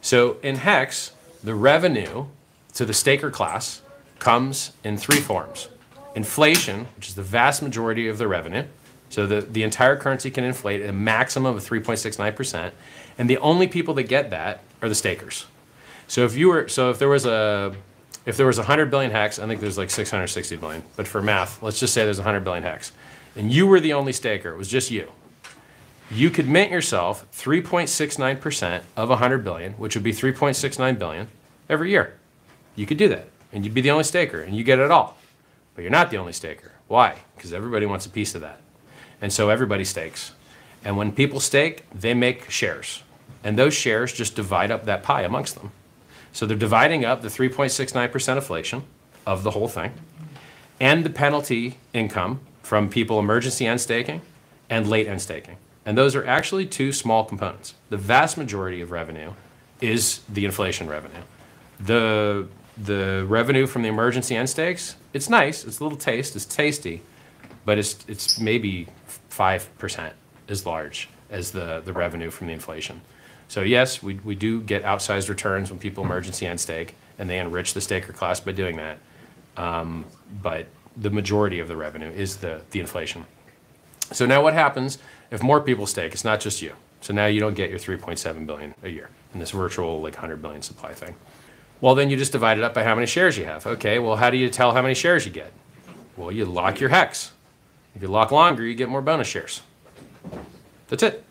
[0.00, 2.26] So in Hex, the revenue
[2.74, 3.82] to the staker class
[4.20, 5.68] comes in three forms.
[6.18, 8.64] Inflation, which is the vast majority of the revenue.
[9.08, 12.72] So the, the entire currency can inflate at a maximum of 3.69%.
[13.18, 15.46] And the only people that get that are the stakers.
[16.08, 17.72] So if you were so if there was a
[18.26, 20.82] if there was 100 billion hex, I think there's like 660 billion.
[20.96, 22.90] But for math, let's just say there's 100 billion hex.
[23.36, 25.12] And you were the only staker, it was just you
[26.10, 31.28] you could mint yourself 3.69% of 100 billion, which would be 3.69 billion
[31.68, 32.14] every year.
[32.76, 35.17] You could do that, and you'd be the only staker, and you get it all.
[35.78, 36.72] But you're not the only staker.
[36.88, 37.18] Why?
[37.36, 38.58] Because everybody wants a piece of that.
[39.22, 40.32] And so everybody stakes.
[40.84, 43.04] And when people stake, they make shares.
[43.44, 45.70] And those shares just divide up that pie amongst them.
[46.32, 48.82] So they're dividing up the 3.69% inflation
[49.24, 49.92] of the whole thing
[50.80, 54.22] and the penalty income from people emergency end staking
[54.68, 55.58] and late end staking.
[55.86, 57.74] And those are actually two small components.
[57.88, 59.34] The vast majority of revenue
[59.80, 61.22] is the inflation revenue.
[61.78, 62.48] The,
[62.82, 67.02] the revenue from the emergency end stakes, it's nice, it's a little taste, it's tasty,
[67.64, 68.88] but it's, it's maybe
[69.30, 70.12] 5%
[70.48, 73.00] as large as the, the revenue from the inflation.
[73.48, 77.38] So yes, we, we do get outsized returns when people emergency end stake, and they
[77.38, 78.98] enrich the staker class by doing that.
[79.56, 80.04] Um,
[80.42, 83.24] but the majority of the revenue is the, the inflation.
[84.12, 84.98] So now what happens
[85.30, 86.12] if more people stake?
[86.12, 86.72] It's not just you.
[87.00, 90.42] So now you don't get your 3.7 billion a year in this virtual like 100
[90.42, 91.14] billion supply thing.
[91.80, 93.66] Well, then you just divide it up by how many shares you have.
[93.66, 95.52] Okay, well, how do you tell how many shares you get?
[96.16, 97.32] Well, you lock your hex.
[97.94, 99.62] If you lock longer, you get more bonus shares.
[100.88, 101.24] That's it.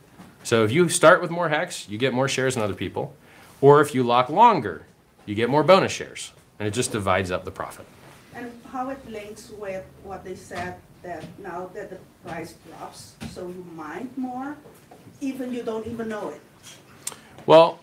[0.44, 3.14] So if you start with more hex, you get more shares than other people.
[3.60, 4.86] Or if you lock longer,
[5.26, 6.32] you get more bonus shares.
[6.60, 7.86] And it just divides up the profit.
[8.34, 13.48] And how it links with what they said, that now that the price drops, so
[13.48, 14.56] you mine more,
[15.20, 16.42] even you don't even know it.
[17.46, 17.80] Well,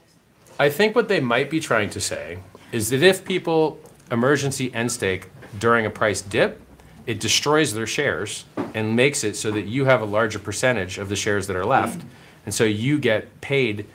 [0.59, 2.39] I think what they might be trying to say
[2.74, 3.78] is that if people
[4.10, 5.28] emergency end stake
[5.60, 6.60] during a price dip,
[7.06, 11.09] it destroys their shares and makes it so that you have a larger percentage of
[11.09, 12.05] the shares that are left.
[12.44, 13.86] And so you get paid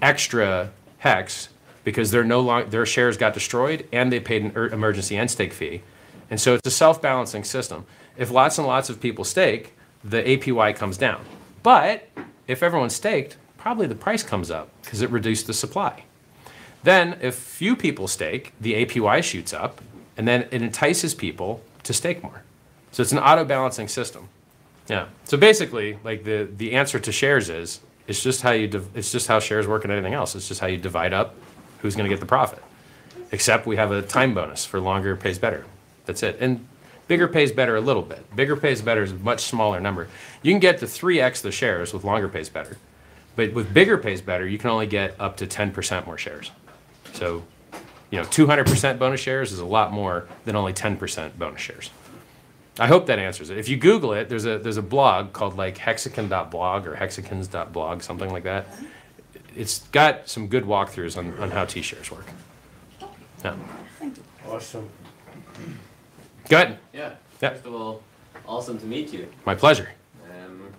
[0.00, 1.48] extra hex
[1.82, 5.32] because they're no long, their shares got destroyed and they paid an er- emergency end
[5.32, 5.82] stake fee.
[6.30, 7.84] And so it's a self-balancing system.
[8.16, 9.74] If lots and lots of people stake,
[10.04, 11.24] the APY comes down.
[11.64, 12.08] But
[12.46, 16.04] if everyone staked, probably the price comes up because it reduced the supply.
[16.82, 19.80] Then, if few people stake, the APY shoots up,
[20.16, 22.42] and then it entices people to stake more.
[22.92, 24.28] So it's an auto balancing system.
[24.88, 25.06] Yeah.
[25.24, 29.28] So basically, like the the answer to shares is it's just how you it's just
[29.28, 30.34] how shares work and anything else.
[30.34, 31.34] It's just how you divide up
[31.78, 32.62] who's going to get the profit.
[33.32, 35.64] Except we have a time bonus for longer pays better.
[36.06, 36.36] That's it.
[36.40, 36.66] And
[37.06, 38.34] bigger pays better a little bit.
[38.34, 40.08] Bigger pays better is a much smaller number.
[40.42, 42.76] You can get to 3x the shares with longer pays better.
[43.36, 46.50] But with bigger pays better, you can only get up to 10% more shares.
[47.12, 47.42] So,
[48.10, 51.90] you know, 200% bonus shares is a lot more than only 10% bonus shares.
[52.78, 53.58] I hope that answers it.
[53.58, 58.30] If you Google it, there's a there's a blog called like hexagon.blog or hexagons.blog, something
[58.30, 58.68] like that.
[59.54, 62.26] It's got some good walkthroughs on, on how T-shares work.
[63.44, 63.56] Yeah.
[64.48, 64.88] Awesome.
[66.48, 66.78] Good.
[66.92, 67.14] Yeah.
[67.42, 67.50] Yeah.
[67.50, 68.02] First of all,
[68.46, 69.28] awesome to meet you.
[69.44, 69.90] My pleasure.
[70.24, 70.72] Um,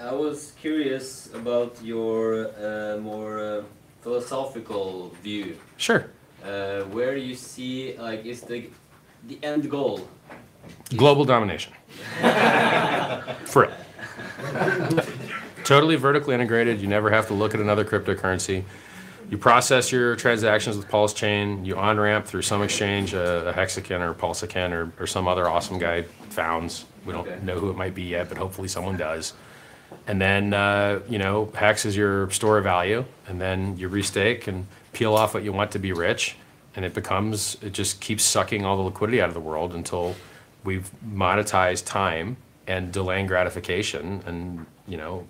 [0.00, 3.62] I was curious about your uh, more uh,
[4.04, 5.58] philosophical view.
[5.78, 6.10] Sure.
[6.44, 8.68] Uh, where you see like is the
[9.26, 10.06] the end goal?
[10.96, 11.72] Global domination.
[13.46, 13.72] For it.
[15.64, 16.80] totally vertically integrated.
[16.80, 18.62] You never have to look at another cryptocurrency.
[19.30, 21.64] You process your transactions with Pulse Chain.
[21.64, 25.48] You on ramp through some exchange, a, a Hexican or Pulsican or, or some other
[25.48, 26.84] awesome guy founds.
[27.06, 27.38] We don't Okay.
[27.42, 29.32] know who it might be yet, but hopefully someone does.
[30.06, 33.04] And then, uh, you know, Hex is your store of value.
[33.26, 36.36] And then you restake and peel off what you want to be rich.
[36.76, 40.14] And it becomes, it just keeps sucking all the liquidity out of the world until
[40.64, 42.36] we've monetized time
[42.66, 44.22] and delaying gratification.
[44.26, 45.26] And, you know,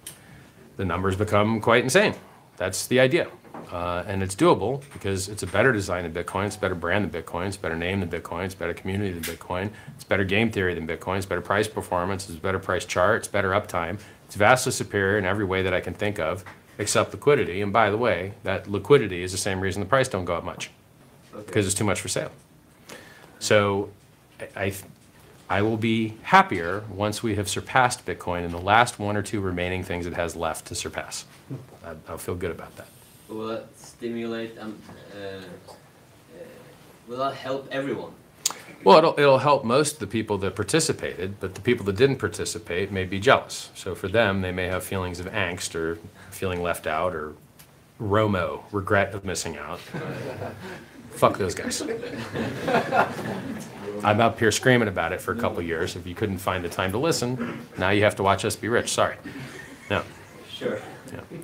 [0.77, 2.15] the numbers become quite insane.
[2.57, 3.29] That's the idea.
[3.71, 7.11] Uh, and it's doable because it's a better design than Bitcoin, it's a better brand
[7.11, 10.05] than Bitcoin, it's a better name than Bitcoin, it's a better community than Bitcoin, it's
[10.05, 13.51] better game theory than Bitcoin, it's better price performance, it's better price chart, it's better
[13.51, 13.99] uptime.
[14.35, 16.45] It's vastly superior in every way that I can think of,
[16.79, 17.61] except liquidity.
[17.63, 20.43] And by the way, that liquidity is the same reason the price don't go up
[20.43, 20.71] much,
[21.47, 22.33] because it's too much for sale.
[23.39, 23.91] So
[24.57, 24.75] I,
[25.49, 29.41] I- will be happier once we have surpassed Bitcoin in the last one or two
[29.41, 31.27] remaining things it has left to surpass.
[31.87, 32.89] I- I'll feel good about that.
[33.29, 34.59] Will that stimulate?
[34.59, 34.77] Um,
[35.15, 35.43] uh, uh,
[37.07, 38.11] will that help everyone?
[38.83, 42.17] Well, it'll, it'll help most of the people that participated, but the people that didn't
[42.17, 43.71] participate may be jealous.
[43.75, 45.99] So for them, they may have feelings of angst or
[46.31, 47.35] feeling left out or
[48.01, 49.81] ROMO, regret of missing out.
[51.11, 51.81] Fuck those guys.
[54.05, 55.95] I'm up here screaming about it for a couple years.
[55.97, 58.69] If you couldn't find the time to listen, now you have to watch us be
[58.69, 58.91] rich.
[58.91, 59.17] Sorry.
[59.91, 60.03] No.
[60.51, 60.81] Sure.
[61.13, 61.21] Yeah.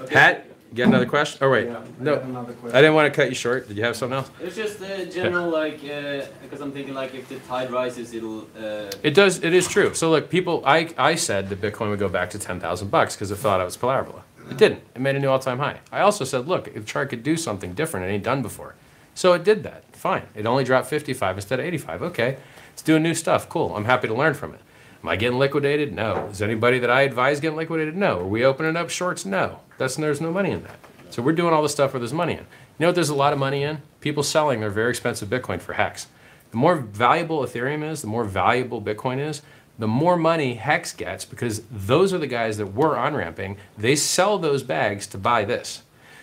[0.00, 0.12] Okay.
[0.12, 1.38] Pat, you got another question?
[1.40, 1.66] Oh, wait.
[1.68, 2.14] Yeah, No.
[2.14, 2.70] I question.
[2.76, 3.68] I didn't want to cut you short.
[3.68, 4.30] Did you have something else?
[4.40, 8.40] It's just uh, general, like, uh, because I'm thinking, like, if the tide rises, it'll.
[8.58, 9.42] Uh, It does.
[9.44, 9.94] It is true.
[9.94, 10.62] So look, people.
[10.66, 13.60] I I said that Bitcoin would go back to ten thousand bucks because I thought
[13.60, 14.22] it was parabola.
[14.50, 14.80] It didn't.
[14.94, 15.78] It made a new all-time high.
[15.90, 18.74] I also said, look, if the chart could do something different, it ain't done before.
[19.14, 19.84] So it did that.
[19.96, 20.24] Fine.
[20.34, 22.02] It only dropped fifty-five instead of eighty-five.
[22.02, 22.36] Okay,
[22.72, 23.48] it's doing new stuff.
[23.48, 23.74] Cool.
[23.76, 24.60] I'm happy to learn from it.
[25.04, 25.92] Am I getting liquidated?
[25.92, 26.28] No.
[26.32, 27.94] Is anybody that I advise getting liquidated?
[27.94, 28.20] No.
[28.20, 29.26] Are we opening up shorts?
[29.26, 29.60] No.
[29.76, 30.78] That's there's no money in that.
[31.10, 32.38] So we're doing all the stuff where there's money in.
[32.38, 32.46] You
[32.78, 32.94] know what?
[32.94, 36.06] There's a lot of money in people selling their very expensive Bitcoin for hex.
[36.52, 39.42] The more valuable Ethereum is, the more valuable Bitcoin is,
[39.78, 43.58] the more money Hex gets because those are the guys that we're on ramping.
[43.76, 45.82] They sell those bags to buy this.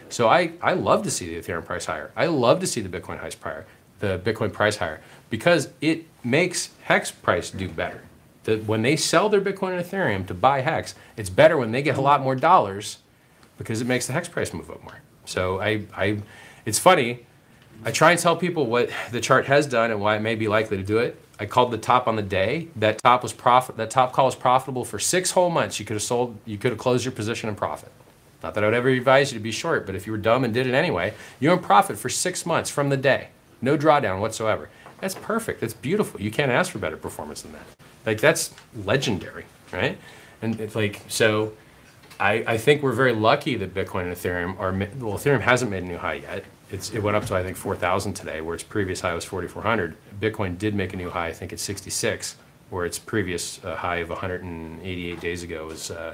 [0.10, 2.12] So I, I love to see the Ethereum price higher.
[2.16, 3.68] I love to see the Bitcoin price higher,
[4.00, 8.02] the Bitcoin price higher because it makes Hex price do better.
[8.44, 11.82] That when they sell their Bitcoin and Ethereum to buy Hex, it's better when they
[11.82, 12.98] get a lot more dollars
[13.58, 15.00] because it makes the hex price move up more.
[15.26, 16.22] So I, I,
[16.66, 17.26] it's funny.
[17.86, 20.48] I try and tell people what the chart has done and why it may be
[20.48, 21.20] likely to do it.
[21.40, 22.68] I called the top on the day.
[22.76, 23.78] That top was profit.
[23.78, 25.80] That top call was profitable for six whole months.
[25.80, 26.38] You could have sold.
[26.46, 27.92] You could have closed your position in profit.
[28.44, 30.44] Not that I would ever advise you to be short, but if you were dumb
[30.44, 33.30] and did it anyway, you're in profit for six months from the day.
[33.62, 34.70] No drawdown whatsoever.
[35.00, 35.62] That's perfect.
[35.62, 36.22] That's beautiful.
[36.22, 37.66] You can't ask for better performance than that.
[38.06, 38.54] Like that's
[38.86, 39.98] legendary, right?
[40.42, 41.54] And it's like so.
[42.20, 44.72] I, I think we're very lucky that Bitcoin and Ethereum are
[45.04, 45.18] well.
[45.18, 46.46] Ethereum hasn't made a new high yet.
[46.70, 49.96] It's it went up to I think 4,000 today, where its previous high was 4,400.
[50.20, 51.28] Bitcoin did make a new high.
[51.28, 52.36] I think it's 66,
[52.70, 56.14] where its previous uh, high of 188 days ago was uh,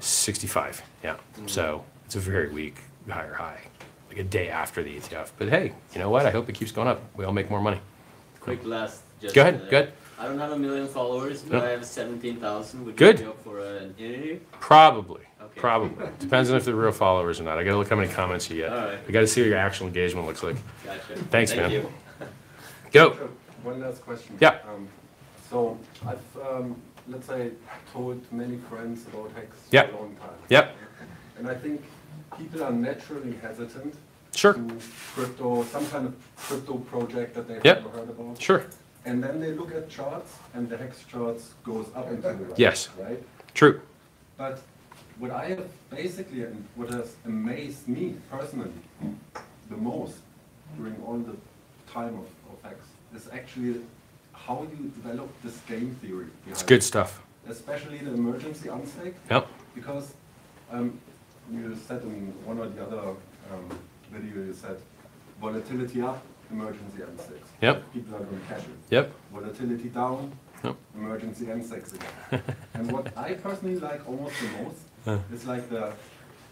[0.00, 0.82] 65.
[1.02, 1.16] Yeah.
[1.46, 2.78] So it's a very weak
[3.08, 3.60] higher high,
[4.08, 5.30] like a day after the ETF.
[5.38, 6.26] But hey, you know what?
[6.26, 7.00] I hope it keeps going up.
[7.16, 7.80] We all make more money.
[8.40, 9.02] Quick last.
[9.20, 9.92] Just, Go ahead, uh, go ahead.
[10.18, 11.64] I don't have a million followers, but No.
[11.64, 12.84] I have 17,000.
[12.84, 13.20] Would Good.
[13.20, 14.40] you be up for an interview?
[14.52, 15.22] Probably.
[15.40, 15.60] Okay.
[15.60, 16.06] Probably.
[16.18, 17.58] Depends on if they're real followers or not.
[17.58, 18.72] I gotta look how many comments you get.
[18.72, 18.98] All right.
[19.06, 20.56] I gotta see what your actual engagement looks like.
[20.84, 21.00] Gotcha.
[21.30, 21.70] Thanks, Thank man.
[21.70, 21.92] you.
[22.92, 23.28] Go.
[23.62, 24.36] One last question.
[24.40, 24.58] Yeah.
[24.68, 24.88] Um,
[25.50, 26.76] so I've, um,
[27.08, 27.52] let's say,
[27.92, 29.90] told many friends about Hex Yep.
[29.90, 30.30] for a long time.
[30.48, 30.76] Yep.
[31.38, 31.82] And I think
[32.36, 33.94] people are naturally hesitant
[34.34, 34.54] Sure.
[34.54, 34.78] to
[35.14, 37.84] crypto, some kind of crypto project that they've Yep.
[37.84, 38.40] never heard about.
[38.42, 38.64] Sure.
[39.08, 42.58] And then they look at charts, and the Hex charts goes up into the right.
[42.58, 42.90] Yes.
[42.98, 43.22] Right.
[43.54, 43.80] True.
[44.36, 44.60] But
[45.18, 48.70] what I have basically, and what has amazed me personally
[49.70, 50.18] the most
[50.76, 51.36] during all the
[51.90, 52.80] time of, of Hex
[53.16, 53.80] is actually
[54.34, 56.26] how you develop this game theory.
[56.46, 56.82] It's good it.
[56.92, 57.22] stuff.
[57.48, 59.14] Especially the emergency unstake.
[59.30, 59.46] Yep.
[59.74, 60.12] Because
[60.70, 61.00] um,
[61.50, 63.00] you said in one or the other
[63.50, 63.78] um,
[64.12, 64.76] video, you said
[65.40, 67.48] volatility up, emergency unstakes.
[67.62, 67.92] Yep.
[67.92, 68.74] People are going casual.
[68.90, 69.12] Yep.
[69.32, 70.32] Volatility down,
[70.64, 70.76] Yep.
[70.96, 72.42] emergency unstakes again.
[72.74, 75.18] and what I personally like almost the most Huh.
[75.32, 75.92] is like the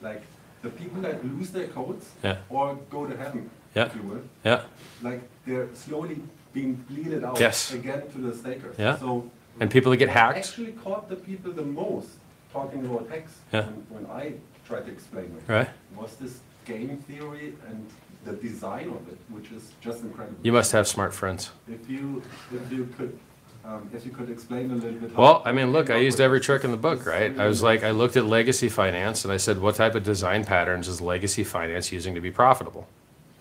[0.03, 0.23] like
[0.63, 2.37] the people that lose their codes Yeah.
[2.49, 3.87] or go to heaven, Yeah.
[3.87, 4.23] if you will.
[4.45, 4.63] Yeah.
[5.03, 7.73] Like they're slowly being bleeded out Yes.
[7.73, 8.77] again to the stakers.
[8.79, 8.97] Yeah.
[8.99, 10.37] So And people that get hacked.
[10.39, 12.09] actually caught the people the most
[12.53, 13.67] talking about hex Yeah.
[13.67, 14.35] when, when I
[14.67, 15.69] tried to explain it Right.
[15.95, 17.87] was this game theory and
[18.27, 20.37] the design of it, which is just incredible.
[20.43, 21.51] You must have smart friends.
[21.69, 22.23] If you
[22.53, 23.19] if you could
[23.65, 25.17] um, if you could explain a little bit.
[25.17, 27.37] Well, I mean, look, I used every trick in the book, right?
[27.39, 30.45] I was like, I looked at legacy finance and I said, what type of design
[30.45, 32.87] patterns is legacy finance using to be profitable?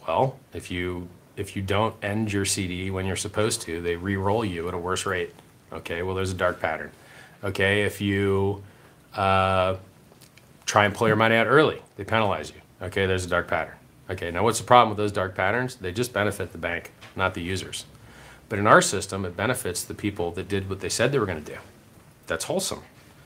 [0.07, 4.45] Well, if you if you don't end your CD when you're supposed to, they re-roll
[4.45, 5.33] you at a worse rate.
[5.73, 6.91] Okay, well, there's a dark pattern.
[7.43, 8.63] Okay, if you
[9.15, 9.75] uh,
[10.65, 12.61] try and pull your money out early, they penalize you.
[12.81, 13.75] Okay, there's a dark pattern.
[14.09, 15.75] Okay, now what's the problem with those dark patterns?
[15.75, 17.85] They just benefit the bank, not the users.
[18.49, 21.25] But in our system, it benefits the people that did what they said they were
[21.25, 21.59] going to do.
[22.27, 22.83] That's wholesome.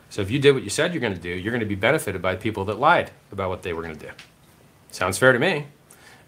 [0.10, 1.76] So if you did what you said you're going to do, you're going to be
[1.76, 4.12] benefited by people that lied about what they were going to do.
[4.92, 5.68] Sounds fair to me.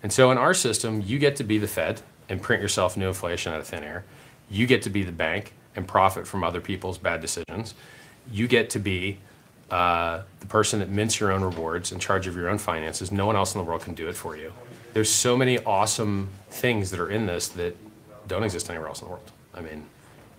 [0.03, 3.07] And so in our system, you get to be the Fed and print yourself new
[3.07, 4.03] inflation out of thin air.
[4.49, 7.73] You get to be the bank and profit from other people's bad decisions.
[8.31, 9.19] You get to be
[9.71, 13.11] uh, the person that mints your own rewards in charge of your own finances.
[13.11, 14.51] No one else in the world can do it for you.
[14.93, 17.77] There's so many awesome things that are in this that
[18.27, 19.31] don't exist anywhere else in the world.
[19.53, 19.85] I mean,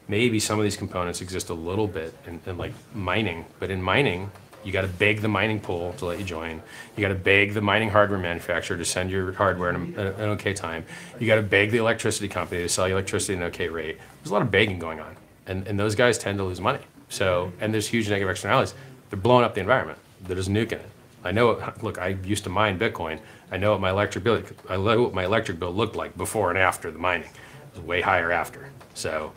[0.08, 3.82] maybe some of these components exist a little bit in, in like mining, but in
[3.82, 4.30] mining,
[4.64, 6.62] you got to beg the mining pool to let you join.
[6.96, 10.52] You got to beg the mining hardware manufacturer to send your hardware in an okay
[10.52, 10.84] time.
[11.18, 13.98] You got to beg the electricity company to sell you electricity at an okay rate.
[14.18, 16.80] There's a lot of begging going on, and, and those guys tend to lose money.
[17.08, 18.74] So, and there's huge negative externalities.
[19.12, 19.98] They're blowing up the environment.
[20.22, 20.88] They're just nuking it.
[21.22, 21.62] I know.
[21.82, 23.20] Look, I used to mine Bitcoin.
[23.50, 24.42] I know what my electric bill.
[24.70, 27.28] I know what my electric bill looked like before and after the mining.
[27.28, 28.70] It was way higher after.
[28.94, 29.34] So,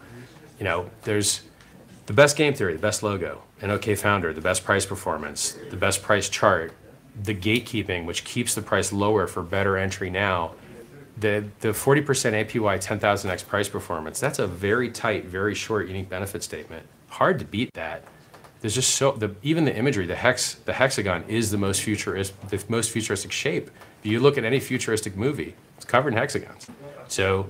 [0.60, 1.42] you know, there's
[2.06, 5.76] the best game theory, the best logo, an OK founder, the best price performance, the
[5.76, 6.72] best price chart,
[7.24, 10.54] the gatekeeping, which keeps the price lower for better entry now.
[11.18, 16.44] The the 40% APY 10,000x price performance, that's a very tight, very short unique benefit
[16.44, 16.86] statement.
[17.10, 18.06] Hard to beat that.
[18.66, 22.36] There's just so the even the imagery, the hex, the hexagon is the most futuristic,
[22.50, 23.70] the most futuristic shape.
[24.04, 26.66] If you look at any futuristic movie, it's covered in hexagons.
[27.08, 27.48] So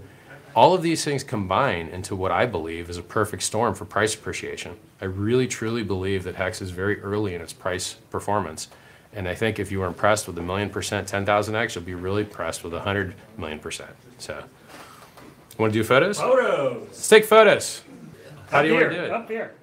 [0.58, 4.14] all of these things combine into what I believe is a perfect storm for price
[4.14, 4.76] appreciation.
[5.00, 8.68] I really truly believe that Hex is very early in its price performance.
[9.14, 12.24] And I think if you were impressed with a million percent 10,000x, you'll be really
[12.24, 13.92] impressed with a 100 million percent.
[14.18, 14.44] So,
[15.58, 16.20] want to do photos?
[16.20, 16.88] Photos.
[16.88, 17.84] Let's take photos.
[18.50, 19.12] How Up do you want to do it?
[19.12, 19.56] Up here.